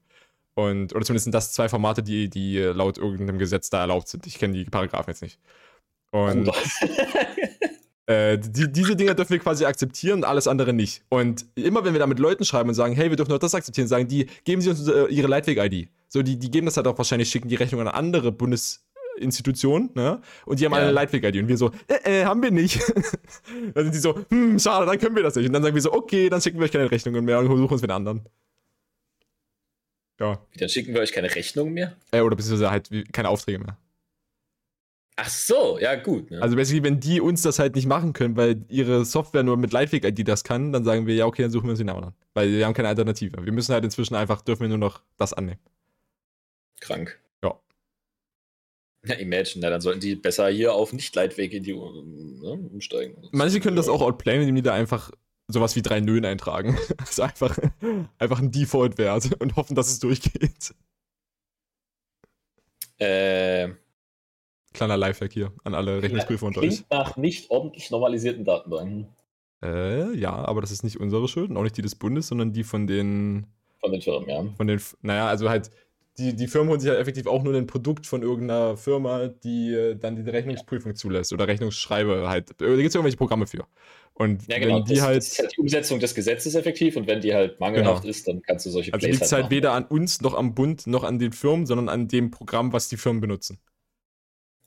Und, 0.55 0.93
oder 0.95 1.05
zumindest 1.05 1.25
sind 1.25 1.35
das 1.35 1.53
zwei 1.53 1.69
Formate, 1.69 2.03
die, 2.03 2.29
die 2.29 2.59
laut 2.59 2.99
irgendeinem 2.99 3.39
Gesetz 3.39 3.71
da 3.71 3.81
erlaubt 3.81 4.09
sind. 4.09 4.27
Ich 4.27 4.39
kenne 4.39 4.55
die 4.55 4.65
Paragraphen 4.65 5.11
jetzt 5.11 5.23
nicht. 5.23 5.39
Und 6.11 6.51
äh, 8.07 8.39
die, 8.39 8.71
diese 8.71 8.97
Dinge 8.97 9.15
dürfen 9.15 9.31
wir 9.31 9.39
quasi 9.39 9.65
akzeptieren 9.65 10.19
und 10.19 10.25
alles 10.25 10.49
andere 10.49 10.73
nicht. 10.73 11.05
Und 11.09 11.47
immer 11.55 11.85
wenn 11.85 11.95
wir 11.95 12.01
da 12.01 12.07
mit 12.09 12.19
Leuten 12.19 12.45
schreiben 12.45 12.69
und 12.69 12.75
sagen, 12.75 12.95
hey, 12.95 13.09
wir 13.09 13.17
dürfen 13.17 13.31
nur 13.31 13.39
das 13.39 13.55
akzeptieren, 13.55 13.87
sagen 13.87 14.09
die, 14.09 14.27
geben 14.45 14.61
sie 14.61 14.71
uns 14.71 14.87
äh, 14.89 15.07
ihre 15.07 15.29
Leitweg-ID. 15.29 15.89
So, 16.09 16.23
die, 16.23 16.39
die 16.39 16.51
geben 16.51 16.67
das 16.67 16.77
halt 16.77 16.89
auch 16.89 16.99
wahrscheinlich, 16.99 17.31
schicken 17.31 17.49
die 17.49 17.55
Rechnung 17.55 17.81
an 17.81 17.89
andere 17.89 18.33
Bundes, 18.33 18.85
Institution, 19.17 19.91
ne? 19.95 20.21
Und 20.47 20.61
die 20.61 20.65
haben 20.65 20.73
ja. 20.73 20.79
eine 20.79 20.91
Leitweg-ID. 20.91 21.37
Und 21.37 21.49
wir 21.49 21.57
so, 21.57 21.71
äh, 21.89 22.21
äh, 22.21 22.25
haben 22.25 22.43
wir 22.43 22.51
nicht. 22.51 22.81
dann 23.75 23.85
sind 23.85 23.95
die 23.95 23.99
so, 23.99 24.25
hm, 24.29 24.59
schade, 24.59 24.87
dann 24.87 24.99
können 24.99 25.17
wir 25.17 25.23
das 25.23 25.35
nicht. 25.35 25.47
Und 25.47 25.53
dann 25.53 25.63
sagen 25.63 25.75
wir 25.75 25.83
so, 25.83 25.93
okay, 25.93 26.29
dann 26.29 26.41
schicken 26.41 26.59
wir 26.59 26.65
euch 26.65 26.73
keine 26.73 26.91
Rechnungen 26.91 27.25
mehr 27.25 27.39
und 27.39 27.47
suchen 27.47 27.73
uns 27.73 27.83
wieder 27.83 27.95
anderen. 27.95 28.23
Ja. 30.21 30.41
Dann 30.57 30.69
schicken 30.69 30.95
wir 30.95 31.01
euch 31.01 31.13
keine 31.13 31.35
Rechnungen 31.35 31.75
mehr? 31.75 31.97
Äh, 32.13 32.21
oder 32.21 32.37
beziehungsweise 32.37 32.71
halt 32.71 32.91
keine 33.13 33.29
Aufträge 33.29 33.59
mehr. 33.59 33.77
Ach 35.17 35.29
so, 35.29 35.79
ja 35.79 35.95
gut. 35.95 36.31
Ne? 36.31 36.41
Also 36.41 36.57
basically, 36.57 36.83
wenn 36.83 36.99
die 36.99 37.21
uns 37.21 37.43
das 37.43 37.59
halt 37.59 37.75
nicht 37.75 37.87
machen 37.87 38.13
können, 38.13 38.37
weil 38.37 38.65
ihre 38.69 39.05
Software 39.05 39.43
nur 39.43 39.57
mit 39.57 39.73
Leitweg-ID 39.73 40.27
das 40.27 40.43
kann, 40.43 40.73
dann 40.73 40.85
sagen 40.85 41.07
wir, 41.07 41.15
ja 41.15 41.27
okay, 41.27 41.43
dann 41.43 41.51
suchen 41.51 41.65
wir 41.65 41.71
uns 41.71 41.79
den 41.79 41.91
anderen. 41.91 42.15
Weil 42.35 42.51
wir 42.51 42.65
haben 42.65 42.73
keine 42.73 42.89
Alternative. 42.89 43.45
Wir 43.45 43.53
müssen 43.53 43.75
halt 43.75 43.85
inzwischen 43.85 44.15
einfach, 44.15 44.41
dürfen 44.43 44.63
wir 44.63 44.69
nur 44.69 44.79
noch 44.79 45.03
das 45.19 45.33
annehmen. 45.33 45.61
Krank. 46.81 47.22
Ja. 49.05 49.17
Imagine, 49.17 49.65
ja, 49.65 49.71
dann 49.71 49.81
sollten 49.81 50.01
die 50.01 50.15
besser 50.15 50.49
hier 50.49 50.75
auf 50.75 50.93
Nicht-Leitweg 50.93 51.53
in 51.53 51.65
die 51.65 51.73
ne, 51.73 52.69
umsteigen. 52.73 53.17
Manche 53.33 53.61
können 53.61 53.77
das 53.77 53.89
auch 53.89 54.01
outplayen, 54.01 54.43
indem 54.43 54.55
die 54.55 54.63
da 54.63 54.75
einfach 54.75 55.11
sowas 55.49 55.75
wie 55.75 55.83
drei 55.83 56.01
Nöhen 56.01 56.25
eintragen. 56.25 56.79
Also 56.99 57.23
einfach, 57.23 57.59
einfach 58.19 58.41
ein 58.41 58.53
Default-Wert 58.53 59.41
und 59.41 59.57
hoffen, 59.57 59.75
dass 59.75 59.89
es 59.89 59.99
durchgeht. 59.99 60.75
Äh. 62.99 63.71
Kleiner 64.73 64.97
Lifehack 64.97 65.33
hier 65.33 65.53
an 65.65 65.75
alle 65.75 66.01
Rechnungsprüfer 66.01 66.47
unter 66.47 66.61
euch. 66.63 66.85
Nach 66.89 67.17
nicht 67.17 67.51
ordentlich 67.51 67.91
normalisierten 67.91 68.45
Datenbanken. 68.45 69.09
Äh, 69.63 70.17
ja, 70.17 70.33
aber 70.33 70.61
das 70.61 70.71
ist 70.71 70.83
nicht 70.83 70.99
unsere 70.99 71.29
Schuld 71.29 71.51
und 71.51 71.57
auch 71.57 71.63
nicht 71.63 71.77
die 71.77 71.83
des 71.83 71.95
Bundes, 71.95 72.29
sondern 72.29 72.53
die 72.53 72.65
von 72.65 72.87
den. 72.87 73.47
Von 73.81 73.93
den 73.93 74.01
Firmen, 74.01 74.29
ja. 74.29 74.45
Von 74.57 74.67
den, 74.69 74.81
naja, 75.03 75.27
also 75.27 75.51
halt 75.51 75.71
die, 76.19 76.37
die 76.37 76.47
Firmen 76.47 76.71
holen 76.71 76.81
sich 76.81 76.91
halt 76.91 77.01
effektiv 77.01 77.27
auch 77.27 77.43
nur 77.43 77.55
ein 77.55 77.67
Produkt 77.67 78.07
von 78.07 78.23
irgendeiner 78.23 78.77
Firma, 78.77 79.29
die 79.29 79.73
äh, 79.73 79.97
dann 79.97 80.23
die 80.23 80.31
Rechnungsprüfung 80.31 80.95
zulässt 80.95 81.33
oder 81.33 81.49
Rechnungsschreiber 81.49 82.29
halt. 82.29 82.51
Da 82.59 82.67
gibt 82.67 82.89
es 82.89 82.95
irgendwelche 82.95 83.17
Programme 83.17 83.47
für. 83.47 83.67
Und 84.15 84.47
ja, 84.47 84.59
genau. 84.59 84.77
wenn 84.77 84.85
die 84.85 84.95
das, 84.95 85.03
halt, 85.03 85.17
das 85.19 85.29
ist 85.29 85.39
halt 85.39 85.53
die 85.57 85.61
Umsetzung 85.61 86.01
des 86.01 86.15
Gesetzes 86.15 86.55
effektiv 86.55 86.97
und 86.97 87.07
wenn 87.07 87.23
die 87.23 87.33
halt 87.35 87.61
mangelhaft 87.61 88.03
genau. 88.03 88.11
ist, 88.11 88.29
dann 88.29 88.43
kannst 88.43 88.67
du 88.67 88.71
solche 88.71 88.93
Also 88.93 89.07
liegt 89.07 89.23
es 89.23 89.33
halt, 89.33 89.45
halt 89.45 89.53
weder 89.53 89.73
an 89.73 89.85
uns 89.85 90.21
noch 90.21 90.35
am 90.35 90.55
Bund 90.55 90.87
noch 90.87 91.03
an 91.03 91.19
den 91.19 91.33
Firmen, 91.33 91.65
sondern 91.65 91.89
an 91.89 92.09
dem 92.09 92.31
Programm, 92.31 92.75
was 92.75 92.89
die 92.89 92.99
Firmen 92.99 93.23
benutzen. 93.23 93.59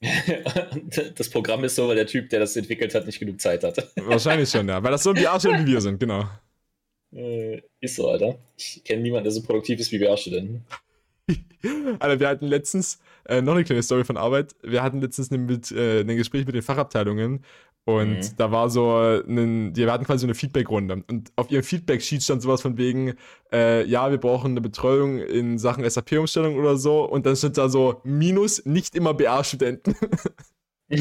das 1.16 1.30
Programm 1.30 1.64
ist 1.64 1.76
so, 1.76 1.88
weil 1.88 1.96
der 1.96 2.08
Typ, 2.08 2.30
der 2.30 2.40
das 2.40 2.56
entwickelt 2.56 2.96
hat, 2.96 3.06
nicht 3.06 3.20
genug 3.20 3.40
Zeit 3.40 3.64
hatte. 3.64 3.90
Wahrscheinlich 3.96 4.50
schon, 4.50 4.68
ja. 4.68 4.82
Weil 4.82 4.92
das 4.92 5.04
so 5.04 5.12
ein 5.12 5.16
BA-Student 5.16 5.68
wie 5.68 5.72
wir 5.74 5.82
sind, 5.82 6.00
genau. 6.00 6.28
Äh, 7.14 7.62
ist 7.80 7.96
so, 7.96 8.10
Alter. 8.10 8.38
Ich 8.58 8.84
kenne 8.84 9.04
niemanden, 9.04 9.26
der 9.26 9.32
so 9.32 9.42
produktiv 9.42 9.80
ist 9.80 9.92
wie 9.92 10.00
BA-Studenten. 10.00 10.66
Alter, 12.00 12.20
wir 12.20 12.28
hatten 12.28 12.48
letztens, 12.48 13.00
äh, 13.26 13.42
noch 13.42 13.54
eine 13.54 13.64
kleine 13.64 13.84
Story 13.84 14.04
von 14.04 14.18
Arbeit, 14.18 14.56
wir 14.62 14.84
hatten 14.84 15.02
letztens 15.02 15.32
ein, 15.32 15.46
mit, 15.46 15.72
äh, 15.72 16.02
ein 16.02 16.16
Gespräch 16.16 16.46
mit 16.46 16.56
den 16.56 16.62
Fachabteilungen 16.62 17.44
und 17.86 18.18
mhm. 18.18 18.36
da 18.38 18.52
war 18.52 18.70
so, 18.70 18.98
ein, 18.98 19.76
wir 19.76 19.92
hatten 19.92 20.06
quasi 20.06 20.22
so 20.22 20.28
eine 20.28 20.34
Feedback-Runde 20.34 21.04
und 21.08 21.32
auf 21.36 21.52
ihrem 21.52 21.64
Feedback-Sheet 21.64 22.24
stand 22.24 22.42
sowas 22.42 22.62
von 22.62 22.78
wegen, 22.78 23.14
äh, 23.52 23.86
ja, 23.86 24.10
wir 24.10 24.18
brauchen 24.18 24.52
eine 24.52 24.62
Betreuung 24.62 25.20
in 25.20 25.60
Sachen 25.60 25.88
SAP-Umstellung 25.88 26.58
oder 26.58 26.78
so 26.78 27.04
und 27.04 27.26
dann 27.26 27.36
stand 27.36 27.58
da 27.58 27.70
so, 27.70 28.02
minus, 28.04 28.66
nicht 28.66 28.96
immer 28.96 29.14
BA-Studenten. 29.14 29.96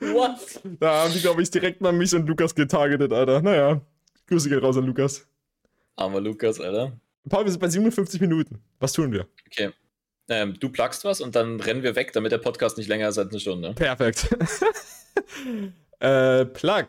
What? 0.00 0.62
Da 0.80 1.04
haben 1.04 1.12
die, 1.12 1.20
glaube 1.20 1.42
ich, 1.42 1.50
direkt 1.50 1.82
mal 1.82 1.92
mich 1.92 2.14
und 2.14 2.26
Lukas 2.26 2.54
getargetet, 2.54 3.12
Alter. 3.12 3.42
Naja, 3.42 3.82
Grüße 4.26 4.48
gehen 4.48 4.60
raus 4.60 4.78
an 4.78 4.86
Lukas. 4.86 5.26
Armer 5.96 6.20
Lukas, 6.20 6.58
Alter. 6.60 6.98
Paul, 7.28 7.44
wir 7.44 7.50
sind 7.50 7.60
bei 7.60 7.68
57 7.68 8.20
Minuten. 8.20 8.62
Was 8.78 8.92
tun 8.92 9.12
wir? 9.12 9.26
Okay. 9.46 9.70
Ähm, 10.28 10.56
du 10.58 10.68
plugst 10.70 11.04
was 11.04 11.20
und 11.20 11.34
dann 11.34 11.60
rennen 11.60 11.82
wir 11.82 11.96
weg, 11.96 12.12
damit 12.12 12.32
der 12.32 12.38
Podcast 12.38 12.78
nicht 12.78 12.88
länger 12.88 13.08
ist 13.08 13.18
als 13.18 13.30
eine 13.30 13.40
Stunde. 13.40 13.74
Perfekt. 13.74 14.28
äh, 15.98 16.44
Plug. 16.44 16.86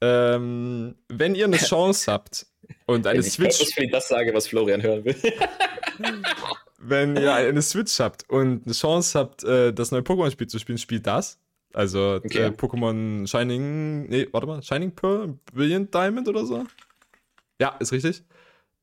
Ähm, 0.00 0.94
wenn 1.08 1.34
ihr 1.34 1.46
eine 1.46 1.56
Chance 1.58 2.10
habt 2.10 2.46
und 2.86 3.06
eine 3.06 3.18
wenn 3.18 3.30
Switch. 3.30 3.60
Ich 3.60 3.76
ich 3.76 3.90
das 3.90 4.08
sage, 4.08 4.32
was 4.32 4.46
Florian 4.46 4.82
hören 4.82 5.04
will. 5.04 5.16
wenn 6.78 7.16
ihr 7.16 7.34
eine 7.34 7.62
Switch 7.62 7.98
habt 7.98 8.28
und 8.30 8.64
eine 8.64 8.74
Chance 8.74 9.18
habt, 9.18 9.42
äh, 9.44 9.72
das 9.72 9.90
neue 9.90 10.02
Pokémon-Spiel 10.02 10.46
zu 10.46 10.58
spielen, 10.58 10.78
spielt 10.78 11.06
das. 11.06 11.40
Also 11.72 12.20
okay. 12.24 12.44
äh, 12.44 12.48
Pokémon 12.48 13.26
Shining. 13.26 14.08
Nee, 14.08 14.28
warte 14.30 14.46
mal. 14.46 14.62
Shining 14.62 14.94
Pearl, 14.94 15.38
Brilliant 15.52 15.92
Diamond 15.92 16.28
oder 16.28 16.46
so? 16.46 16.64
Ja, 17.60 17.76
ist 17.80 17.92
richtig. 17.92 18.22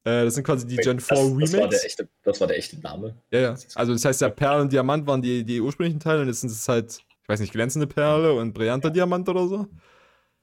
Äh, 0.06 0.26
das 0.26 0.36
sind 0.36 0.44
quasi 0.44 0.68
die 0.68 0.78
Wait, 0.78 0.84
Gen 0.84 1.00
4 1.00 1.16
das, 1.16 1.26
Remakes. 1.26 1.52
Das 1.52 1.62
war, 1.62 1.70
der 1.70 1.86
echte, 1.86 2.10
das 2.24 2.42
war 2.42 2.48
der 2.48 2.58
echte 2.58 2.80
Name. 2.80 3.16
Ja, 3.32 3.40
ja. 3.40 3.56
Also 3.76 3.94
das 3.94 4.04
heißt 4.04 4.22
ja, 4.22 4.30
Perl 4.30 4.62
und 4.62 4.74
Diamant 4.74 5.08
waren 5.08 5.22
die, 5.22 5.44
die 5.44 5.62
ursprünglichen 5.62 6.00
Teile 6.00 6.22
und 6.22 6.28
jetzt 6.28 6.42
sind 6.42 6.52
es 6.52 6.68
halt, 6.68 7.00
ich 7.22 7.30
weiß 7.30 7.40
nicht, 7.40 7.54
glänzende 7.54 7.88
Perle 7.88 8.34
und 8.34 8.54
brillanter 8.54 8.90
ja. 8.90 8.94
Diamant 8.94 9.30
oder 9.30 9.48
so. 9.48 9.68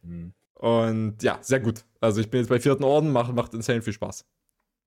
Mhm. 0.03 0.33
Und 0.55 1.23
ja, 1.23 1.39
sehr 1.43 1.61
gut. 1.61 1.85
Also 2.01 2.21
ich 2.21 2.31
bin 2.31 2.41
jetzt 2.41 2.49
bei 2.49 2.61
vierten 2.61 2.85
Orden, 2.85 3.11
macht, 3.13 3.35
macht 3.35 3.55
insane 3.55 3.83
viel 3.83 3.93
Spaß. 3.93 4.25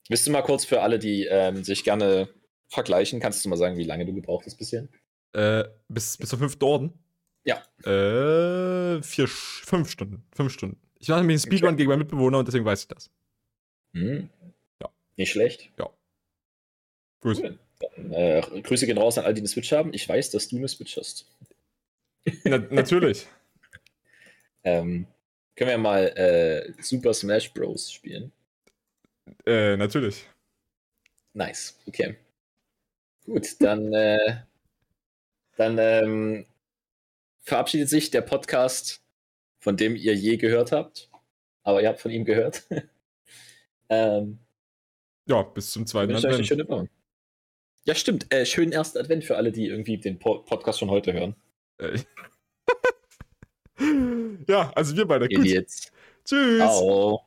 Willst 0.09 0.27
du 0.27 0.31
mal 0.31 0.41
kurz 0.41 0.65
für 0.65 0.81
alle, 0.81 0.99
die 0.99 1.25
ähm, 1.25 1.63
sich 1.63 1.83
gerne 1.83 2.29
vergleichen, 2.67 3.19
kannst 3.19 3.45
du 3.45 3.49
mal 3.49 3.57
sagen, 3.57 3.77
wie 3.77 3.83
lange 3.83 4.05
du 4.05 4.13
gebraucht 4.13 4.45
hast 4.45 4.57
bisher? 4.57 4.87
Äh, 5.33 5.65
bis, 5.87 6.17
bis 6.17 6.29
zum 6.29 6.39
fünften 6.39 6.63
Orden? 6.63 6.93
Ja. 7.43 7.57
Äh, 7.85 9.01
vier, 9.01 9.27
fünf 9.27 9.89
Stunden. 9.89 10.25
Fünf 10.35 10.51
Stunden. 10.51 10.79
Ich 10.99 11.09
mache 11.09 11.19
nämlich 11.19 11.35
einen 11.35 11.51
Speedrun 11.51 11.69
okay. 11.69 11.77
gegen 11.77 11.89
meinen 11.89 11.99
Mitbewohner 11.99 12.39
und 12.39 12.47
deswegen 12.47 12.65
weiß 12.65 12.81
ich 12.81 12.87
das. 12.87 13.09
Mhm. 13.93 14.29
Nicht 15.17 15.31
schlecht. 15.31 15.71
Ja. 15.77 15.89
Gut. 17.21 17.39
Cool. 17.39 17.59
Dann, 17.79 18.11
äh, 18.11 18.41
Grüße 18.61 18.85
gehen 18.85 18.97
raus 18.97 19.17
an 19.17 19.25
all 19.25 19.33
die 19.33 19.41
eine 19.41 19.47
Switch 19.47 19.71
haben. 19.71 19.93
Ich 19.93 20.07
weiß, 20.07 20.31
dass 20.31 20.47
du 20.47 20.57
eine 20.57 20.67
Switch 20.67 20.97
hast. 20.97 21.25
Na, 22.43 22.57
natürlich. 22.57 23.27
ähm, 24.63 25.07
können 25.55 25.69
wir 25.69 25.77
mal 25.77 26.05
äh, 26.17 26.81
Super 26.81 27.13
Smash 27.13 27.53
Bros. 27.53 27.91
spielen? 27.91 28.31
Äh, 29.45 29.77
natürlich. 29.77 30.25
Nice, 31.33 31.77
okay. 31.87 32.15
Gut, 33.25 33.61
dann, 33.61 33.93
äh, 33.93 34.41
dann 35.55 35.77
ähm, 35.79 36.45
verabschiedet 37.41 37.89
sich 37.89 38.11
der 38.11 38.21
Podcast, 38.21 39.01
von 39.59 39.77
dem 39.77 39.95
ihr 39.95 40.15
je 40.15 40.37
gehört 40.37 40.71
habt. 40.71 41.09
Aber 41.63 41.81
ihr 41.81 41.89
habt 41.89 42.01
von 42.01 42.11
ihm 42.11 42.25
gehört. 42.25 42.63
ähm, 43.89 44.39
Ja, 45.25 45.41
bis 45.43 45.71
zum 45.71 45.85
zweiten 45.85 46.13
eine 46.15 46.27
Advent. 46.27 46.47
schöne 46.47 46.67
Woche. 46.67 46.89
Ja, 47.85 47.95
stimmt. 47.95 48.31
Äh, 48.33 48.45
schönen 48.45 48.71
ersten 48.71 48.97
Advent 48.97 49.23
für 49.25 49.35
alle, 49.37 49.51
die 49.51 49.67
irgendwie 49.67 49.97
den 49.97 50.19
po 50.19 50.39
Podcast 50.39 50.79
schon 50.79 50.89
heute 50.89 51.13
hören. 51.13 51.35
Äh, 51.77 51.99
ja, 54.47 54.71
also 54.75 54.95
wir 54.95 55.05
beide. 55.05 55.27
Gut. 55.27 55.45
Tschüss. 55.45 55.91
Ciao. 56.25 57.25